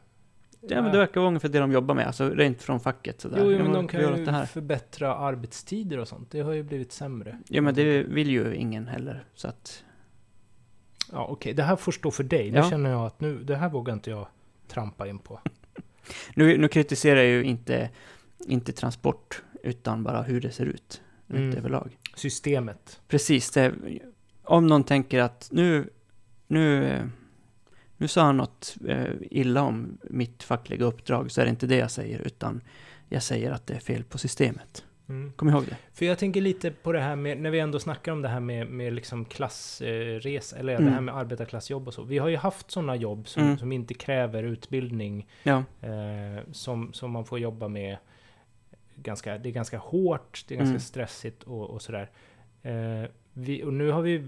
Ja, 0.62 0.82
men 0.82 0.92
det 0.92 0.98
verkar 0.98 1.20
vara 1.22 1.28
ungefär 1.28 1.50
det 1.50 1.60
de 1.60 1.72
jobbar 1.72 1.96
med, 1.96 2.08
alltså 2.08 2.30
rent 2.30 2.62
från 2.64 2.80
facket 2.80 3.22
sådär. 3.22 3.38
Jo, 3.44 3.52
Ja, 3.52 3.64
men 3.64 3.74
de 3.74 3.88
kan 3.88 4.06
åt 4.06 4.16
det 4.16 4.22
ju 4.22 4.30
här? 4.32 4.46
förbättra 4.46 5.16
arbetstider 5.16 5.98
och 5.98 6.08
sånt. 6.08 6.32
Det 6.32 6.40
har 6.42 6.54
ju 6.54 6.64
blivit 6.64 6.92
sämre. 6.92 7.40
Ja, 7.48 7.62
men 7.62 7.74
det 7.76 8.04
vill 8.04 8.30
ju 8.30 8.56
ingen 8.56 8.88
heller. 8.88 9.24
Så 9.36 9.48
att, 9.48 9.84
Ja, 11.12 11.26
okej. 11.30 11.54
Det 11.54 11.64
här 11.64 11.76
får 11.76 11.92
stå 11.92 12.12
för 12.12 12.24
dig. 12.24 12.52
Nu 12.52 12.58
Ja. 12.58 12.70
känner 12.70 12.90
jag 12.90 13.06
att 13.06 13.20
nu, 13.22 13.44
det 13.44 13.56
här 13.56 13.70
vågar 13.70 13.94
inte 13.94 14.10
jag 14.10 14.28
trampa 14.68 15.08
in 15.08 15.20
på. 15.20 15.40
nu, 16.36 16.58
nu 16.58 16.68
kritiserar 16.68 17.16
jag 17.20 17.28
ju 17.28 17.44
inte, 17.44 17.90
inte 18.48 18.72
transport, 18.72 19.44
utan 19.64 20.04
bara 20.04 20.22
hur 20.22 20.42
det 20.42 20.52
ser 20.52 20.66
ut. 20.66 21.02
Rent 21.28 21.40
Mm. 21.44 21.58
överlag. 21.58 21.98
Systemet. 22.16 23.02
Precis, 23.08 23.52
det, 23.52 23.74
om 24.44 24.68
någon 24.68 24.84
tänker 24.84 25.20
att 25.20 25.50
nu, 25.52 25.90
nu, 26.48 26.86
eh, 26.86 27.06
nu 27.98 28.08
sa 28.08 28.22
han 28.22 28.38
något 28.38 28.76
eh, 28.88 29.06
illa 29.22 29.62
om 29.62 29.98
mitt 30.04 30.44
fackliga 30.44 30.86
uppdrag, 30.86 31.32
så 31.32 31.42
är 31.42 31.46
det 31.46 31.50
inte 31.50 31.68
det 31.68 31.76
jag 31.78 31.92
säger, 31.92 32.20
utan 32.20 32.62
jag 33.10 33.24
säger 33.24 33.52
att 33.52 33.68
det 33.68 33.74
är 33.74 33.80
fel 33.80 34.04
på 34.04 34.18
systemet. 34.18 34.86
Mm. 35.10 35.32
Kom 35.36 35.50
ihåg 35.50 35.66
det. 35.66 35.78
För 35.94 36.06
jag 36.06 36.18
tänker 36.18 36.42
lite 36.42 36.72
på 36.72 36.92
det 36.92 37.00
här 37.00 37.16
med, 37.16 37.38
när 37.38 37.50
vi 37.52 37.60
ändå 37.60 37.80
snackar 37.80 38.12
om 38.12 38.22
det 38.22 38.28
här 38.30 38.40
med, 38.40 38.68
med 38.68 38.94
liksom 38.94 39.26
klassresa, 39.26 40.58
eller 40.58 40.74
Mm. 40.74 40.86
det 40.86 40.92
här 40.92 41.02
med 41.02 41.16
arbetarklassjobb 41.16 41.88
och 41.88 41.94
så. 41.94 42.04
Vi 42.04 42.18
har 42.18 42.28
ju 42.30 42.38
haft 42.38 42.72
sådana 42.72 42.96
jobb 42.96 43.28
som, 43.28 43.44
Mm. 43.44 43.58
som 43.58 43.72
inte 43.72 43.94
kräver 43.94 44.44
utbildning, 44.44 45.28
Ja, 45.44 45.64
eh, 45.82 46.44
som, 46.52 46.94
som 46.94 47.12
man 47.12 47.26
får 47.26 47.40
jobba 47.40 47.68
med 47.68 47.98
ganska, 49.04 49.38
det 49.38 49.50
är 49.50 49.54
ganska 49.54 49.78
hårt, 49.78 50.44
det 50.48 50.54
är 50.54 50.58
ganska 50.58 50.70
Mm. 50.70 50.80
stressigt 50.80 51.44
och, 51.44 51.70
och 51.70 51.82
sådär. 51.82 52.10
Eh, 52.62 53.10
vi, 53.34 53.64
och 53.64 53.74
nu 53.74 53.92
har 53.92 54.02
vi 54.02 54.28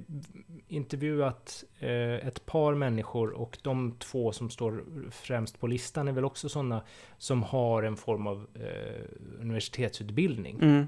intervjuat 0.67 1.63
eh, 1.79 2.27
ett 2.27 2.45
par 2.45 2.75
människor 2.75 3.29
och 3.31 3.57
de 3.61 3.95
två 3.99 4.31
som 4.31 4.49
står 4.49 4.83
främst 5.11 5.59
på 5.59 5.67
listan 5.67 6.07
är 6.07 6.11
väl 6.11 6.25
också 6.25 6.49
sådana 6.49 6.81
som 7.17 7.43
har 7.43 7.83
en 7.83 7.97
form 7.97 8.27
av 8.27 8.47
eh, 8.55 9.01
universitetsutbildning. 9.39 10.57
mm. 10.61 10.87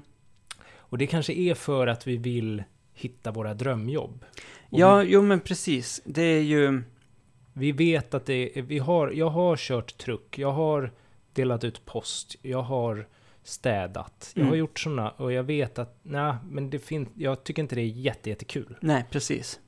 Och 0.76 0.98
det 0.98 1.06
kanske 1.06 1.32
är 1.32 1.54
för 1.54 1.86
att 1.86 2.06
vi 2.06 2.16
vill 2.16 2.62
hitta 2.92 3.32
våra 3.32 3.54
drömjobb. 3.54 4.24
Och 4.70 4.78
ja 4.78 4.96
vi, 4.96 5.10
jo 5.12 5.22
men 5.22 5.40
precis. 5.40 6.02
Det 6.04 6.22
är 6.22 6.40
ju... 6.42 6.82
vi 7.52 7.72
vet 7.72 8.14
att 8.14 8.26
det 8.26 8.58
är, 8.58 8.62
vi 8.62 8.78
har, 8.78 9.10
jag 9.10 9.30
har 9.30 9.56
kört 9.56 9.98
truck, 9.98 10.38
jag 10.38 10.52
har 10.52 10.90
delat 11.32 11.64
ut 11.64 11.84
post, 11.84 12.36
jag 12.42 12.62
har 12.62 13.06
städat, 13.44 14.30
jag 14.34 14.40
Mm. 14.40 14.48
har 14.50 14.56
gjort 14.56 14.78
sådana 14.78 15.10
och 15.10 15.32
jag 15.32 15.42
vet 15.44 15.78
att, 15.78 15.98
nej, 16.02 16.34
men 16.50 16.70
det 16.70 16.78
finns, 16.78 17.08
jag 17.14 17.44
tycker 17.44 17.62
inte 17.62 17.74
det 17.74 17.80
är 17.80 17.86
jätte, 17.86 18.30
jättekul. 18.30 18.76
Nej, 18.80 19.04
precis. 19.10 19.60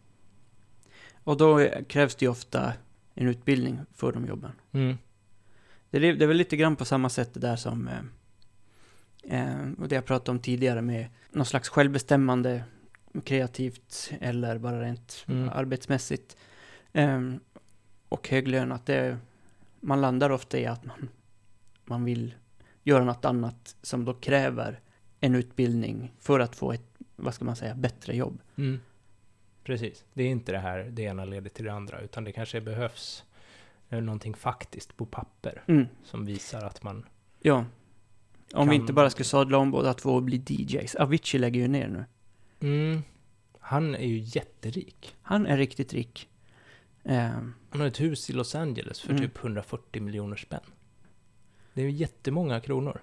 Och 1.24 1.36
då 1.36 1.68
krävs 1.88 2.14
det 2.14 2.24
ju 2.24 2.30
ofta 2.30 2.72
en 3.14 3.28
utbildning 3.28 3.80
för 3.94 4.12
de 4.12 4.26
jobben. 4.26 4.52
Mm. 4.72 4.96
Det 5.90 5.96
är, 5.98 6.14
det 6.14 6.24
är 6.24 6.28
väl 6.28 6.36
lite 6.36 6.56
grann 6.56 6.76
på 6.76 6.84
samma 6.84 7.08
sätt 7.08 7.34
det 7.34 7.40
där 7.40 7.56
som 7.56 7.88
eh, 7.88 9.40
eh, 9.40 9.70
och 9.78 9.88
det 9.88 9.94
jag 9.94 10.04
pratade 10.04 10.30
om 10.30 10.38
tidigare 10.38 10.82
med 10.82 11.06
någon 11.30 11.46
slags 11.46 11.68
självbestämmande 11.68 12.64
kreativt 13.24 14.12
eller 14.20 14.58
bara 14.58 14.80
rent 14.82 15.24
Mm. 15.28 15.48
arbetsmässigt. 15.48 16.36
Eh, 16.92 17.20
och 18.08 18.28
hög 18.28 18.48
lön, 18.48 18.72
att 18.72 18.86
det, 18.86 19.18
man 19.80 20.00
landar 20.00 20.30
ofta 20.30 20.58
i 20.58 20.66
att 20.66 20.84
man, 20.84 21.08
man 21.84 22.04
vill 22.04 22.34
göra 22.86 23.04
något 23.04 23.24
annat 23.24 23.76
som 23.82 24.04
då 24.04 24.14
kräver 24.14 24.80
en 25.20 25.34
utbildning 25.34 26.12
för 26.18 26.40
att 26.40 26.56
få 26.56 26.72
ett, 26.72 26.96
vad 27.16 27.34
ska 27.34 27.44
man 27.44 27.56
säga, 27.56 27.74
bättre 27.74 28.16
jobb. 28.16 28.38
Mm. 28.56 28.80
Precis. 29.64 30.04
Det 30.14 30.22
är 30.22 30.28
inte 30.28 30.52
det 30.52 30.58
här, 30.58 30.78
det 30.78 31.02
ena 31.02 31.24
leder 31.24 31.50
till 31.50 31.64
det 31.64 31.72
andra, 31.72 32.00
utan 32.00 32.24
det 32.24 32.32
kanske 32.32 32.60
behövs 32.60 33.24
eh, 33.88 34.00
någonting 34.00 34.34
faktiskt 34.34 34.96
på 34.96 35.06
papper 35.06 35.62
Mm. 35.66 35.86
som 36.04 36.24
visar 36.26 36.62
att 36.64 36.82
man... 36.82 37.06
Ja. 37.40 37.56
Om 37.58 37.66
Kan- 38.52 38.68
vi 38.68 38.76
inte 38.76 38.92
bara 38.92 39.10
ska 39.10 39.24
sadla 39.24 39.58
om 39.58 39.70
båda 39.70 39.94
två 39.94 40.10
och 40.10 40.22
bli 40.22 40.36
DJs. 40.46 40.94
Avicii 40.94 41.38
lägger 41.40 41.60
ju 41.60 41.68
ner 41.68 41.88
nu. 41.88 42.04
Mm. 42.60 43.02
Han 43.60 43.94
är 43.94 44.06
ju 44.06 44.18
jätterik. 44.18 45.16
Han 45.22 45.46
är 45.46 45.56
riktigt 45.56 45.92
rik. 45.92 46.28
Ehm, 47.04 47.54
Han 47.70 47.80
har 47.80 47.88
ett 47.88 48.00
hus 48.00 48.30
i 48.30 48.32
Los 48.32 48.54
Angeles 48.54 49.00
för 49.00 49.10
Mm. 49.10 49.22
typ 49.22 49.38
140 49.38 50.02
miljoner 50.02 50.36
spänn. 50.36 50.60
Det 51.76 51.82
är 51.82 51.88
jättemånga 51.88 52.60
kronor 52.60 53.00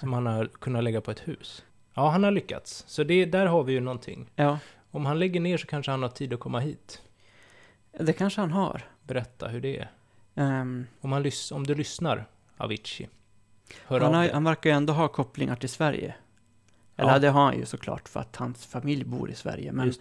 som 0.00 0.12
han 0.12 0.26
har 0.26 0.46
kunnat 0.46 0.84
lägga 0.84 1.00
på 1.00 1.10
ett 1.10 1.28
hus. 1.28 1.64
Ja, 1.94 2.08
han 2.10 2.24
har 2.24 2.30
lyckats. 2.30 2.84
Så 2.86 3.04
det, 3.04 3.24
där 3.24 3.46
har 3.46 3.62
vi 3.64 3.72
ju 3.72 3.80
någonting. 3.80 4.30
ja, 4.36 4.58
Om 4.90 5.06
han 5.06 5.18
lägger 5.18 5.40
ner 5.40 5.56
så 5.58 5.66
kanske 5.66 5.90
han 5.90 6.02
har 6.02 6.08
tid 6.08 6.32
att 6.32 6.40
komma 6.40 6.58
hit. 6.60 7.02
det 8.00 8.12
kanske 8.12 8.40
han 8.40 8.50
har. 8.52 8.82
Berätta 9.02 9.48
hur 9.48 9.60
det 9.60 9.78
är. 9.78 9.90
Ehm, 10.34 10.86
Om, 11.00 11.12
han 11.12 11.22
lys- 11.26 11.52
om 11.52 11.66
du 11.66 11.74
lyssnar, 11.74 12.26
Avicii. 12.56 13.08
Hör 13.86 14.00
han, 14.00 14.08
av 14.08 14.14
har, 14.22 14.28
han 14.28 14.44
verkar 14.44 14.70
ju 14.70 14.76
ändå 14.76 14.92
ha 14.92 15.08
kopplingar 15.08 15.56
till 15.56 15.68
Sverige. 15.68 16.14
Eller 16.96 17.12
Ja. 17.12 17.18
det 17.18 17.28
har 17.28 17.44
han 17.44 17.58
ju 17.58 17.66
såklart 17.66 18.08
för 18.08 18.20
att 18.20 18.36
hans 18.36 18.66
familj 18.66 19.04
bor 19.04 19.30
i 19.30 19.34
Sverige. 19.34 19.72
Men 19.72 19.92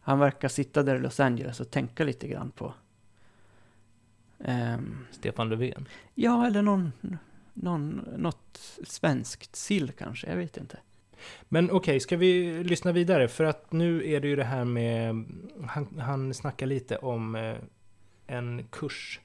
han 0.00 0.18
verkar 0.18 0.48
sitta 0.48 0.82
där 0.82 0.96
i 0.96 0.98
Los 0.98 1.20
Angeles 1.20 1.60
och 1.60 1.70
tänka 1.70 2.04
lite 2.04 2.28
grann 2.28 2.50
på... 2.50 2.74
ehm, 4.44 5.06
Stefan 5.10 5.48
Löfven. 5.48 5.88
ja, 6.14 6.46
eller 6.46 6.62
någon, 6.62 6.92
någon, 7.56 8.08
något 8.16 8.60
svenskt 8.84 9.56
sill 9.56 9.92
kanske. 9.92 10.26
Jag 10.26 10.36
vet 10.36 10.56
inte. 10.56 10.78
Men 11.48 11.70
okej, 11.70 12.00
ska 12.00 12.16
vi 12.16 12.64
lyssna 12.64 12.92
vidare? 12.92 13.28
För 13.28 13.44
att 13.44 13.72
nu 13.72 14.10
är 14.10 14.20
det 14.20 14.28
ju 14.28 14.36
det 14.36 14.44
här 14.44 14.64
med... 14.64 15.24
Han, 15.66 15.98
han 16.00 16.34
snackar 16.34 16.66
lite 16.66 16.96
om 16.96 17.34
eh, 17.34 17.56
en 18.26 18.64
kurs. 18.70 19.20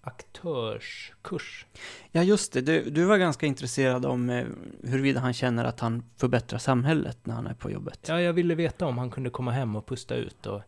Aktörskurs. 0.00 1.66
Ja, 2.12 2.22
just 2.22 2.52
det. 2.52 2.60
Du, 2.60 2.90
du 2.90 3.04
var 3.04 3.18
ganska 3.18 3.46
intresserad 3.46 4.06
om 4.06 4.30
eh, 4.30 4.46
huruvida 4.82 5.20
han 5.20 5.32
känner 5.32 5.64
att 5.64 5.80
han 5.80 6.02
förbättrar 6.16 6.58
samhället 6.58 7.18
när 7.26 7.34
han 7.34 7.46
är 7.46 7.54
på 7.54 7.70
jobbet. 7.70 8.06
Ja, 8.08 8.20
jag 8.20 8.32
ville 8.32 8.54
veta 8.54 8.86
om 8.86 8.98
han 8.98 9.10
kunde 9.10 9.30
komma 9.30 9.50
hem 9.50 9.76
och 9.76 9.86
pusta 9.86 10.14
ut 10.14 10.46
och 10.46 10.62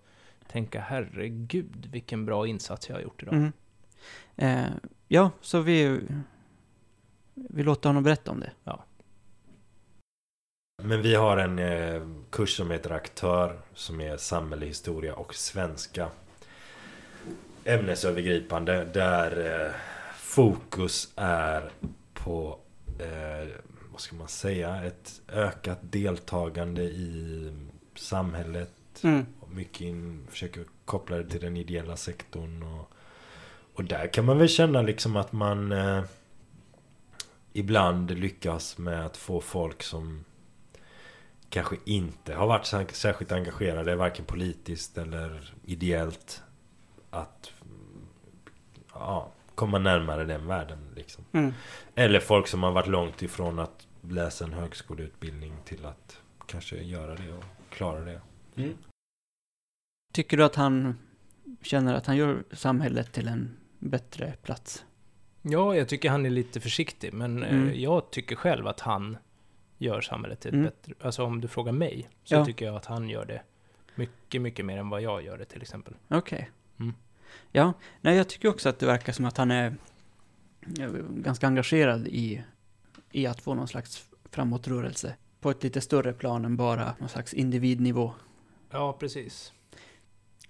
tänka 0.49 0.81
herregud 0.81 1.89
vilken 1.93 2.27
bra 2.27 2.47
insats 2.47 2.89
jag 2.89 2.97
har 2.97 3.03
gjort 3.03 3.23
idag. 3.23 3.35
Mm. 3.35 3.53
Eh, 4.37 4.73
ja, 5.09 5.31
så 5.41 5.61
vi, 5.61 6.01
vi 7.51 7.63
låter 7.63 7.89
honom 7.89 8.03
berätta 8.03 8.31
om 8.31 8.41
det. 8.41 8.51
Men 10.83 11.03
vi 11.03 11.15
har 11.15 11.37
en 11.37 11.59
eh, 11.59 12.03
kurs 12.31 12.57
som 12.57 12.71
heter 12.71 12.91
Aktör 12.91 13.59
som 13.75 14.01
är 14.01 14.17
samhällshistoria 14.17 15.15
och 15.15 15.35
svenska. 15.35 16.09
Ämnesövergripande 17.65 18.85
där 18.85 19.65
eh, 19.67 19.73
fokus 20.17 21.13
är 21.17 21.71
på 22.15 22.59
eh, 22.99 23.49
vad 23.93 24.01
ska 24.01 24.17
man 24.17 24.29
säga 24.29 24.85
ett 24.85 25.21
ökat 25.29 25.79
deltagande 25.81 26.83
i 26.83 27.53
samhället. 27.95 28.71
Mm. 29.03 29.27
Och 29.41 29.51
mycket 29.51 29.81
in, 29.81 30.27
försöker 30.31 30.65
koppla 30.85 31.17
det 31.17 31.29
till 31.29 31.41
den 31.41 31.57
ideella 31.57 31.97
sektorn. 31.97 32.63
Och, 32.63 32.91
och 33.75 33.85
där 33.85 34.07
kan 34.13 34.25
man 34.25 34.39
väl 34.39 34.49
känna 34.49 34.83
liksom 34.83 35.17
att 35.17 35.33
man 35.33 35.73
eh, 35.73 36.03
ibland 37.53 38.11
lyckas 38.11 38.79
med 38.79 39.07
att 39.07 39.17
få 39.17 39.41
folk 39.41 39.83
som 39.83 40.25
kanske 41.51 41.77
inte 41.85 42.35
har 42.35 42.47
varit 42.47 42.65
sär- 42.65 42.93
särskilt 42.93 43.33
engagerade, 43.33 43.97
varken 43.97 44.25
politiskt 44.25 44.99
eller 44.99 45.55
ideellt. 45.65 46.43
Att 47.11 47.53
mm, 47.63 48.07
ja, 48.93 49.33
komma 49.55 49.79
närmare 49.79 50.25
den 50.25 50.47
världen. 50.47 50.79
Liksom. 50.97 51.25
Mm. 51.33 51.55
Eller 51.95 52.21
folk 52.21 52.47
som 52.47 52.63
har 52.63 52.73
varit 52.73 52.89
långt 52.89 53.23
ifrån 53.23 53.59
att 53.59 53.87
läsa 54.01 54.45
en 54.45 54.53
högskoleutbildning 54.53 55.53
till 55.65 55.87
att 55.87 56.21
kanske 56.47 56.77
göra 56.77 57.15
det 57.15 57.33
och 57.33 57.45
klara 57.71 58.01
det. 58.01 58.21
Tycker 60.13 60.37
du 60.37 60.45
att 60.45 60.55
han 60.55 60.99
känner 61.63 61.95
att 61.95 62.07
han 62.07 62.17
gör 62.17 62.45
samhället 62.53 63.13
till 63.13 63.29
en 63.29 63.57
bättre 63.79 64.35
plats? 64.43 64.85
Ja, 65.43 65.77
jag 65.77 65.89
tycker 65.89 66.11
han 66.11 66.27
är 66.27 66.31
lite 66.31 66.61
försiktig, 66.61 67.13
men 67.13 67.43
eh, 67.43 67.51
Mm. 67.55 67.81
jag 67.81 68.11
tycker 68.11 68.37
själv 68.37 68.67
att 68.67 68.81
han 68.81 69.17
gör 69.79 70.01
samhället 70.01 70.41
till 70.41 70.49
ett 70.49 70.55
Mm. 70.55 70.65
bättre... 70.65 70.95
Alltså 71.01 71.25
om 71.25 71.41
du 71.41 71.49
frågar 71.49 71.73
mig, 71.73 72.09
så 72.25 72.35
Ja. 72.35 72.45
tycker 72.45 72.67
jag 72.67 72.77
att 72.77 72.87
han 72.87 73.09
gör 73.09 73.25
det 73.25 73.43
mycket, 73.95 74.41
mycket 74.43 74.65
mer 74.65 74.79
än 74.79 74.89
vad 74.89 75.03
jag 75.03 75.23
gör 75.25 75.39
det 75.39 75.45
till 75.45 75.63
exempel. 75.63 75.95
Okej. 76.09 76.51
Mm. 76.81 76.95
Ja, 77.53 77.73
nej 78.01 78.17
jag 78.17 78.29
tycker 78.29 78.49
också 78.49 78.69
att 78.69 78.79
det 78.79 78.87
verkar 78.87 79.13
som 79.13 79.25
att 79.25 79.37
han 79.37 79.51
är 79.51 79.75
eh, 80.81 80.91
ganska 81.11 81.47
engagerad 81.47 82.07
i, 82.09 82.43
i 83.13 83.27
att 83.27 83.41
få 83.41 83.55
någon 83.55 83.69
slags 83.69 84.07
framåtrörelse. 84.31 85.15
På 85.41 85.51
ett 85.51 85.63
lite 85.63 85.81
större 85.81 86.13
plan 86.13 86.45
än 86.45 86.57
bara 86.57 86.95
någon 86.99 87.09
slags 87.09 87.35
individnivå. 87.35 88.13
Ja, 88.71 88.93
precis. 88.93 89.53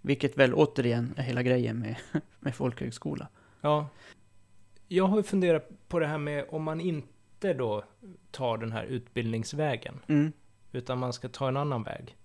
Vilket 0.00 0.38
väl 0.38 0.54
återigen 0.54 1.14
är 1.16 1.22
hela 1.22 1.42
grejen 1.42 1.78
med, 1.78 1.96
med 2.40 2.54
folkhögskola. 2.54 3.28
Ja. 3.60 3.88
Jag 4.88 5.04
har 5.06 5.16
ju 5.16 5.22
funderat 5.22 5.68
på 5.88 5.98
det 5.98 6.06
här 6.06 6.18
med 6.18 6.46
om 6.50 6.62
man 6.62 6.80
inte 6.80 7.52
då 7.54 7.84
tar 8.30 8.58
den 8.58 8.72
här 8.72 8.84
utbildningsvägen, 8.84 10.00
Mm. 10.06 10.32
utan 10.72 10.98
man 10.98 11.12
ska 11.12 11.28
ta 11.28 11.48
en 11.48 11.56
annan 11.56 11.82
väg. 11.82 12.16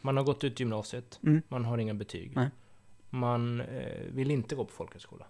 Man 0.00 0.16
har 0.16 0.24
gått 0.24 0.44
ut 0.44 0.60
gymnasiet, 0.60 1.18
Mm. 1.22 1.42
man 1.48 1.64
har 1.64 1.78
inga 1.78 1.94
betyg. 1.94 2.32
Nej. 2.36 2.48
Man 3.10 3.60
eh, 3.60 4.00
vill 4.10 4.30
inte 4.30 4.54
gå 4.54 4.64
på 4.64 4.72
folkhögskola. 4.72 5.26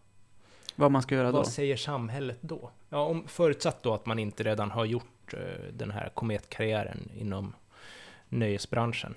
Vad 0.76 0.90
man 0.90 1.02
ska 1.02 1.14
göra 1.14 1.30
då? 1.32 1.36
Vad 1.36 1.48
säger 1.48 1.76
samhället 1.76 2.38
då? 2.40 2.70
Ja, 2.88 2.98
om, 3.06 3.28
förutsatt 3.28 3.82
då 3.82 3.94
att 3.94 4.06
man 4.06 4.18
inte 4.18 4.42
redan 4.42 4.70
har 4.70 4.84
gjort 4.84 5.34
eh, 5.34 5.40
den 5.72 5.90
här 5.90 6.08
kometkarriären 6.14 7.10
inom 7.16 7.54
nöjesbranschen. 8.28 9.14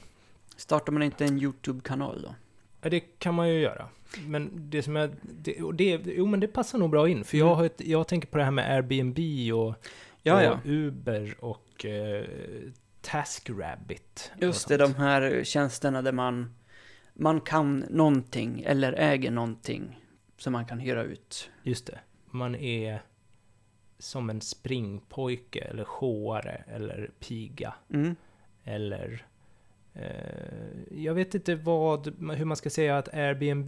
Startar 0.56 0.94
man 0.94 1.04
inte 1.04 1.26
en 1.26 1.40
YouTube-kanal 1.42 2.22
då? 2.22 2.36
Ja, 2.82 2.90
det 2.90 3.00
kan 3.00 3.34
man 3.36 3.50
ju 3.50 3.60
göra. 3.60 3.90
Men 4.28 4.52
det 4.70 4.84
som 4.84 4.96
jag... 4.96 5.10
Det, 5.22 5.56
det, 5.74 6.02
jo, 6.06 6.26
men 6.26 6.40
det 6.40 6.48
passar 6.48 6.80
nog 6.80 6.90
bra 6.90 7.10
in. 7.10 7.24
För 7.24 7.38
jag, 7.38 7.48
Mm. 7.48 7.58
har 7.58 7.66
ett, 7.66 7.82
jag 7.86 8.08
tänker 8.08 8.28
på 8.28 8.38
det 8.38 8.44
här 8.44 8.52
med 8.52 8.72
Airbnb 8.72 9.18
och, 9.54 9.76
Ja, 10.24 10.36
och 10.36 10.44
ja. 10.44 10.60
Uber 10.66 11.36
och 11.40 11.86
eh, 11.86 12.26
TaskRabbit. 13.02 14.32
Just 14.42 14.68
det, 14.68 14.78
de 14.78 14.96
här 14.96 15.44
tjänsterna 15.44 16.02
där 16.02 16.12
man, 16.12 16.56
man 17.14 17.42
kan 17.42 17.80
någonting 17.90 18.64
eller 18.68 18.94
äger 18.94 19.32
någonting 19.32 20.00
som 20.38 20.54
man 20.54 20.66
kan 20.66 20.80
hyra 20.80 21.04
ut. 21.04 21.50
Just 21.64 21.86
det. 21.88 22.00
Man 22.32 22.56
är 22.56 23.02
som 24.00 24.30
en 24.30 24.42
springpojke 24.42 25.60
eller 25.60 25.84
showare 25.84 26.64
eller 26.68 27.12
piga. 27.20 27.74
Mm. 27.94 28.16
Eller... 28.64 29.26
Eh, 30.02 31.04
jag 31.04 31.14
vet 31.14 31.36
inte 31.36 31.56
vad, 31.56 32.08
hur 32.36 32.46
man 32.46 32.58
ska 32.58 32.70
säga 32.70 32.98
att 32.98 33.14
Airbnb, 33.14 33.68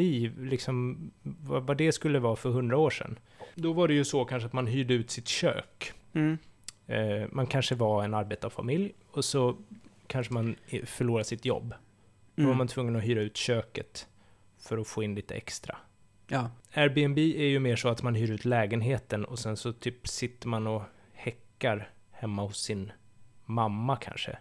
liksom, 0.50 1.12
vad, 1.42 1.78
det 1.78 1.92
skulle 1.92 2.20
vara 2.20 2.36
för 2.36 2.50
hundra 2.50 2.78
år 2.78 2.90
sedan. 2.90 3.20
Då 3.56 3.74
var 3.74 3.88
det 3.88 3.94
ju 3.94 4.06
så 4.06 4.26
kanske 4.26 4.48
att 4.48 4.54
man 4.54 4.68
hyrde 4.68 4.94
ut 4.94 5.12
sitt 5.12 5.28
kök. 5.28 5.94
Mm. 6.14 6.38
Eh, 6.88 7.28
man 7.32 7.48
kanske 7.48 7.76
var 7.76 8.04
en 8.04 8.14
arbetarfamilj 8.14 8.94
och 9.12 9.26
så 9.26 9.58
kanske 10.08 10.34
man 10.34 10.56
förlorade 10.86 11.24
sitt 11.26 11.46
jobb. 11.46 11.74
Då 12.36 12.44
var 12.44 12.48
Mm. 12.50 12.58
man 12.58 12.68
tvungen 12.68 12.96
att 12.96 13.04
hyra 13.04 13.22
ut 13.22 13.38
köket 13.38 14.08
för 14.60 14.78
att 14.78 14.88
få 14.88 15.04
in 15.04 15.16
lite 15.16 15.36
extra. 15.36 15.78
Ja. 16.28 16.52
Airbnb 16.74 17.18
är 17.18 17.48
ju 17.48 17.60
mer 17.60 17.76
så 17.76 17.90
att 17.90 18.04
man 18.04 18.16
hyr 18.16 18.32
ut 18.32 18.46
lägenheten 18.46 19.26
och 19.26 19.40
sen 19.40 19.58
så 19.58 19.74
typ 19.74 20.08
sitter 20.08 20.48
man 20.48 20.68
och 20.68 20.82
häckar 21.14 21.90
hemma 22.12 22.42
hos 22.42 22.62
sin 22.64 22.92
mamma 23.46 23.96
kanske. 23.96 24.38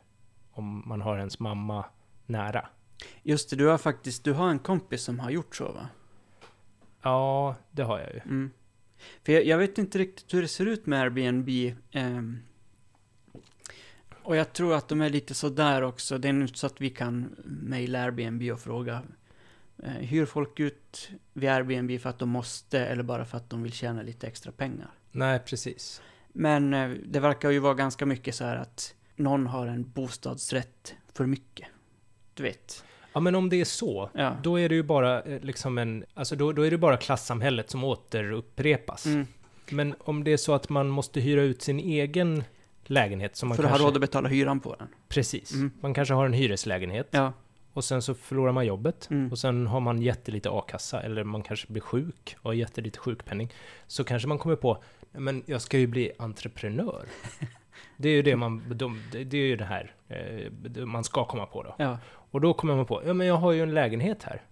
Om 0.58 0.82
man 0.86 1.00
har 1.00 1.18
ens 1.18 1.38
mamma 1.38 1.84
nära. 2.26 2.68
Just 3.22 3.50
det, 3.50 3.56
du 3.56 3.66
har 3.66 3.78
faktiskt, 3.78 4.24
du 4.24 4.32
har 4.32 4.50
en 4.50 4.58
kompis 4.58 5.02
som 5.02 5.18
har 5.20 5.30
gjort 5.30 5.56
så 5.56 5.72
va? 5.72 5.88
Ja, 7.02 7.56
det 7.70 7.82
har 7.82 7.98
jag 7.98 8.14
ju. 8.14 8.20
Mm. 8.20 8.50
För 9.24 9.32
jag, 9.32 9.44
jag 9.44 9.58
vet 9.58 9.78
inte 9.78 9.98
riktigt 9.98 10.34
hur 10.34 10.42
det 10.42 10.48
ser 10.48 10.66
ut 10.66 10.86
med 10.86 11.00
Airbnb. 11.00 11.48
ehm, 11.90 12.38
och 14.22 14.36
jag 14.36 14.52
tror 14.52 14.74
att 14.74 14.88
de 14.88 15.00
är 15.00 15.10
lite 15.10 15.34
sådär 15.34 15.82
också. 15.82 16.18
Det 16.18 16.28
är 16.28 16.30
inte 16.30 16.58
så 16.58 16.66
att 16.66 16.80
vi 16.80 16.90
kan 16.90 17.36
mejla 17.44 18.02
Airbnb 18.02 18.52
och 18.52 18.60
fråga. 18.60 19.02
Eh, 19.82 19.92
hyr 19.92 20.26
folk 20.26 20.60
ut 20.60 21.10
via 21.32 21.54
Airbnb 21.54 22.00
för 22.00 22.10
att 22.10 22.18
de 22.18 22.28
måste 22.28 22.86
eller 22.86 23.02
bara 23.02 23.24
för 23.24 23.36
att 23.36 23.50
de 23.50 23.62
vill 23.62 23.72
tjäna 23.72 24.02
lite 24.02 24.26
extra 24.26 24.52
pengar? 24.52 24.90
Nej, 25.12 25.38
precis. 25.38 26.02
Men 26.32 26.74
eh, 26.74 26.90
det 26.90 27.20
verkar 27.20 27.50
ju 27.50 27.58
vara 27.58 27.74
ganska 27.74 28.06
mycket 28.06 28.34
så 28.34 28.44
här 28.44 28.56
att 28.56 28.94
någon 29.18 29.46
har 29.46 29.66
en 29.66 29.90
bostadsrätt 29.90 30.94
för 31.14 31.26
mycket. 31.26 31.68
Du 32.34 32.42
vet. 32.42 32.84
Ja, 33.12 33.20
men 33.20 33.34
om 33.34 33.48
det 33.48 33.60
är 33.60 33.64
så, 33.64 34.10
Ja. 34.14 34.36
då 34.42 34.60
är 34.60 34.68
det 34.68 34.74
ju 34.74 34.82
bara 34.82 35.22
eh, 35.22 35.40
liksom 35.40 35.78
en... 35.78 36.04
Alltså 36.14 36.36
då, 36.36 36.52
då 36.52 36.62
är 36.66 36.70
det 36.70 36.78
bara 36.78 36.96
klassamhället 36.96 37.70
som 37.70 37.84
återupprepas. 37.84 39.06
Mm. 39.06 39.26
Men 39.70 39.94
om 40.00 40.24
det 40.24 40.32
är 40.32 40.36
så 40.36 40.54
att 40.54 40.68
man 40.68 40.88
måste 40.88 41.20
hyra 41.20 41.42
ut 41.42 41.62
sin 41.62 41.78
egen 41.78 42.44
lägenhet 42.84 43.36
som 43.36 43.48
man 43.48 43.56
För 43.56 43.64
att 43.64 43.68
kanske... 43.68 43.82
ha 43.82 43.88
råd 43.88 43.96
att 43.96 44.00
betala 44.00 44.28
hyran 44.28 44.60
på 44.60 44.74
den. 44.78 44.88
Precis. 45.08 45.52
Mm. 45.54 45.70
Man 45.80 45.94
kanske 45.94 46.14
har 46.14 46.26
en 46.26 46.32
hyreslägenhet. 46.32 47.08
Ja. 47.10 47.32
Och 47.72 47.84
sen 47.84 48.02
så 48.02 48.14
förlorar 48.14 48.52
man 48.52 48.66
jobbet. 48.66 49.08
Mm. 49.10 49.32
Och 49.32 49.38
sen 49.38 49.66
har 49.66 49.80
man 49.80 50.02
jättelite 50.02 50.50
a-kassa. 50.50 51.00
Eller 51.02 51.24
man 51.24 51.42
kanske 51.42 51.72
blir 51.72 51.82
sjuk 51.82 52.36
och 52.38 52.44
har 52.44 52.52
jättelite 52.54 52.98
sjukpenning. 52.98 53.52
Så 53.86 54.04
kanske 54.04 54.28
man 54.28 54.38
kommer 54.38 54.56
på, 54.56 54.82
"Nej, 55.12 55.20
men 55.22 55.42
jag 55.46 55.62
ska 55.62 55.78
ju 55.78 55.86
bli 55.86 56.12
entreprenör. 56.18 57.04
Det 57.96 58.08
är 58.08 58.12
ju 58.12 58.22
det 58.22 58.36
man, 58.36 58.62
de, 58.76 59.02
det 59.12 59.24
det 59.24 59.36
är 59.38 59.46
ju 59.46 59.56
det 59.56 59.64
här 59.64 59.94
eh, 60.08 60.50
det 60.52 60.86
man 60.86 61.04
ska 61.04 61.24
komma 61.24 61.46
på 61.46 61.62
då. 61.62 61.74
Ja. 61.78 61.98
Och 62.30 62.40
då 62.40 62.54
kommer 62.54 62.76
man 62.76 62.86
på, 62.86 63.02
ja 63.06 63.12
men 63.14 63.26
jag 63.26 63.34
har 63.36 63.52
ju 63.52 63.62
en 63.62 63.74
lägenhet 63.74 64.22
här. 64.22 64.42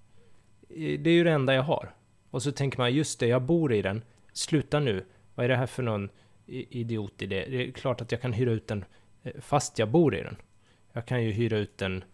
Eh, 0.68 1.00
Det 1.00 1.10
är 1.10 1.14
ju 1.14 1.24
det 1.24 1.30
enda 1.32 1.54
jag 1.54 1.62
har. 1.62 1.94
Och 2.30 2.42
så 2.42 2.52
tänker 2.52 2.78
man, 2.78 2.92
just 2.94 3.20
det, 3.20 3.26
jag 3.26 3.42
bor 3.42 3.72
i 3.72 3.82
den. 3.82 4.02
Sluta 4.32 4.80
nu, 4.80 5.04
vad 5.34 5.44
är 5.44 5.48
det 5.48 5.56
här 5.56 5.66
för 5.66 5.82
någon 5.82 6.08
i- 6.46 6.80
idiotidé? 6.80 7.44
Det 7.48 7.68
är 7.68 7.72
klart 7.72 8.00
att 8.00 8.12
jag 8.12 8.20
kan 8.20 8.32
hyra 8.32 8.50
ut 8.50 8.66
den 8.68 8.84
eh, 9.22 9.32
fast 9.40 9.78
jag 9.78 9.88
bor 9.88 10.14
i 10.14 10.22
den. 10.22 10.36
Jag 10.92 11.06
kan 11.06 11.22
ju 11.24 11.30
hyra 11.30 11.58
ut 11.58 11.78
den 11.78 12.04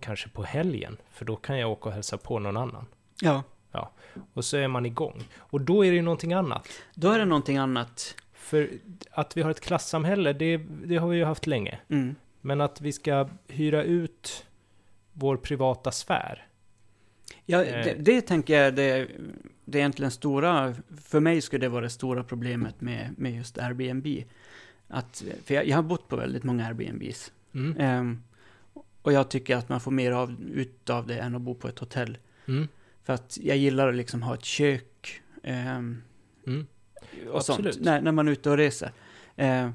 kanske 0.00 0.28
på 0.28 0.42
helgen, 0.42 0.96
för 1.10 1.24
då 1.24 1.36
kan 1.36 1.58
jag 1.58 1.70
åka 1.70 1.88
och 1.88 1.94
hälsa 1.94 2.18
på 2.18 2.38
någon 2.38 2.56
annan. 2.56 2.86
ja. 3.72 3.90
Och 4.34 4.44
så 4.44 4.56
är 4.56 4.68
man 4.68 4.86
igång. 4.86 5.22
Och 5.38 5.60
då 5.60 5.84
är 5.84 5.90
det 5.90 5.96
ju 5.96 6.02
någonting 6.02 6.32
annat. 6.32 6.68
Då 6.94 7.10
är 7.10 7.18
det 7.18 7.24
någonting 7.24 7.56
annat. 7.56 8.16
För 8.44 8.70
att 9.10 9.36
vi 9.36 9.42
har 9.42 9.50
ett 9.50 9.60
klassamhälle, 9.60 10.32
det, 10.32 10.56
det 10.84 10.96
har 10.96 11.08
vi 11.08 11.16
ju 11.16 11.24
haft 11.24 11.46
länge. 11.46 11.78
Mm. 11.88 12.14
Men 12.40 12.60
att 12.60 12.80
vi 12.80 12.92
ska 12.92 13.28
hyra 13.48 13.82
ut 13.82 14.46
vår 15.12 15.36
privata 15.36 15.92
sfär. 15.92 16.46
Ja, 17.46 17.64
Eh. 17.64 17.84
det, 17.84 17.94
det 17.98 18.20
tänker 18.20 18.60
jag 18.62 18.74
det, 18.74 19.08
det 19.64 19.78
är 19.78 19.80
egentligen 19.80 20.10
stora, 20.10 20.74
för 21.04 21.20
mig 21.20 21.40
skulle 21.40 21.64
det 21.66 21.68
vara 21.68 21.82
det 21.82 21.90
stora 21.90 22.24
problemet 22.24 22.80
med, 22.80 23.14
med 23.18 23.32
just 23.34 23.58
Airbnb. 23.58 24.06
Att, 24.88 25.24
för 25.44 25.54
jag, 25.54 25.66
jag 25.66 25.76
har 25.76 25.82
bott 25.82 26.08
på 26.08 26.16
väldigt 26.16 26.44
många 26.44 26.66
Airbnbs. 26.66 27.32
Mm. 27.54 27.76
Ehm, 27.80 28.22
och 29.02 29.12
jag 29.12 29.28
tycker 29.28 29.56
att 29.56 29.68
man 29.68 29.80
får 29.80 29.90
mer 29.90 30.12
av, 30.12 30.36
ut 30.54 30.90
av 30.90 31.06
det 31.06 31.18
än 31.18 31.34
att 31.34 31.42
bo 31.42 31.54
på 31.54 31.68
ett 31.68 31.78
hotell. 31.78 32.18
Mm. 32.48 32.68
För 33.04 33.12
att 33.12 33.38
jag 33.42 33.56
gillar 33.56 33.88
att 33.88 33.94
liksom 33.94 34.22
ha 34.22 34.34
ett 34.34 34.44
kök. 34.44 35.20
ehm, 35.42 36.02
Mm. 36.46 36.66
Och 37.30 37.36
Absolut. 37.36 37.74
sånt, 37.74 37.84
när, 37.84 38.00
när 38.00 38.12
man 38.12 38.28
är 38.28 38.32
ute 38.32 38.50
och 38.50 38.56
reser. 38.56 38.92
Ehm, 39.36 39.72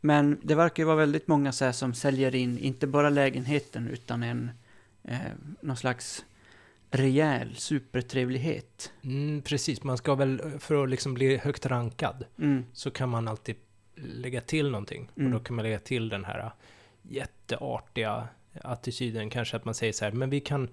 men 0.00 0.38
det 0.42 0.54
verkar 0.54 0.82
ju 0.82 0.86
vara 0.86 0.96
väldigt 0.96 1.28
många 1.28 1.52
så 1.52 1.64
här 1.64 1.72
som 1.72 1.94
säljer 1.94 2.34
in, 2.34 2.58
inte 2.58 2.86
bara 2.86 3.10
lägenheten, 3.10 3.88
utan 3.88 4.22
en, 4.22 4.50
eh, 5.04 5.18
någon 5.60 5.76
slags 5.76 6.24
rejäl 6.90 7.54
supertrevlighet. 7.56 8.92
Mm, 9.02 9.42
precis, 9.42 9.82
man 9.82 9.98
ska 9.98 10.14
väl, 10.14 10.42
för 10.58 10.82
att 10.82 10.90
liksom 10.90 11.14
bli 11.14 11.36
högt 11.36 11.66
rankad, 11.66 12.24
Mm, 12.38 12.64
så 12.72 12.90
kan 12.90 13.08
man 13.08 13.28
alltid 13.28 13.56
lägga 13.94 14.40
till 14.40 14.70
någonting. 14.70 15.10
Mm. 15.16 15.32
Och 15.32 15.38
då 15.38 15.44
kan 15.44 15.56
man 15.56 15.62
lägga 15.62 15.78
till 15.78 16.08
den 16.08 16.24
här 16.24 16.52
jätteartiga 17.02 18.28
attityden, 18.60 19.30
kanske 19.30 19.56
att 19.56 19.64
man 19.64 19.74
säger 19.74 19.92
så 19.92 20.04
här, 20.04 20.12
men 20.12 20.30
vi 20.30 20.40
kan, 20.40 20.68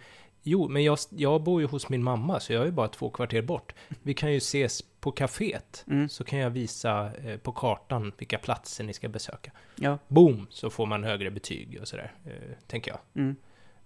jo, 0.48 0.68
men 0.68 0.84
jag, 0.84 0.98
jag 1.10 1.44
bor 1.44 1.62
ju 1.62 1.68
hos 1.68 1.90
min 1.90 2.04
mamma, 2.04 2.40
så 2.40 2.54
jag 2.54 2.62
är 2.62 2.66
ju 2.66 2.72
bara 2.72 2.88
två 2.88 3.10
kvarter 3.10 3.42
bort. 3.42 3.74
Vi 4.04 4.14
kan 4.14 4.32
ju 4.32 4.38
ses 4.38 4.82
på 5.00 5.12
kaféet, 5.12 5.84
mm, 5.88 6.10
så 6.10 6.24
kan 6.24 6.40
jag 6.40 6.50
visa 6.50 7.12
eh, 7.16 7.38
på 7.38 7.52
kartan 7.52 8.12
vilka 8.18 8.38
platser 8.38 8.84
ni 8.84 8.94
ska 8.94 9.10
besöka. 9.10 9.52
ja, 9.76 9.98
Boom, 10.08 10.48
så 10.50 10.70
får 10.70 10.86
man 10.86 11.04
högre 11.04 11.32
betyg 11.32 11.78
och 11.82 11.88
sådär, 11.88 12.14
eh, 12.26 12.32
tänker 12.68 12.92
jag. 12.92 13.00
mm, 13.24 13.36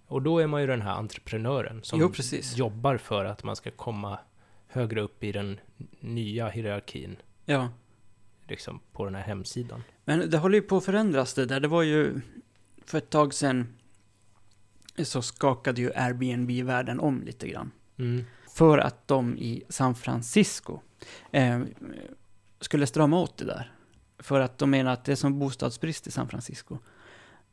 Och 0.08 0.22
då 0.22 0.40
är 0.40 0.48
man 0.48 0.62
ju 0.62 0.68
den 0.68 0.82
här 0.82 0.92
entreprenören 0.94 1.80
som 1.84 2.00
Jo, 2.00 2.12
jobbar 2.56 2.98
för 2.98 3.26
att 3.26 3.44
man 3.44 3.56
ska 3.56 3.72
komma 3.72 4.20
högre 4.68 5.02
upp 5.02 5.24
i 5.24 5.32
den 5.32 5.60
nya 6.00 6.50
hierarkin, 6.50 7.16
ja. 7.46 7.70
liksom 8.48 8.80
på 8.92 9.06
den 9.06 9.16
här 9.16 9.24
hemsidan. 9.24 9.84
Men 10.06 10.30
det 10.30 10.38
håller 10.38 10.56
ju 10.56 10.62
på 10.62 10.78
att 10.78 10.86
förändras 10.86 11.34
det 11.34 11.46
där. 11.46 11.60
Det 11.60 11.68
var 11.68 11.84
ju 11.84 12.22
för 12.86 12.98
ett 12.98 13.10
tag 13.10 13.34
sedan 13.34 13.74
så 14.98 15.22
skakade 15.22 15.82
ju 15.82 15.92
Airbnb-världen 15.96 17.00
om 17.00 17.24
lite 17.24 17.48
grann. 17.48 17.72
Mm. 17.98 18.26
För 18.48 18.78
att 18.78 19.08
de 19.08 19.38
i 19.38 19.64
San 19.70 19.96
Francisco 19.96 20.80
eh, 21.32 21.62
skulle 22.60 22.88
strama 22.88 23.20
åt 23.20 23.38
det 23.38 23.46
där. 23.46 23.72
För 24.20 24.40
att 24.40 24.58
de 24.58 24.70
menar 24.70 24.92
att 24.92 25.06
det 25.06 25.12
är 25.12 25.16
som 25.16 25.40
bostadsbrist 25.40 26.08
i 26.08 26.12
San 26.12 26.30
Francisco. 26.30 26.78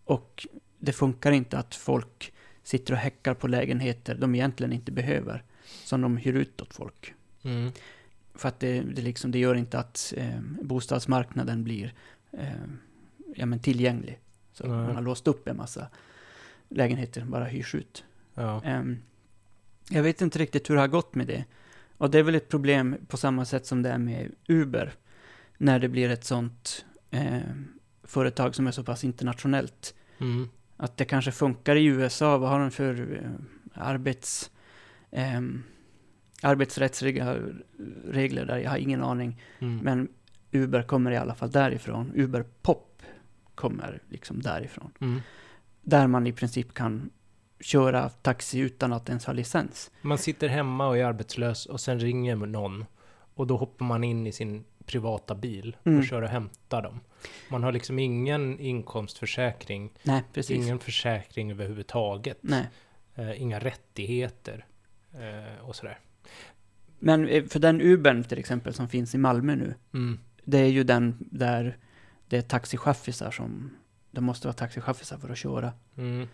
Och 0.04 0.46
det 0.78 0.92
funkar 0.92 1.32
inte 1.32 1.58
att 1.58 1.74
folk 1.74 2.32
sitter 2.62 2.92
och 2.92 2.98
häckar 2.98 3.34
på 3.34 3.48
lägenheter 3.48 4.14
de 4.14 4.34
egentligen 4.34 4.72
inte 4.72 4.92
behöver. 4.92 5.44
Som 5.84 6.00
de 6.00 6.16
hyr 6.16 6.34
ut 6.34 6.62
åt 6.62 6.74
folk. 6.74 7.14
Mm. 7.42 7.72
För 8.34 8.48
att 8.48 8.60
det, 8.60 8.80
det, 8.80 9.02
liksom, 9.02 9.30
det 9.30 9.38
gör 9.38 9.54
inte 9.54 9.78
att 9.78 10.14
eh, 10.16 10.40
bostadsmarknaden 10.62 11.64
blir 11.64 11.94
eh, 12.32 12.48
ja, 13.34 13.46
men 13.46 13.58
tillgänglig. 13.58 14.18
Så 14.52 14.66
Nej. 14.66 14.86
man 14.86 14.94
har 14.94 15.02
låst 15.02 15.28
upp 15.28 15.48
en 15.48 15.56
massa 15.56 15.88
lägenheter, 16.68 17.24
bara 17.24 17.44
hyrs 17.44 17.74
ut. 17.74 18.04
Ja. 18.34 18.62
Ehm, 18.64 18.98
jag 19.90 20.02
vet 20.02 20.20
inte 20.20 20.38
riktigt 20.38 20.70
hur 20.70 20.74
det 20.74 20.80
har 20.80 20.88
gått 20.88 21.14
med 21.14 21.26
det. 21.26 21.44
Och 21.96 22.10
det 22.10 22.18
är 22.18 22.22
väl 22.22 22.34
ett 22.34 22.48
problem 22.48 22.96
på 23.08 23.16
samma 23.16 23.44
sätt 23.44 23.66
som 23.66 23.82
det 23.82 23.90
är 23.90 23.98
med 23.98 24.32
Uber. 24.48 24.92
När 25.58 25.78
det 25.78 25.88
blir 25.88 26.10
ett 26.10 26.24
sånt 26.24 26.84
eh, 27.10 27.38
företag 28.02 28.54
som 28.54 28.66
är 28.66 28.70
så 28.70 28.84
pass 28.84 29.04
internationellt. 29.04 29.94
Mm. 30.18 30.48
Att 30.76 30.96
det 30.96 31.04
kanske 31.04 31.32
funkar 31.32 31.76
i 31.76 31.84
USA. 31.84 32.38
Vad 32.38 32.50
har 32.50 32.60
de 32.60 32.70
för 32.70 33.20
eh, 33.24 33.30
arbets... 33.82 34.50
ehm, 35.10 35.62
arbetsrättsliga 36.42 37.38
regler 38.04 38.44
där? 38.44 38.58
Jag 38.58 38.70
har 38.70 38.78
ingen 38.78 39.02
aning. 39.02 39.42
Mm. 39.58 39.78
Men 39.78 40.08
Uber 40.52 40.82
kommer 40.82 41.10
i 41.10 41.16
alla 41.16 41.34
fall 41.34 41.50
därifrån. 41.50 42.12
Uber 42.14 42.44
Pop 42.62 43.02
kommer 43.54 44.02
liksom 44.08 44.42
därifrån. 44.42 44.90
Mm. 45.00 45.20
Där 45.88 46.06
man 46.06 46.26
i 46.26 46.32
princip 46.32 46.74
kan 46.74 47.10
köra 47.60 48.08
taxi 48.08 48.58
utan 48.58 48.92
att 48.92 49.08
ens 49.08 49.24
ha 49.24 49.32
licens. 49.32 49.90
Man 50.02 50.18
sitter 50.18 50.48
hemma 50.48 50.88
och 50.88 50.98
är 50.98 51.04
arbetslös 51.04 51.66
och 51.66 51.80
sen 51.80 52.00
ringer 52.00 52.36
någon 52.36 52.84
och 53.34 53.46
då 53.46 53.56
hoppar 53.56 53.86
man 53.86 54.04
in 54.04 54.26
i 54.26 54.32
sin 54.32 54.64
privata 54.86 55.34
bil 55.34 55.76
Mm. 55.84 55.98
och 55.98 56.04
kör 56.04 56.22
och 56.22 56.28
hämtar 56.28 56.82
dem. 56.82 57.00
Man 57.50 57.62
har 57.62 57.72
liksom 57.72 57.98
ingen 57.98 58.58
inkomstförsäkring, 58.58 59.92
Nej, 60.02 60.22
precis. 60.32 60.56
ingen 60.56 60.78
försäkring 60.78 61.50
överhuvudtaget, 61.50 62.38
eh, 63.14 63.42
inga 63.42 63.58
rättigheter 63.58 64.66
eh, 65.12 65.64
och 65.68 65.76
sådär. 65.76 65.98
Men 66.98 67.28
eh, 67.28 67.44
för 67.44 67.58
den 67.58 67.80
Ubern 67.80 68.24
till 68.24 68.38
exempel 68.38 68.74
som 68.74 68.88
finns 68.88 69.14
i 69.14 69.18
Malmö 69.18 69.54
nu. 69.56 69.74
Mm. 69.94 70.18
Det 70.44 70.58
är 70.58 70.68
ju 70.68 70.84
den 70.84 71.16
där 71.20 71.76
det 72.26 72.36
är 72.36 72.42
taxichaffisar 72.42 73.30
som... 73.30 73.70
Det 74.10 74.20
måste 74.20 74.46
vara 74.46 74.54
taxichaffisar 74.54 75.18
för 75.18 75.28
att 75.28 75.38
köra. 75.38 75.72
Mm. 75.98 76.28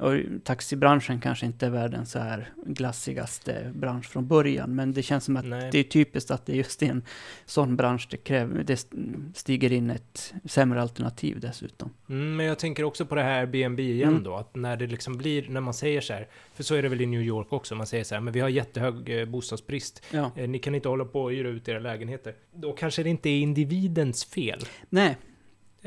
Och 0.00 0.12
taxibranschen 0.44 1.20
kanske 1.20 1.46
inte 1.46 1.66
är 1.66 1.70
världens 1.70 2.10
så 2.10 2.18
här 2.18 2.48
glassigaste 2.66 3.72
bransch 3.74 4.06
från 4.06 4.26
början. 4.28 4.74
Men 4.74 4.92
det 4.92 5.02
känns 5.02 5.24
som 5.24 5.36
att 5.36 5.44
Nej. 5.44 5.68
det 5.72 5.78
är 5.78 5.84
typiskt 5.84 6.30
att 6.30 6.46
det 6.46 6.52
är 6.52 6.56
just 6.56 6.82
i 6.82 6.86
en 6.86 7.02
sån 7.46 7.76
bransch 7.76 8.08
det 8.10 8.16
kräver... 8.16 8.62
Det 8.64 8.86
stiger 9.34 9.72
in 9.72 9.90
ett 9.90 10.34
sämre 10.44 10.82
alternativ 10.82 11.40
dessutom. 11.40 11.90
Mm, 12.08 12.36
men 12.36 12.46
jag 12.46 12.58
tänker 12.58 12.84
också 12.84 13.06
på 13.06 13.14
det 13.14 13.22
här 13.22 13.40
Airbnb 13.40 13.80
igen 13.80 14.08
Mm. 14.08 14.22
då, 14.22 14.36
att 14.36 14.56
när 14.56 14.76
det 14.76 14.86
liksom 14.86 15.16
blir, 15.18 15.48
när 15.48 15.60
man 15.60 15.74
säger 15.74 16.00
så 16.00 16.12
här, 16.12 16.28
för 16.54 16.62
så 16.62 16.74
är 16.74 16.82
det 16.82 16.88
väl 16.88 17.00
i 17.00 17.06
New 17.06 17.22
York 17.22 17.52
också, 17.52 17.74
man 17.74 17.86
säger 17.86 18.04
så 18.04 18.14
här, 18.14 18.22
men 18.22 18.32
vi 18.32 18.40
har 18.40 18.48
jättehög 18.48 19.20
eh, 19.20 19.24
bostadsbrist, 19.24 20.02
Ja. 20.10 20.30
eh, 20.36 20.48
ni 20.48 20.58
kan 20.58 20.74
inte 20.74 20.88
hålla 20.88 21.04
på 21.04 21.22
och 21.22 21.30
hyra 21.32 21.48
ut 21.48 21.68
era 21.68 21.78
lägenheter. 21.78 22.34
Då 22.54 22.72
kanske 22.72 23.02
det 23.02 23.10
inte 23.10 23.28
är 23.28 23.38
individens 23.40 24.24
fel, 24.24 24.60
Nej, 24.88 25.16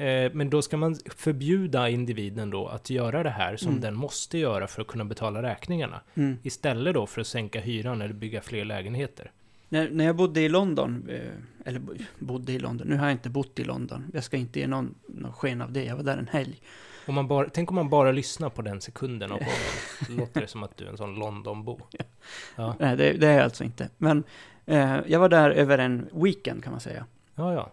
eh, 0.06 0.32
men 0.34 0.50
då 0.50 0.62
ska 0.62 0.78
man 0.78 0.96
förbjuda 1.16 1.90
individen 1.90 2.50
då 2.50 2.68
att 2.68 2.90
göra 2.90 3.24
det 3.24 3.30
här 3.30 3.58
som 3.58 3.70
Mm. 3.70 3.82
den 3.82 3.96
måste 3.96 4.38
göra 4.38 4.68
för 4.68 4.82
att 4.82 4.88
kunna 4.88 5.06
betala 5.06 5.42
räkningarna, 5.44 6.02
mm. 6.16 6.38
istället 6.44 6.94
då 6.94 7.06
för 7.08 7.22
att 7.22 7.28
sänka 7.28 7.60
hyran 7.60 8.02
eller 8.02 8.14
bygga 8.14 8.42
fler 8.42 8.66
lägenheter. 8.66 9.32
När, 9.70 9.90
när 9.90 10.06
jag 10.06 10.16
bodde 10.16 10.42
i 10.42 10.50
London, 10.50 11.06
eh, 11.10 11.68
eller 11.68 11.80
bo- 11.80 11.94
bodde 12.20 12.52
i 12.54 12.60
London, 12.60 12.88
nu 12.88 12.96
har 12.98 13.06
jag 13.06 13.12
inte 13.12 13.30
bott 13.30 13.60
i 13.60 13.64
London. 13.64 14.12
Jag 14.14 14.24
ska 14.24 14.38
inte 14.38 14.60
ge 14.60 14.68
någon, 14.68 14.96
någon 15.08 15.34
sken 15.34 15.62
av 15.62 15.72
det, 15.72 15.84
jag 15.84 15.96
var 15.96 16.04
där 16.04 16.18
en 16.18 16.28
helg. 16.28 16.62
Om 17.08 17.16
man 17.16 17.28
bara, 17.28 17.50
tänk 17.50 17.70
om 17.70 17.76
man 17.76 17.90
bara 17.90 18.12
lyssnar 18.12 18.50
på 18.50 18.62
den 18.62 18.82
sekunden 18.82 19.30
så 19.30 20.12
låter 20.18 20.42
det 20.42 20.48
som 20.48 20.64
att 20.64 20.78
du 20.78 20.86
är 20.86 20.90
en 20.90 20.98
sån 20.98 21.16
Londonbo. 21.16 21.80
Ja, 22.56 22.76
Nej, 22.80 22.98
det, 22.98 23.14
det 23.14 23.28
är 23.28 23.34
jag 23.34 23.44
alltså 23.44 23.64
inte. 23.64 23.90
Men 23.98 24.24
eh, 24.66 24.98
jag 25.08 25.20
var 25.20 25.30
där 25.30 25.50
över 25.52 25.78
en 25.78 26.10
weekend 26.14 26.64
kan 26.64 26.72
man 26.72 26.80
säga. 26.80 27.06
ja. 27.36 27.54
ja. 27.54 27.72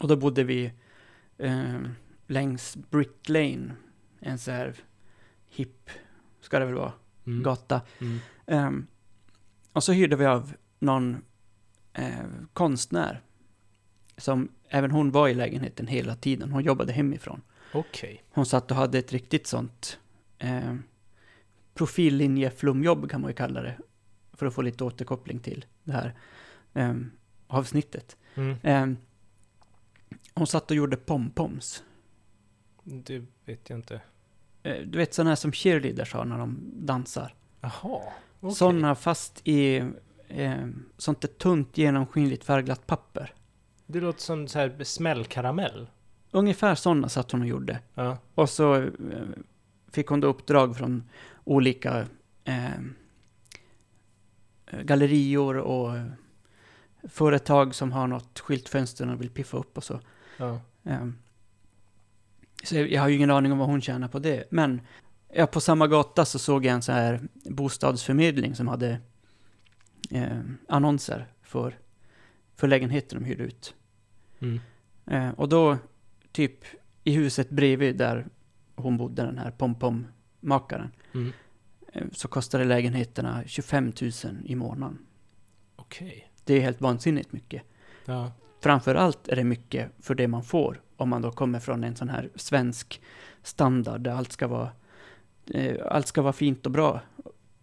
Och 0.00 0.08
då 0.08 0.16
bodde 0.16 0.44
vi 0.44 0.72
eh, 1.42 1.80
längs 2.26 2.76
Brick 2.90 3.28
Lane, 3.28 3.72
en 4.20 4.38
så 4.38 4.50
här 4.50 4.74
hipp, 5.48 5.90
ska 6.40 6.58
det 6.58 6.64
väl 6.64 6.74
vara, 6.74 6.92
Mm. 7.26 7.42
gata. 7.42 7.80
Mm. 8.00 8.18
Ehm, 8.46 8.86
och 9.72 9.84
så 9.84 9.92
hyrde 9.92 10.16
vi 10.16 10.26
av 10.26 10.52
någon 10.78 11.16
eh, 11.92 12.26
konstnär. 12.52 13.20
Som 14.16 14.48
även 14.68 14.90
hon 14.90 15.10
var 15.10 15.28
i 15.28 15.34
lägenheten 15.34 15.86
hela 15.86 16.14
tiden. 16.16 16.52
Hon 16.52 16.62
jobbade 16.64 16.92
hemifrån. 16.92 17.42
Okej. 17.74 18.22
Hon 18.30 18.46
satt 18.46 18.70
och 18.70 18.76
hade 18.76 18.98
ett 18.98 19.12
riktigt 19.12 19.46
sånt 19.46 19.98
eh, 20.38 20.74
profillinjeflumjobb 21.74 23.10
kan 23.10 23.20
man 23.20 23.30
ju 23.30 23.34
kalla 23.34 23.62
det. 23.62 23.76
För 24.32 24.46
att 24.46 24.54
få 24.54 24.62
lite 24.62 24.84
återkoppling 24.84 25.38
till 25.38 25.64
det 25.84 25.92
här 25.92 26.14
eh, 26.74 26.94
avsnittet. 27.46 28.16
Mm. 28.34 28.56
Eh, 28.62 28.98
hon 30.34 30.46
satt 30.46 30.70
och 30.70 30.76
gjorde 30.76 30.96
pompoms. 30.96 31.82
Det 32.84 33.22
vet 33.44 33.70
jag 33.70 33.78
inte. 33.78 34.00
eh, 34.62 34.76
du 34.86 34.98
vet 34.98 35.14
sådana 35.14 35.30
här 35.30 35.36
som 35.36 35.52
cheerleaders 35.52 36.12
har 36.12 36.24
när 36.24 36.38
de 36.38 36.58
dansar. 36.74 37.34
Jaha. 37.60 38.00
okej. 38.40 38.54
Sådana 38.54 38.94
fast 38.94 39.40
i 39.44 39.76
eh, 40.28 40.66
sånt 40.98 41.20
där 41.20 41.28
tunt 41.28 41.78
genomskinligt 41.78 42.44
färgglatt 42.44 42.86
papper. 42.86 43.34
Det 43.86 44.00
låter 44.00 44.20
som 44.20 44.48
så 44.48 44.58
här 44.58 44.84
smällkaramell. 44.84 45.90
Ungefär 46.30 46.74
sådana 46.74 47.08
satt 47.08 47.32
hon 47.32 47.40
och 47.40 47.46
gjorde. 47.46 47.78
Ja. 47.94 48.18
Och 48.34 48.50
så 48.50 48.74
eh, 48.74 48.88
fick 49.92 50.06
hon 50.06 50.20
då 50.20 50.28
uppdrag 50.28 50.76
från 50.76 51.04
olika 51.44 52.06
eh, 52.44 52.80
gallerior 54.82 55.56
och 55.56 55.96
företag 57.08 57.74
som 57.74 57.92
har 57.92 58.06
något 58.06 58.38
skyltfönster 58.40 59.12
och 59.12 59.20
vill 59.20 59.30
piffa 59.30 59.56
upp 59.56 59.76
och 59.76 59.84
så. 59.84 60.00
ja. 60.36 60.60
Eh, 60.84 61.06
så 62.64 62.76
jag 62.76 63.00
har 63.02 63.08
ju 63.08 63.16
ingen 63.16 63.30
aning 63.30 63.52
om 63.52 63.58
vad 63.58 63.68
hon 63.68 63.80
tjänar 63.80 64.08
på 64.08 64.18
det. 64.18 64.44
Men 64.50 64.80
ja, 65.32 65.46
på 65.46 65.60
samma 65.60 65.86
gata 65.86 66.24
så 66.24 66.38
såg 66.38 66.64
jag 66.64 66.74
en 66.74 66.82
så 66.82 66.92
här 66.92 67.20
bostadsförmedling 67.44 68.54
som 68.54 68.68
hade 68.68 69.00
eh, 70.10 70.38
annonser 70.68 71.26
för, 71.42 71.78
för 72.56 72.68
lägenheter 72.68 73.16
de 73.16 73.24
hyrde 73.24 73.42
ut. 73.44 73.74
Mm. 74.40 74.60
Eh, 75.06 75.30
och 75.30 75.48
då, 75.48 75.78
typ 76.32 76.64
i 77.04 77.12
huset 77.14 77.50
bredvid 77.50 77.96
där 77.96 78.26
hon 78.74 78.96
bodde, 78.96 79.22
den 79.22 79.38
här 79.38 79.50
pompom-makaren, 79.50 80.90
Mm. 81.14 81.32
eh, 81.92 82.04
så 82.12 82.28
kostade 82.28 82.64
lägenheterna 82.64 83.42
25 83.46 83.92
000 84.02 84.12
i 84.44 84.54
månaden. 84.54 84.98
Okej. 85.76 86.28
Det 86.44 86.54
är 86.54 86.60
helt 86.60 86.80
vansinnigt 86.80 87.32
mycket. 87.32 87.62
Ja. 88.04 88.32
Framför 88.60 88.94
allt 88.94 89.28
är 89.28 89.36
det 89.36 89.44
mycket 89.44 89.90
för 90.00 90.14
det 90.14 90.28
man 90.28 90.42
får, 90.44 90.80
om 90.96 91.08
man 91.08 91.22
då 91.22 91.30
kommer 91.32 91.60
från 91.60 91.84
en 91.84 91.96
sån 91.96 92.08
här 92.08 92.30
svensk 92.34 93.00
standard 93.42 94.00
där 94.00 94.12
allt 94.12 94.32
ska 94.32 94.46
vara, 94.46 94.70
eh, 95.54 95.76
allt 95.86 96.06
ska 96.06 96.22
vara 96.22 96.32
fint 96.32 96.66
och 96.66 96.72
bra. 96.72 97.00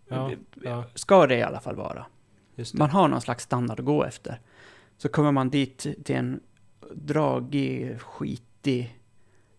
Ja. 0.08 0.32
ja. 0.64 0.84
Ska 0.96 1.28
det 1.28 1.38
i 1.38 1.42
alla 1.44 1.60
fall 1.62 1.76
vara. 1.76 2.06
Man 2.74 2.90
har 2.90 3.08
någon 3.08 3.22
slags 3.22 3.44
standard 3.44 3.80
att 3.80 3.86
gå 3.86 4.04
efter. 4.04 4.40
Så 4.98 5.10
kommer 5.10 5.32
man 5.32 5.50
dit 5.50 5.78
till 6.06 6.16
en 6.16 6.40
dragig, 6.94 8.00
skitig, 8.02 9.00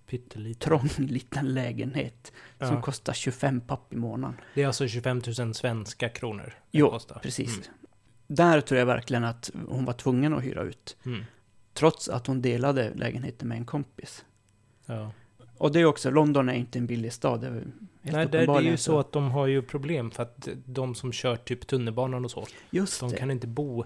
Pyttelite. 0.06 0.64
trång 0.66 0.88
liten 0.98 1.54
lägenhet 1.54 2.32
som 2.58 2.74
Ja. 2.74 2.82
kostar 2.82 3.12
25 3.12 3.60
papp 3.60 3.92
i 3.92 3.96
månaden. 3.96 4.36
Det 4.54 4.62
är 4.62 4.66
alltså 4.66 4.88
25 4.88 5.22
000 5.38 5.54
svenska 5.54 6.08
kronor. 6.08 6.54
Jo, 6.70 6.90
kostar. 6.90 7.18
Precis. 7.22 7.56
Mm. 7.56 7.78
Där 8.32 8.60
tror 8.60 8.78
jag 8.78 8.86
verkligen 8.86 9.24
att 9.24 9.50
hon 9.68 9.84
var 9.84 9.92
tvungen 9.92 10.34
att 10.34 10.44
hyra 10.44 10.62
ut. 10.62 10.96
Mm. 11.06 11.24
Trots 11.74 12.08
att 12.08 12.26
hon 12.26 12.42
delade 12.42 12.94
lägenheten 12.94 13.48
med 13.48 13.58
en 13.58 13.64
kompis. 13.64 14.24
Ja. 14.86 15.12
Och 15.56 15.72
det 15.72 15.80
är 15.80 15.84
också, 15.84 16.10
London 16.10 16.48
är 16.48 16.54
inte 16.54 16.78
en 16.78 16.86
billig 16.86 17.12
stad. 17.12 17.40
Det 17.40 17.62
Nej, 18.02 18.26
det, 18.26 18.38
är 18.38 18.60
ju 18.60 18.76
så 18.76 18.98
att 18.98 19.12
de 19.12 19.30
har 19.30 19.46
ju 19.46 19.62
problem 19.62 20.10
för 20.10 20.22
att 20.22 20.48
de 20.66 20.94
som 20.94 21.12
kör 21.12 21.36
typ 21.36 21.66
tunnelbanan 21.66 22.24
och 22.24 22.30
så, 22.30 22.46
Just 22.70 23.00
de 23.00 23.10
det. 23.10 23.16
kan 23.16 23.30
inte 23.30 23.46
bo 23.46 23.84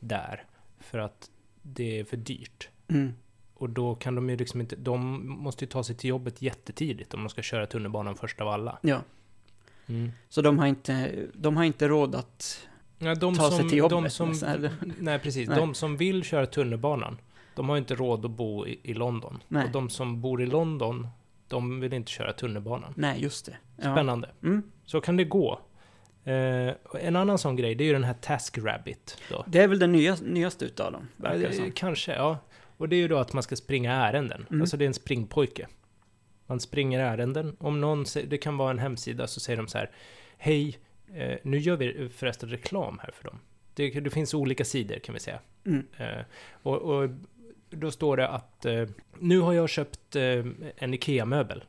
där 0.00 0.44
för 0.80 0.98
att 0.98 1.30
det 1.62 2.00
är 2.00 2.04
för 2.04 2.16
dyrt. 2.16 2.68
Mm. 2.88 3.12
Och 3.54 3.70
då 3.70 3.94
kan 3.94 4.14
de 4.14 4.30
ju 4.30 4.36
liksom 4.36 4.60
inte, 4.60 4.76
de 4.76 5.28
måste 5.28 5.64
ju 5.64 5.68
ta 5.68 5.84
sig 5.84 5.96
till 5.96 6.10
jobbet 6.10 6.42
jättetidigt 6.42 7.14
om 7.14 7.20
de 7.20 7.28
ska 7.28 7.42
köra 7.42 7.66
tunnelbanan 7.66 8.16
först 8.16 8.40
av 8.40 8.48
alla. 8.48 8.78
Ja, 8.82 9.00
Mm. 9.88 10.10
så 10.28 10.42
de 10.42 10.58
har 10.58 10.66
inte, 10.66 11.26
de 11.34 11.56
har 11.56 11.64
inte 11.64 11.88
råd 11.88 12.14
att... 12.14 12.68
Ja, 12.98 13.14
de 13.14 13.34
Ta 13.34 13.50
sig 13.50 13.58
som, 13.58 13.68
till 13.68 13.78
jobbet 13.78 13.98
de 13.98 14.10
som? 14.10 14.34
Nej, 14.98 15.18
precis. 15.18 15.48
Nej. 15.48 15.58
De 15.58 15.74
som 15.74 15.96
vill 15.96 16.22
köra 16.22 16.46
tunnelbanan, 16.46 17.18
de 17.54 17.68
har 17.68 17.76
inte 17.76 17.94
råd 17.94 18.24
att 18.24 18.30
bo 18.30 18.66
i, 18.66 18.80
i 18.82 18.94
London. 18.94 19.42
Nej. 19.48 19.64
Och 19.64 19.70
de 19.70 19.90
som 19.90 20.20
bor 20.20 20.42
i 20.42 20.46
London, 20.46 21.08
de 21.48 21.80
vill 21.80 21.92
inte 21.92 22.10
köra 22.10 22.32
tunnelbanan. 22.32 22.94
Nej, 22.96 23.22
just 23.22 23.46
det. 23.46 23.56
Ja. 23.76 23.92
Spännande. 23.94 24.30
Mm. 24.42 24.62
Så 24.84 25.00
kan 25.00 25.16
det 25.16 25.24
gå. 25.24 25.60
Eh, 26.24 26.74
en 27.00 27.16
annan 27.16 27.38
sån 27.38 27.56
grej, 27.56 27.74
det 27.74 27.84
är 27.84 27.86
ju 27.86 27.92
den 27.92 28.04
här 28.04 28.14
Task 28.14 28.58
Rabbit. 28.58 29.18
Då. 29.30 29.44
Det 29.46 29.58
är 29.58 29.68
väl 29.68 29.78
den 29.78 29.92
nya, 29.92 30.16
nyaste 30.22 30.64
utav 30.64 30.92
dem, 30.92 31.08
verkar 31.16 31.48
det 31.48 31.52
som. 31.52 31.70
Kanske, 31.70 32.14
ja. 32.14 32.38
Och 32.76 32.88
det 32.88 32.96
är 32.96 33.00
ju 33.00 33.08
då 33.08 33.18
att 33.18 33.32
man 33.32 33.42
ska 33.42 33.56
springa 33.56 33.92
ärenden. 33.92 34.46
Mm. 34.50 34.60
Alltså 34.60 34.76
det 34.76 34.84
är 34.84 34.86
en 34.86 34.94
springpojke. 34.94 35.66
Man 36.46 36.60
springer 36.60 37.00
ärenden. 37.00 37.56
Om 37.60 37.80
någon, 37.80 38.04
det 38.26 38.38
kan 38.38 38.56
vara 38.56 38.70
en 38.70 38.78
hemsida, 38.78 39.26
så 39.26 39.40
säger 39.40 39.56
de 39.56 39.68
så 39.68 39.78
här. 39.78 39.90
Hej, 40.38 40.78
eh, 41.14 41.38
nu 41.42 41.58
gör 41.58 41.76
vi 41.76 42.08
förresten 42.08 42.48
reklam 42.48 42.98
här 43.02 43.10
för 43.10 43.24
dem. 43.24 43.38
Det, 43.74 43.90
det 44.00 44.10
finns 44.10 44.34
olika 44.34 44.64
sidor 44.64 44.98
kan 44.98 45.12
vi 45.12 45.20
säga. 45.20 45.40
Mm. 45.64 45.86
Eh, 45.96 46.24
och, 46.52 46.82
och 46.82 47.10
då 47.70 47.90
står 47.90 48.16
det 48.16 48.28
att 48.28 48.64
eh, 48.64 48.88
nu 49.18 49.40
har 49.40 49.52
jag 49.52 49.68
köpt 49.68 50.16
eh, 50.16 50.44
en 50.76 50.94
IKEA-möbel. 50.94 51.64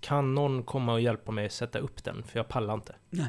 Kan 0.00 0.34
någon 0.34 0.62
komma 0.62 0.92
och 0.92 1.00
hjälpa 1.00 1.32
mig 1.32 1.46
att 1.46 1.52
sätta 1.52 1.78
upp 1.78 2.04
den? 2.04 2.22
För 2.22 2.38
jag 2.38 2.48
pallar 2.48 2.74
inte. 2.74 2.94
Nej. 3.10 3.28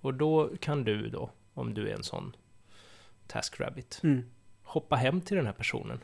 Och 0.00 0.14
då 0.14 0.50
kan 0.60 0.84
du 0.84 1.08
då, 1.08 1.30
om 1.54 1.74
du 1.74 1.88
är 1.88 1.94
en 1.94 2.02
sån 2.02 2.36
TaskRabbit, 3.26 4.00
Mm. 4.02 4.22
hoppa 4.62 4.96
hem 4.96 5.20
till 5.20 5.36
den 5.36 5.46
här 5.46 5.52
personen 5.52 6.00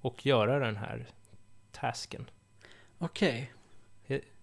och 0.00 0.26
göra 0.26 0.58
den 0.58 0.76
här 0.76 1.06
tasken. 1.72 2.30
Okej. 2.98 3.52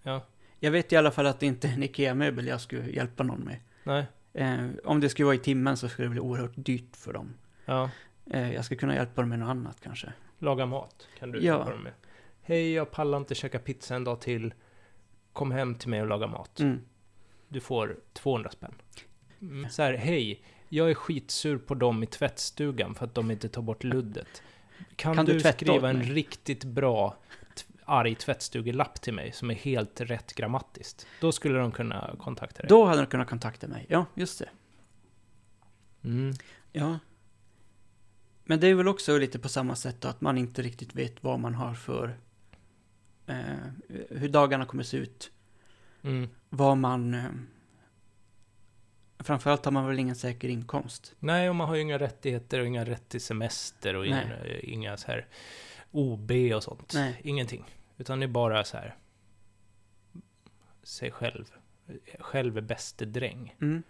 Ja, 0.04 0.22
Jag 0.64 0.72
vet 0.72 0.94
i 0.94 0.96
alla 0.96 1.12
fall 1.12 1.26
att 1.28 1.40
det 1.40 1.46
inte 1.46 1.68
är 1.68 1.74
en 1.74 1.84
IKEA-möbel 1.84 2.48
jag 2.48 2.62
skulle 2.62 2.90
hjälpa 2.92 3.24
någon 3.24 3.40
med. 3.42 3.60
nej, 3.84 4.06
Eh, 4.34 4.68
om 4.84 5.00
det 5.00 5.10
skulle 5.10 5.26
vara 5.26 5.36
i 5.36 5.40
timmen 5.40 5.78
så 5.78 5.90
skulle 5.90 6.06
det 6.06 6.10
bli 6.12 6.20
oerhört 6.20 6.52
dyrt 6.56 6.96
för 6.96 7.14
dem. 7.14 7.34
ja. 7.66 7.90
Eh, 8.32 8.54
jag 8.54 8.66
skulle 8.66 8.78
kunna 8.80 8.96
hjälpa 8.96 9.22
dem 9.22 9.30
med 9.30 9.40
något 9.40 9.50
annat 9.50 9.82
kanske. 9.84 10.14
Laga 10.40 10.66
mat 10.66 11.08
kan 11.20 11.32
du 11.32 11.40
Ja. 11.40 11.44
hjälpa 11.58 11.72
dem 11.72 11.82
med. 11.84 11.94
Hej, 12.42 12.74
jag 12.74 12.92
pallar 12.92 13.18
inte 13.18 13.36
käka 13.36 13.60
pizza 13.60 13.96
en 13.96 14.04
dag 14.04 14.22
till. 14.22 14.54
Kom 15.34 15.52
hem 15.52 15.76
till 15.76 15.90
mig 15.90 16.02
och 16.02 16.08
laga 16.08 16.28
mat. 16.28 16.60
Mm. 16.60 16.82
Du 17.48 17.60
får 17.60 17.96
200 18.14 18.50
spänn. 18.52 18.74
Mm. 19.42 19.70
Så 19.70 19.82
här, 19.82 19.94
hej, 19.94 20.44
jag 20.70 20.90
är 20.90 20.94
skitsur 20.94 21.58
på 21.58 21.76
dem 21.76 22.04
i 22.04 22.06
tvättstugan 22.06 22.96
för 22.96 23.06
att 23.06 23.16
de 23.16 23.32
inte 23.32 23.50
tar 23.50 23.62
bort 23.62 23.84
luddet. 23.84 24.44
Kan, 24.96 25.16
Kan 25.16 25.26
du 25.26 25.34
du, 25.34 25.40
skriva 25.40 25.90
en 25.90 25.98
mig?" 25.98 26.08
riktigt 26.08 26.64
bra 26.64 27.16
arg 27.86 28.16
tvättstugelapp 28.16 29.02
till 29.02 29.14
mig 29.14 29.32
som 29.32 29.50
är 29.50 29.56
helt 29.56 30.02
rätt 30.02 30.34
grammatiskt? 30.34 31.08
Då 31.22 31.32
skulle 31.32 31.60
de 31.60 31.72
kunna 31.72 32.16
kontakta 32.20 32.62
dig. 32.62 32.70
Då 32.70 32.86
hade 32.86 33.02
de 33.02 33.06
kunnat 33.08 33.30
kontakta 33.30 33.68
mig. 33.68 33.86
Ja, 33.90 34.06
just 34.16 34.40
det. 34.40 34.50
Mm. 36.04 36.34
Ja. 36.72 37.00
Men 38.44 38.60
det 38.60 38.68
är 38.68 38.76
väl 38.76 38.88
också 38.88 39.18
lite 39.18 39.40
på 39.40 39.50
samma 39.50 39.76
sätt 39.76 40.02
då, 40.02 40.08
att 40.08 40.22
man 40.22 40.38
inte 40.38 40.62
riktigt 40.62 40.96
vet 40.96 41.24
vad 41.24 41.40
man 41.40 41.56
har 41.56 41.74
för... 41.74 42.18
Eh, 43.28 43.36
hur 44.10 44.30
dagarna 44.30 44.66
kommer 44.66 44.84
se 44.84 44.98
ut. 44.98 45.32
Mm. 46.04 46.30
Vad 46.50 46.78
man... 46.78 47.14
Eh, 47.14 47.30
framförallt 49.20 49.66
har 49.66 49.72
man 49.72 49.88
väl 49.88 50.00
ingen 50.00 50.16
säker 50.16 50.48
inkomst. 50.48 51.16
Nej, 51.20 51.50
och 51.50 51.56
man 51.56 51.68
har 51.68 51.76
ju 51.76 51.82
inga 51.82 52.00
rättigheter 52.00 52.60
och 52.60 52.68
inga 52.68 52.86
rätt 52.86 53.10
till 53.10 53.22
semester 53.22 53.96
och 53.96 54.06
inga, 54.06 54.46
inga 54.62 54.98
så 54.98 55.08
här 55.08 55.28
OB 55.92 56.32
och 56.56 56.64
sånt. 56.64 56.92
Nej. 56.94 57.22
Ingenting. 57.24 57.66
Utan 57.98 58.20
det 58.20 58.26
är 58.26 58.28
bara 58.28 58.64
så 58.64 58.78
här 58.78 58.96
sig 60.84 61.12
själv. 61.12 61.46
Själv 62.20 62.58
är 62.58 62.62
bäste 62.62 63.06
dräng. 63.06 63.56
Mm. 63.62 63.84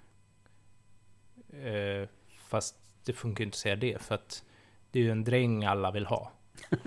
Eh, 1.50 2.10
fast 2.38 2.76
det 3.06 3.14
funkar 3.14 3.42
ju 3.42 3.46
inte 3.46 3.56
att 3.56 3.60
säga 3.60 3.76
det, 3.76 4.02
för 4.02 4.16
att 4.16 4.44
det 4.92 5.00
är 5.00 5.04
ju 5.04 5.12
en 5.12 5.24
dräng 5.24 5.66
alla 5.66 5.92
vill 5.92 6.06
ha. 6.06 6.32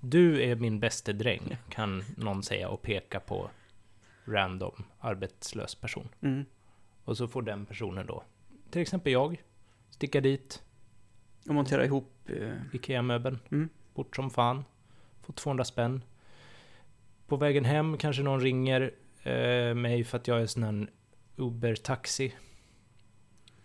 Du 0.00 0.42
är 0.42 0.56
min 0.56 0.80
bäste 0.80 1.12
dräng, 1.12 1.56
kan 1.68 2.04
någon 2.16 2.42
säga 2.42 2.68
och 2.68 2.82
peka 2.82 3.20
på 3.20 3.50
random 4.24 4.84
arbetslös 4.98 5.74
person. 5.74 6.08
Mm. 6.20 6.44
Och 7.04 7.16
så 7.16 7.28
får 7.28 7.42
den 7.42 7.66
personen 7.66 8.06
då, 8.06 8.22
till 8.70 8.82
exempel 8.82 9.12
jag, 9.12 9.42
sticka 9.90 10.20
dit 10.20 10.62
Och 11.48 11.54
montera 11.54 11.84
ihop... 11.84 12.12
Eh, 12.26 12.52
IKEA-möbeln, 12.72 13.38
Mm. 13.50 13.68
Bort 13.96 14.16
som 14.16 14.30
fan, 14.30 14.64
få 15.22 15.32
200 15.32 15.64
spänn. 15.64 16.02
På 17.26 17.36
vägen 17.36 17.64
hem 17.64 17.96
kanske 17.96 18.22
någon 18.22 18.40
ringer 18.40 18.90
eh, 19.22 19.74
mig 19.74 20.04
för 20.04 20.16
att 20.18 20.28
jag 20.28 20.40
är 20.42 20.46
sån 20.46 20.62
här 20.62 20.86
Uber-taxi. 21.36 22.32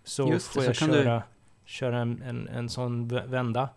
Så 0.04 0.26
det, 0.26 0.40
får 0.40 0.62
så 0.62 0.68
jag 0.68 0.76
kan 0.76 0.90
du- 0.90 0.94
köra, 0.94 1.24
köra 1.66 2.00
en, 2.00 2.22
en, 2.22 2.48
en 2.48 2.70
sån 2.70 3.08
vända. 3.08 3.70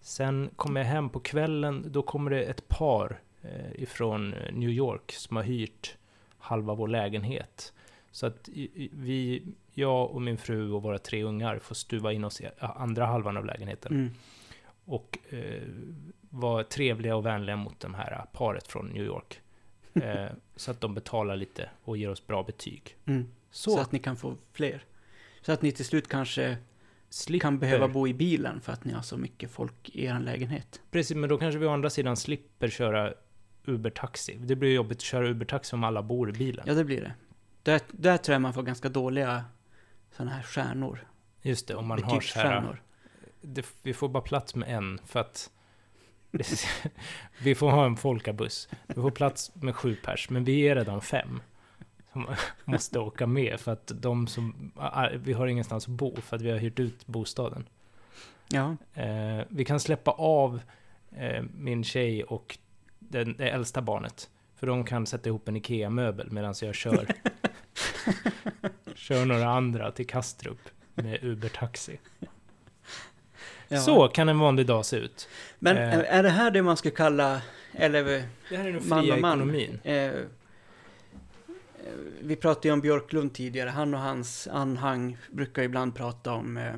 Sen 0.00 0.50
kommer 0.56 0.80
jag 0.80 0.88
hem 0.88 1.08
på 1.08 1.20
kvällen, 1.20 1.84
då 1.88 2.02
kommer 2.02 2.30
det 2.30 2.42
ett 2.42 2.68
par 2.68 3.20
eh, 3.42 3.82
ifrån 3.82 4.34
New 4.52 4.70
York 4.70 5.12
som 5.12 5.36
har 5.36 5.42
hyrt 5.44 5.96
halva 6.38 6.74
vår 6.74 6.88
lägenhet. 6.88 7.72
Så 8.10 8.26
att 8.26 8.48
vi, 8.92 9.42
jag 9.74 10.10
och 10.10 10.22
min 10.22 10.38
fru 10.38 10.72
och 10.72 10.82
våra 10.82 10.98
tre 10.98 11.22
ungar 11.22 11.58
får 11.58 11.74
stuva 11.74 12.12
in 12.12 12.24
oss 12.24 12.40
i 12.40 12.48
andra 12.58 13.06
halvan 13.06 13.36
av 13.36 13.44
lägenheten. 13.46 13.92
mm. 13.92 14.10
Och 14.84 15.18
eh, 15.28 15.62
vara 16.20 16.64
trevliga 16.64 17.16
och 17.16 17.26
vänliga 17.26 17.56
mot 17.56 17.80
de 17.80 17.94
här 17.94 18.24
paret 18.32 18.66
från 18.66 18.86
New 18.86 19.04
York. 19.04 19.40
Eh, 19.94 20.30
så 20.56 20.70
att 20.70 20.80
de 20.80 20.94
betalar 20.94 21.36
lite 21.36 21.70
och 21.84 21.96
ger 21.96 22.10
oss 22.10 22.26
bra 22.26 22.42
betyg. 22.42 22.96
Mm. 23.06 23.28
Så, 23.50 23.70
Så. 23.70 23.80
att 23.80 23.92
ni 23.92 23.98
kan 23.98 24.16
få 24.16 24.36
fler. 24.52 24.84
Så 25.42 25.52
att 25.52 25.62
ni 25.62 25.72
till 25.72 25.84
slut 25.84 26.08
kanske 26.08 26.56
slipper, 27.08 27.40
kan 27.40 27.58
behöva 27.58 27.88
bo 27.88 28.08
i 28.08 28.14
bilen 28.14 28.60
för 28.60 28.72
att 28.72 28.84
ni 28.84 28.92
har 28.92 29.02
så 29.02 29.16
mycket 29.16 29.50
folk 29.50 29.88
i 29.88 30.04
er 30.04 30.20
lägenhet. 30.20 30.80
Precis, 30.90 31.16
men 31.16 31.28
då 31.28 31.38
kanske 31.38 31.58
vi 31.58 31.66
å 31.66 31.70
andra 31.70 31.90
sidan 31.90 32.16
slipper 32.16 32.68
köra 32.68 33.14
Uber-taxi. 33.64 34.38
Det 34.40 34.56
blir 34.56 34.74
jobbigt 34.74 34.98
att 34.98 35.02
köra 35.02 35.28
Uber-taxi 35.28 35.76
om 35.76 35.84
alla 35.84 36.02
bor 36.02 36.30
i 36.30 36.32
bilen. 36.32 36.64
Ja, 36.68 36.74
det 36.74 36.84
blir 36.84 37.00
det. 37.00 37.12
Där, 37.62 37.80
där 37.90 38.16
tror 38.16 38.34
jag 38.34 38.42
man 38.42 38.54
får 38.54 38.62
ganska 38.62 38.88
dåliga 38.88 39.44
sådana 40.16 40.30
här 40.30 40.42
stjärnor. 40.42 41.06
Just 41.42 41.68
det, 41.68 41.74
om 41.74 41.88
man 41.88 42.02
har 42.02 42.20
så 42.20 42.38
här... 42.38 42.82
Det, 43.40 43.66
vi 43.82 43.94
får 43.94 44.08
bara 44.08 44.22
plats 44.22 44.54
med 44.54 44.76
en 44.76 45.00
för 45.06 45.20
att 45.20 45.50
vi 47.42 47.54
får 47.54 47.70
ha 47.70 47.86
en 47.86 47.96
folkabuss. 47.96 48.68
Vi 48.86 48.94
får 48.94 49.10
plats 49.10 49.54
med 49.54 49.76
sju 49.76 49.96
pers, 50.04 50.30
men 50.30 50.44
vi 50.44 50.60
är 50.68 50.74
redan 50.74 51.00
fem. 51.00 51.42
Som 52.12 52.26
måste 52.64 52.98
åka 52.98 53.26
med 53.26 53.60
för 53.60 53.72
att 53.72 53.92
de 53.94 54.26
som... 54.26 54.72
Vi 55.16 55.32
har 55.32 55.46
ingenstans 55.46 55.84
att 55.84 55.90
bo 55.90 56.16
för 56.16 56.36
att 56.36 56.42
vi 56.42 56.50
har 56.50 56.58
hyrt 56.58 56.78
ut 56.78 57.06
bostaden. 57.06 57.66
Ja, 58.48 58.76
Eh, 58.94 59.44
vi 59.48 59.64
kan 59.64 59.80
släppa 59.80 60.10
av 60.10 60.60
eh, 61.16 61.42
min 61.54 61.84
tjej 61.84 62.24
och 62.24 62.58
den, 62.98 63.36
det 63.36 63.50
äldsta 63.50 63.82
barnet. 63.82 64.30
För 64.56 64.66
de 64.66 64.84
kan 64.84 65.06
sätta 65.06 65.28
ihop 65.28 65.48
en 65.48 65.56
IKEA-möbel 65.56 66.30
medan 66.30 66.54
jag 66.62 66.74
kör, 66.74 67.08
kör 68.94 69.24
några 69.24 69.50
andra 69.50 69.92
till 69.92 70.06
Kastrup 70.06 70.68
med 70.94 71.24
Uber-taxi. 71.24 71.98
Ja. 73.70 73.80
Så 73.80 74.08
kan 74.08 74.28
en 74.28 74.38
vanlig 74.38 74.66
dag 74.66 74.86
se 74.86 74.96
ut. 74.96 75.28
Men 75.58 75.76
Eh. 75.76 75.98
är- 75.98 76.22
det 76.22 76.28
här 76.30 76.50
det 76.50 76.62
man 76.62 76.76
skulle 76.76 76.94
kalla, 76.94 77.42
eller 77.72 78.16
eh, 78.16 78.22
Det 78.50 78.56
här 78.56 78.64
är 78.68 78.72
den 78.72 78.88
Man 78.88 79.10
och 79.12 79.18
man. 79.20 79.38
ekonomin. 79.38 79.78
eh, 79.84 79.94
eh, 79.94 80.12
vi 82.20 82.36
pratade 82.36 82.68
ju 82.68 82.72
om 82.72 82.80
Björklund 82.80 83.32
tidigare, 83.34 83.68
han 83.70 83.94
och 83.94 84.00
hans 84.00 84.48
anhang 84.48 85.16
brukar 85.30 85.62
ibland 85.62 85.94
prata 85.94 86.32
om 86.32 86.56
eh, 86.56 86.74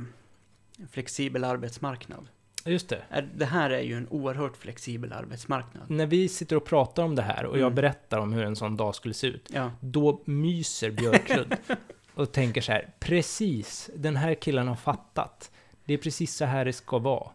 flexibel 0.90 1.44
arbetsmarknad. 1.44 2.28
Just 2.64 2.88
det. 2.88 3.02
Det 3.34 3.44
här 3.44 3.70
är 3.70 3.80
ju 3.80 3.96
en 3.96 4.08
oerhört 4.10 4.56
flexibel 4.56 5.12
arbetsmarknad. 5.12 5.90
När 5.90 6.06
vi 6.06 6.28
sitter 6.28 6.56
och 6.56 6.64
pratar 6.64 7.02
om 7.02 7.14
det 7.14 7.22
här 7.22 7.44
och 7.46 7.56
jag 7.56 7.62
Mm. 7.62 7.74
berättar 7.74 8.18
om 8.18 8.32
hur 8.32 8.44
en 8.44 8.56
sån 8.56 8.76
dag 8.76 8.94
skulle 8.94 9.14
se 9.14 9.26
ut, 9.26 9.50
Ja, 9.54 9.70
då 9.80 10.22
myser 10.24 10.90
Björklund 10.90 11.56
och 12.14 12.32
tänker 12.32 12.60
så 12.60 12.72
här, 12.72 12.88
precis, 13.00 13.90
den 13.96 14.16
här 14.16 14.34
killen 14.34 14.68
har 14.68 14.76
fattat. 14.76 15.50
Det 15.92 15.96
är 15.96 15.98
precis 15.98 16.34
så 16.34 16.44
här 16.44 16.64
det 16.64 16.72
ska 16.72 16.98
vara. 16.98 17.30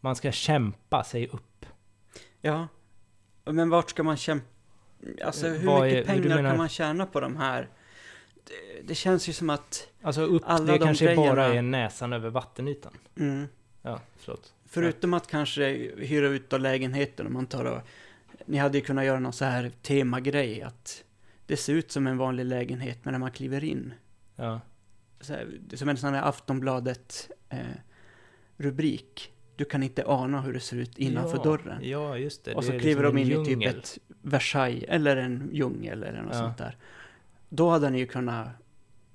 Man 0.00 0.16
ska 0.16 0.32
kämpa 0.32 1.04
sig 1.04 1.28
upp. 1.28 1.66
ja. 2.40 2.68
Men 3.44 3.70
vart 3.70 3.90
ska 3.90 4.02
man 4.02 4.16
kämpa? 4.16 4.46
Alltså 5.24 5.46
Eh, 5.46 5.52
hur 5.52 5.66
vad 5.66 5.82
mycket 5.82 6.08
är- 6.08 6.14
hur 6.14 6.22
pengar 6.22 6.36
menar- 6.36 6.50
kan 6.50 6.58
man 6.58 6.68
tjäna 6.68 7.06
på 7.06 7.20
de 7.20 7.36
här? 7.36 7.68
Det, 8.44 8.82
det 8.88 8.94
känns 8.94 9.28
ju 9.28 9.32
som 9.32 9.50
att, 9.50 9.88
Alltså 10.02 10.22
upp, 10.22 10.42
Alla 10.46 10.72
det 10.72 10.78
de 10.78 10.84
kanske 10.84 11.04
grejerna- 11.04 11.34
bara 11.34 11.54
är 11.54 11.62
näsan 11.62 12.12
över 12.12 12.30
vattenytan. 12.30 12.92
mm, 13.18 13.46
Ja, 13.82 14.00
förlåt. 14.16 14.52
förutom 14.66 15.14
att 15.14 15.26
kanske 15.26 15.64
hyra 15.96 16.26
ut 16.28 16.50
då 16.50 16.58
lägenheten 16.58 17.26
om 17.26 17.32
man 17.32 17.46
tar 17.46 17.64
och, 17.64 17.80
ni 18.46 18.56
hade 18.58 18.78
ju 18.78 18.84
kunnat 18.84 19.04
göra 19.04 19.20
någon 19.20 19.32
så 19.32 19.44
här 19.44 19.70
temagrej 19.82 20.62
att 20.62 21.04
det 21.46 21.56
ser 21.56 21.72
ut 21.74 21.92
som 21.92 22.06
en 22.06 22.18
vanlig 22.18 22.44
lägenhet 22.44 22.98
men 23.04 23.12
när 23.12 23.18
man 23.18 23.30
kliver 23.30 23.64
in 23.64 23.94
Ja, 24.36 24.60
så 25.20 25.32
här, 25.32 25.48
som 25.74 25.88
en 25.88 25.96
sån 25.96 26.14
här 26.14 26.22
Aftonbladet 26.22 27.30
eh, 27.48 27.58
rubrik. 28.56 29.32
Du 29.56 29.64
kan 29.64 29.82
inte 29.82 30.04
ana 30.06 30.40
hur 30.40 30.52
det 30.52 30.60
ser 30.60 30.76
ut 30.76 30.98
innanför 30.98 31.36
ja, 31.36 31.42
dörren. 31.42 31.78
Ja, 31.88 32.18
just 32.18 32.44
det. 32.44 32.54
och 32.54 32.62
det 32.62 32.66
så 32.66 32.72
är 32.72 32.78
kliver 32.78 33.02
liksom 33.02 33.16
de 33.44 33.52
in 33.52 33.62
i 33.62 33.66
typ 33.66 33.74
ett 33.76 33.98
Versailles 34.22 34.84
eller 34.88 35.16
en 35.16 35.48
djungel 35.52 36.02
eller 36.02 36.22
något 36.22 36.34
Ja. 36.34 36.38
sånt 36.40 36.58
där. 36.58 36.76
Då 37.48 37.70
hade 37.70 37.90
ni 37.90 37.98
ju 37.98 38.06
kunnat, 38.06 38.48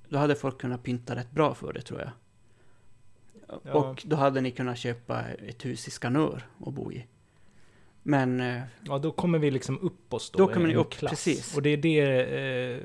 då 0.10 0.18
hade 0.18 0.36
folk 0.36 0.58
kunnat 0.62 0.84
pynta 0.84 1.16
rätt 1.16 1.32
bra 1.32 1.54
för 1.54 1.74
det 1.74 1.82
tror 1.82 2.00
jag. 2.00 2.10
Ja. 3.64 3.74
Och 3.74 4.04
då 4.06 4.16
hade 4.16 4.42
ni 4.42 4.52
kunnat 4.52 4.78
köpa 4.78 5.24
ett 5.24 5.66
hus 5.66 5.88
i 5.88 5.92
Skanör 5.92 6.44
och 6.58 6.74
bo 6.74 6.92
i. 6.92 7.06
Men, 8.04 8.40
eh, 8.40 8.62
Ja, 8.84 8.98
då 8.98 9.12
kommer 9.12 9.40
vi 9.40 9.52
liksom 9.52 9.80
upp 9.80 10.14
oss 10.14 10.32
då. 10.32 10.38
Då 10.38 10.54
kommer 10.54 10.68
ni 10.68 10.76
upp, 10.76 10.90
klass. 10.92 11.10
precis. 11.12 11.56
Och 11.56 11.62
det 11.62 11.70
är 11.70 11.78
det 11.78 12.02
eh, 12.74 12.80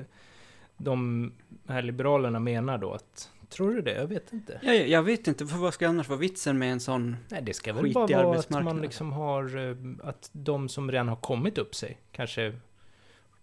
de 0.77 1.31
här 1.67 1.81
liberalerna 1.81 2.39
menar 2.39 2.77
då 2.77 2.93
att... 2.93 3.31
Tror 3.53 3.71
du 3.75 3.81
det? 3.81 3.93
Jag 3.93 4.07
vet 4.07 4.33
inte. 4.33 4.59
jag, 4.63 4.87
jag 4.87 5.03
vet 5.03 5.27
inte, 5.27 5.47
för 5.47 5.57
vad 5.57 5.73
ska 5.73 5.87
annars 5.87 6.09
vara 6.09 6.19
vitsen 6.19 6.57
med 6.57 6.71
en 6.71 6.79
sån? 6.79 7.17
Nej, 7.29 7.41
det 7.41 7.53
ska 7.53 7.73
väl 7.73 7.93
bara 7.93 8.23
vara 8.23 8.39
att 8.39 8.49
man 8.49 8.81
liksom 8.81 9.11
har... 9.11 9.57
eh, 9.69 9.75
Att 10.03 10.29
de 10.33 10.69
som 10.69 10.91
redan 10.91 11.07
har 11.07 11.15
kommit 11.15 11.57
upp 11.57 11.75
sig 11.75 12.01
kanske 12.11 12.53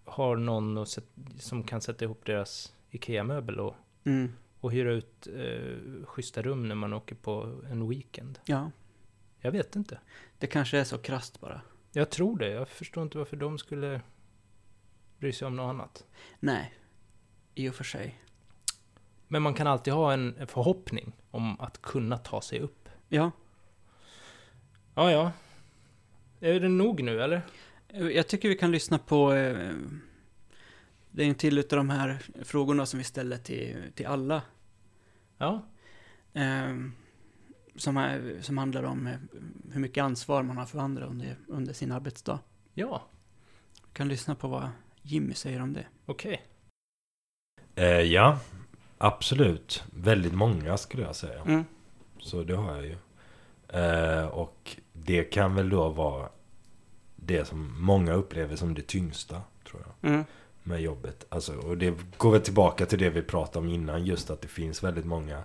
har 0.04 0.36
någon 0.36 0.86
sätt, 0.86 1.04
som 1.38 1.62
kan 1.62 1.80
sätta 1.80 2.04
ihop 2.04 2.24
deras 2.24 2.72
IKEA-möbel 2.90 3.60
och, 3.60 3.74
Mm, 4.04 4.32
och 4.60 4.72
hyra 4.72 4.92
ut 4.92 5.26
eh, 5.36 6.04
schyssta 6.06 6.42
rum 6.42 6.68
när 6.68 6.74
man 6.74 6.92
åker 6.92 7.14
på 7.14 7.60
en 7.70 7.88
weekend. 7.88 8.38
ja, 8.44 8.70
Jag 9.40 9.50
vet 9.52 9.76
inte. 9.76 9.98
det 10.38 10.46
kanske 10.46 10.78
är 10.78 10.84
så 10.84 10.98
krasst 10.98 11.40
bara. 11.40 11.60
Jag 11.92 12.10
tror 12.10 12.38
det. 12.38 12.48
Jag 12.50 12.68
förstår 12.68 13.02
inte 13.02 13.18
varför 13.18 13.36
de 13.36 13.58
skulle 13.58 14.00
bry 15.18 15.32
sig 15.32 15.46
om 15.46 15.56
något 15.56 15.70
annat. 15.70 16.04
Nej, 16.40 16.74
i 17.54 17.68
och 17.68 17.74
för 17.74 17.84
sig. 17.84 18.20
Men 19.32 19.42
man 19.42 19.54
kan 19.54 19.66
alltid 19.66 19.92
ha 19.92 20.12
en 20.12 20.46
förhoppning 20.46 21.12
om 21.30 21.60
att 21.60 21.82
kunna 21.82 22.18
ta 22.18 22.40
sig 22.40 22.60
upp. 22.60 22.88
Ja, 23.08 23.30
Ja, 24.94 25.10
ja. 25.10 25.32
Är 26.40 26.60
det 26.60 26.68
nog 26.68 27.02
nu, 27.02 27.22
eller? 27.22 27.42
Jag 27.88 28.28
tycker 28.28 28.48
vi 28.48 28.54
kan 28.54 28.70
lyssna 28.70 28.98
på... 28.98 29.32
Eh, 29.32 29.74
det 31.10 31.22
är 31.24 31.28
en 31.28 31.34
till 31.34 31.58
utav 31.58 31.76
de 31.76 31.90
här 31.90 32.18
frågorna 32.44 32.86
som 32.86 32.98
vi 32.98 33.04
ställer 33.04 33.36
till, 33.36 33.76
till 33.94 34.06
alla. 34.06 34.42
Ja. 35.38 35.62
Eh, 36.32 36.76
som, 37.76 37.96
är, 37.96 38.38
som 38.40 38.58
handlar 38.58 38.82
om 38.82 39.06
eh, 39.06 39.16
hur 39.72 39.80
mycket 39.80 40.04
ansvar 40.04 40.42
man 40.42 40.56
har 40.56 40.66
för 40.66 40.78
andra 40.78 41.04
under, 41.04 41.36
under 41.48 41.72
sin 41.72 41.92
arbetsdag. 41.92 42.38
Ja, 42.74 43.02
Vi 43.86 43.92
kan 43.92 44.08
lyssna 44.08 44.34
på 44.34 44.48
vad 44.48 44.68
Jimmy 45.02 45.34
säger 45.34 45.62
om 45.62 45.72
det. 45.72 45.86
okej. 46.06 46.42
Eh, 47.74 48.00
ja, 48.00 48.38
absolut. 49.00 49.84
Väldigt 49.90 50.34
många 50.34 50.76
skulle 50.76 51.02
jag 51.02 51.16
säga. 51.16 51.40
Mm. 51.46 51.64
Så 52.18 52.42
det 52.42 52.56
har 52.56 52.76
jag 52.76 52.84
ju. 52.84 52.96
Eh, 53.68 54.26
och 54.26 54.76
det 54.92 55.24
kan 55.24 55.54
väl 55.54 55.68
då 55.68 55.88
vara 55.88 56.28
det 57.16 57.44
som 57.44 57.82
många 57.82 58.12
upplever 58.12 58.56
som 58.56 58.74
det 58.74 58.86
tyngsta, 58.86 59.42
tror 59.68 59.82
jag. 59.86 60.10
Mm. 60.10 60.24
Med 60.62 60.80
jobbet. 60.80 61.26
Alltså, 61.28 61.56
och 61.56 61.78
det 61.78 61.94
går 62.16 62.32
väl 62.32 62.40
tillbaka 62.40 62.86
till 62.86 62.98
det 62.98 63.10
vi 63.10 63.22
pratade 63.22 63.66
om 63.66 63.72
innan. 63.72 64.04
Just 64.04 64.30
att 64.30 64.40
det 64.40 64.48
finns 64.48 64.82
väldigt 64.82 65.06
många 65.06 65.44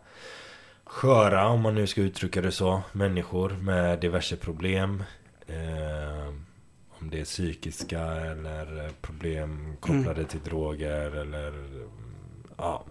sköra, 0.83 1.47
om 1.47 1.61
man 1.61 1.75
nu 1.75 1.87
ska 1.87 2.01
uttrycka 2.01 2.41
det 2.41 2.51
så, 2.51 2.81
människor 2.91 3.49
med 3.49 3.99
diverse 3.99 4.35
problem. 4.35 5.03
Eh, 5.47 6.27
om 6.99 7.09
det 7.09 7.19
är 7.19 7.25
psykiska 7.25 8.01
eller 8.01 8.89
problem 9.01 9.77
kopplade 9.79 10.23
till 10.23 10.39
droger 10.39 11.11
eller 11.11 11.47
mm, 11.47 11.89
ja, 12.57 12.85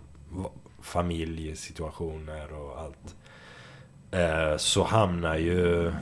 familjesituationer 0.80 2.52
och 2.52 2.80
allt. 2.80 3.16
Eh, 4.10 4.56
så 4.56 4.84
hamnar 4.84 5.36
ju... 5.36 5.92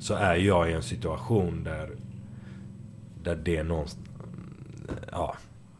Så 0.00 0.14
är 0.14 0.36
ju 0.36 0.46
jag 0.46 0.70
i 0.70 0.72
en 0.72 0.82
situation 0.82 1.64
där... 1.64 1.90
Där 3.22 3.36
det 3.36 3.62
någonstans... 3.62 4.08
Ja, 5.12 5.36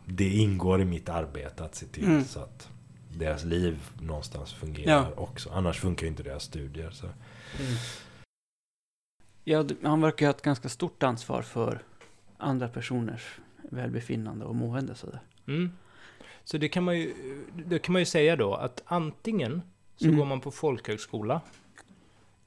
det 0.07 0.29
ingår 0.29 0.81
i 0.81 0.85
mitt 0.85 1.09
arbete 1.09 1.65
att 1.65 1.75
se 1.75 1.87
till 1.87 2.05
Mm. 2.05 2.25
så 2.25 2.41
att 2.41 2.69
deras 3.15 3.45
liv 3.45 3.79
någonstans 4.01 4.53
fungerar 4.53 4.93
Ja. 5.17 5.23
också. 5.23 5.51
Annars 5.53 5.81
funkar 5.81 6.03
ju 6.03 6.09
inte 6.09 6.23
deras 6.23 6.43
studier. 6.43 6.91
Så. 6.91 7.07
Ja, 9.45 9.63
d- 9.63 9.75
han 9.83 10.01
verkar 10.01 10.27
ha 10.27 10.31
ett 10.31 10.43
ganska 10.43 10.69
stort 10.69 11.03
ansvar 11.03 11.43
för 11.43 11.83
andra 12.39 12.69
personers 12.69 13.39
välbefinnande 13.71 14.45
och 14.45 14.55
mående 14.55 14.95
sådär. 14.95 15.21
Mm. 15.47 15.71
Så 16.47 16.59
det 16.59 16.69
kan 16.69 16.85
man 16.85 16.99
ju, 16.99 17.15
det 17.67 17.79
kan 17.79 17.93
man 17.93 18.03
ju 18.03 18.07
säga 18.07 18.37
då 18.37 18.55
att 18.55 18.83
antingen 18.87 19.63
så 19.97 20.05
Mm. 20.05 20.17
går 20.19 20.25
man 20.25 20.41
på 20.41 20.51
folkhögskola 20.51 21.41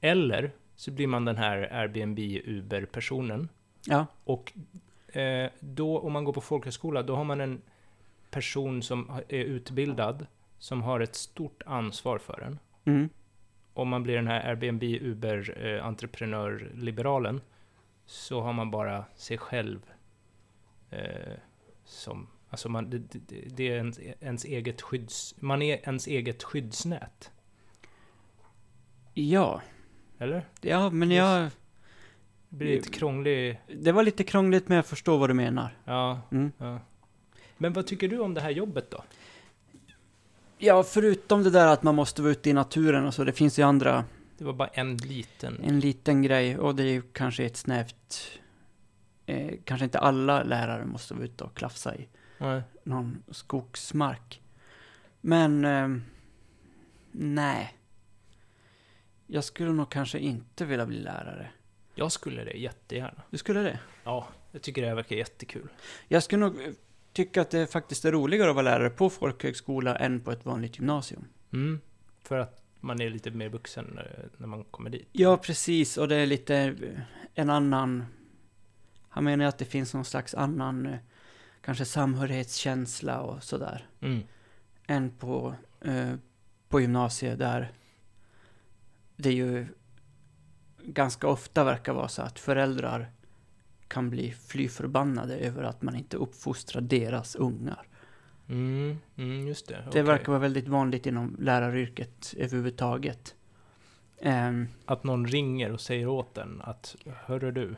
eller 0.00 0.50
så 0.76 0.90
blir 0.90 1.06
man 1.06 1.24
den 1.24 1.36
här 1.36 1.68
Airbnb-Uber-personen. 1.72 3.48
Ja, 3.86 4.06
Och 4.24 4.52
eh, 5.16 5.50
då, 5.60 5.98
om 5.98 6.12
man 6.12 6.24
går 6.24 6.32
på 6.32 6.40
folkhögskola, 6.40 7.02
då 7.02 7.16
har 7.16 7.24
man 7.24 7.40
en 7.40 7.62
person 8.30 8.82
som 8.82 9.10
är 9.28 9.44
utbildad, 9.44 10.26
som 10.58 10.82
har 10.82 11.00
ett 11.00 11.14
stort 11.14 11.62
ansvar 11.66 12.18
för 12.18 12.40
en. 12.40 12.58
mm. 12.84 13.08
Om 13.74 13.88
man 13.88 14.02
blir 14.02 14.16
den 14.16 14.26
här 14.26 14.48
Airbnb, 14.48 14.82
Uber, 14.82 15.66
eh, 15.66 15.86
så 18.06 18.40
har 18.40 18.52
man 18.52 18.70
bara 18.70 19.04
sig 19.16 19.38
själv 19.38 19.80
eh, 20.90 21.34
som... 21.84 22.26
Alltså 22.50 22.68
man, 22.68 22.90
det, 22.90 22.98
det, 22.98 23.20
det 23.56 23.68
är 23.68 23.76
ens, 23.76 23.98
ens 24.20 24.44
eget 24.44 24.82
skydds... 24.82 25.34
Man 25.40 25.62
är 25.62 25.76
ens 25.84 26.06
eget 26.06 26.42
skyddsnät. 26.42 27.30
ja. 29.14 29.60
Eller? 30.18 30.44
Ja, 30.60 30.90
men 30.90 31.10
jag... 31.10 31.50
Det 32.48 32.56
blir 32.56 32.76
lite 32.76 32.90
krångligt. 32.90 33.58
Det 33.80 33.92
var 33.92 34.02
lite 34.02 34.24
krångligt 34.24 34.68
men 34.68 34.76
jag 34.76 34.86
förstår 34.86 35.18
vad 35.18 35.30
du 35.30 35.34
menar. 35.34 35.76
Ja, 35.84 36.20
Mm. 36.30 36.52
ja. 36.58 36.78
Men 37.58 37.72
vad 37.72 37.86
tycker 37.86 38.08
du 38.08 38.18
om 38.18 38.34
det 38.34 38.40
här 38.40 38.50
jobbet 38.50 38.90
då? 38.90 39.04
Ja, 40.58 40.82
förutom 40.82 41.42
det 41.42 41.50
där 41.50 41.66
att 41.66 41.82
man 41.82 41.94
måste 41.94 42.22
vara 42.22 42.32
ute 42.32 42.50
i 42.50 42.52
naturen 42.52 43.06
och 43.06 43.14
så, 43.14 43.24
det 43.24 43.32
finns 43.32 43.58
ju 43.58 43.62
andra, 43.62 44.04
Det 44.38 44.44
var 44.44 44.52
bara 44.52 44.68
en 44.68 44.96
liten... 44.96 45.60
en 45.64 45.80
liten 45.80 46.22
grej 46.22 46.58
och 46.58 46.74
det 46.74 46.82
är 46.82 46.86
ju 46.92 47.02
kanske 47.02 47.44
ett 47.44 47.56
snävt, 47.56 48.30
eh, 49.26 49.54
kanske 49.64 49.84
inte 49.84 49.98
alla 49.98 50.42
lärare 50.42 50.84
måste 50.84 51.14
vara 51.14 51.24
ute 51.24 51.44
och 51.44 51.54
klafsa 51.56 51.96
i 51.96 52.08
Nej. 52.40 52.62
någon 52.84 53.22
skogsmark. 53.30 54.42
Men, 55.20 55.64
eh, 55.64 55.88
nej. 57.12 57.74
Jag 59.26 59.44
skulle 59.44 59.72
nog 59.72 59.90
kanske 59.90 60.18
inte 60.18 60.64
vilja 60.64 60.86
bli 60.86 60.98
lärare. 60.98 61.50
Jag 61.94 62.12
skulle 62.12 62.44
det 62.44 62.52
jättegärna. 62.52 63.22
Du 63.30 63.38
skulle 63.38 63.60
det? 63.60 63.78
Ja, 64.04 64.28
jag 64.52 64.62
tycker 64.62 64.82
det 64.82 64.88
här 64.88 64.94
verkar 64.94 65.16
jättekul. 65.16 65.68
Jag 66.08 66.22
skulle 66.22 66.40
nog 66.40 66.62
eh, 66.62 66.72
tycka 67.12 67.40
att 67.40 67.50
det 67.50 67.66
faktiskt 67.66 68.04
är 68.04 68.12
roligare 68.12 68.50
att 68.50 68.56
vara 68.56 68.64
lärare 68.64 68.90
på 68.90 69.10
folkhögskola 69.10 69.96
än 69.96 70.20
på 70.20 70.30
ett 70.30 70.46
vanligt 70.46 70.78
gymnasium. 70.78 71.24
Mm. 71.52 71.80
För 72.22 72.38
att 72.38 72.62
man 72.80 73.00
är 73.00 73.10
lite 73.10 73.30
mer 73.30 73.48
vuxen 73.48 73.98
eh, 73.98 74.24
när 74.36 74.46
man 74.46 74.64
kommer 74.64 74.90
dit. 74.90 75.08
Ja, 75.12 75.36
precis. 75.36 75.96
Och 75.96 76.08
det 76.08 76.16
är 76.16 76.26
lite 76.26 76.56
eh, 76.56 77.00
en 77.34 77.50
annan... 77.50 78.04
Han 79.08 79.24
menar 79.24 79.44
att 79.44 79.58
det 79.58 79.64
finns 79.64 79.94
någon 79.94 80.04
slags 80.04 80.34
annan, 80.34 80.96
kanske 81.62 81.84
samhörighetskänsla 81.84 83.20
och 83.20 83.42
sådär. 83.42 83.86
Mm. 84.00 84.22
Än 84.86 85.10
på, 85.10 85.54
eh, 85.80 86.14
på 86.68 86.80
gymnasiet 86.80 87.38
där 87.38 87.72
det 89.16 89.32
ju 89.32 89.66
ganska 90.82 91.28
ofta 91.28 91.64
verkar 91.64 91.92
vara 91.92 92.08
så 92.08 92.22
att 92.22 92.38
föräldrar 92.38 93.10
kan 93.88 94.10
bli 94.10 94.32
fly 94.32 94.68
förbannade 94.68 95.36
över 95.36 95.62
att 95.62 95.82
man 95.82 95.96
inte 95.96 96.16
uppfostrar 96.16 96.82
deras 96.82 97.36
ungar. 97.36 97.86
Mm, 98.48 98.98
mm, 99.16 99.46
just 99.46 99.68
det. 99.68 99.74
Det 99.74 99.88
okej. 99.88 100.02
verkar 100.02 100.26
vara 100.26 100.38
väldigt 100.38 100.68
vanligt 100.68 101.06
inom 101.06 101.36
läraryrket 101.38 102.34
överhuvudtaget. 102.36 103.34
Ehm, 104.20 104.68
Att 104.84 105.04
någon 105.04 105.26
ringer 105.26 105.72
och 105.72 105.80
säger 105.80 106.06
åt 106.06 106.38
en 106.38 106.60
att 106.64 106.96
Hörru 107.24 107.52
du. 107.52 107.76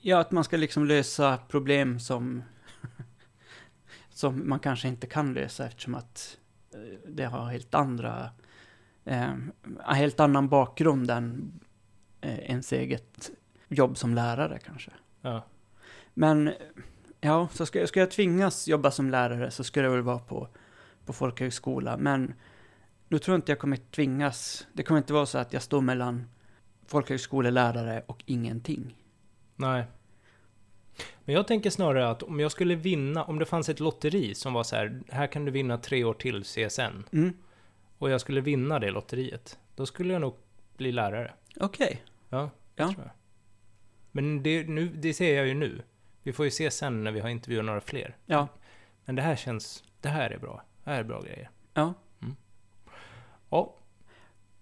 Ja, 0.00 0.18
att 0.20 0.30
man 0.30 0.44
ska 0.44 0.56
liksom 0.56 0.86
lösa 0.86 1.38
problem 1.48 2.00
som, 2.00 2.42
som 4.20 4.48
man 4.48 4.58
kanske 4.58 4.88
inte 4.88 5.06
kan 5.06 5.34
lösa 5.34 5.66
eftersom 5.66 5.94
att 5.94 6.38
eh, 6.74 6.98
det 7.08 7.24
har 7.24 7.50
helt 7.50 7.74
andra, 7.74 8.30
eh, 9.04 9.32
helt 9.86 10.20
annan 10.20 10.48
bakgrund 10.48 11.10
än 11.10 11.52
eh, 12.20 12.38
ens 12.38 12.72
eget 12.72 13.30
jobb 13.68 13.98
som 13.98 14.14
lärare 14.14 14.58
kanske. 14.58 14.90
Ja. 15.20 15.44
Men 16.14 16.52
ja, 17.20 17.48
så 17.52 17.66
ska, 17.66 17.86
ska 17.86 18.00
jag 18.00 18.10
tvingas 18.10 18.68
jobba 18.68 18.90
som 18.90 19.10
lärare 19.10 19.50
så 19.50 19.64
ska 19.64 19.82
det 19.82 19.88
väl 19.88 20.02
vara 20.02 20.18
på, 20.18 20.48
på 21.04 21.12
folkhögskola. 21.12 21.96
Men 21.96 22.34
nu 23.08 23.18
tror 23.18 23.34
jag 23.34 23.38
inte 23.38 23.52
jag 23.52 23.58
kommer 23.58 23.76
tvingas. 23.76 24.66
Det 24.72 24.82
kommer 24.82 24.98
inte 24.98 25.12
vara 25.12 25.26
så 25.26 25.38
att 25.38 25.52
jag 25.52 25.62
står 25.62 25.80
mellan 25.80 26.24
folkhögskolelärare 26.86 28.02
och 28.06 28.22
ingenting. 28.26 28.96
Nej. 29.56 29.84
Men 31.24 31.34
jag 31.34 31.46
tänker 31.46 31.70
snarare 31.70 32.10
att 32.10 32.22
om 32.22 32.40
jag 32.40 32.52
skulle 32.52 32.74
vinna, 32.74 33.24
om 33.24 33.38
det 33.38 33.46
fanns 33.46 33.68
ett 33.68 33.80
lotteri 33.80 34.34
som 34.34 34.52
var 34.52 34.62
så 34.64 34.76
här, 34.76 35.00
här 35.08 35.26
kan 35.26 35.44
du 35.44 35.50
vinna 35.50 35.78
tre 35.78 36.04
år 36.04 36.14
till 36.14 36.44
CSN. 36.44 37.04
Mm. 37.12 37.32
Och 37.98 38.10
jag 38.10 38.20
skulle 38.20 38.40
vinna 38.40 38.78
det 38.78 38.90
lotteriet. 38.90 39.58
Då 39.76 39.86
skulle 39.86 40.12
jag 40.12 40.20
nog 40.20 40.34
bli 40.76 40.92
lärare. 40.92 41.34
Okej. 41.56 42.02
Ja, 42.28 42.50
Ja. 42.76 42.92
tror 42.92 43.04
jag. 43.04 43.10
Men 44.12 44.42
det, 44.42 44.68
nu, 44.68 44.88
det 44.88 45.14
ser 45.14 45.36
jag 45.36 45.46
ju 45.46 45.54
nu. 45.54 45.82
Vi 46.22 46.32
får 46.32 46.44
ju 46.44 46.50
se 46.50 46.70
sen 46.70 47.04
när 47.04 47.12
vi 47.12 47.20
har 47.20 47.28
intervjuat 47.28 47.64
några 47.64 47.80
fler. 47.80 48.16
Ja. 48.26 48.48
Men 49.04 49.16
det 49.16 49.22
här 49.22 49.36
känns, 49.36 49.84
det 50.00 50.08
här 50.08 50.30
är 50.30 50.38
bra. 50.38 50.62
Det 50.84 50.90
här 50.90 50.98
är 51.00 51.04
bra 51.04 51.20
grejer. 51.22 51.50
Ja. 51.74 51.94
Ja, 53.50 53.74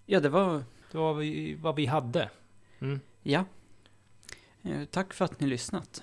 Ja, 0.07 0.21
det 0.21 0.29
var... 0.29 0.63
det 0.93 0.99
var 0.99 1.15
vi, 1.15 1.55
vad 1.55 1.77
vi 1.77 1.87
hade. 1.87 2.31
Mm. 2.81 3.01
Ja. 3.23 3.45
Eh, 4.63 4.85
Tack 4.91 5.15
för 5.15 5.25
att 5.25 5.41
ni 5.41 5.47
lyssnat. 5.47 6.03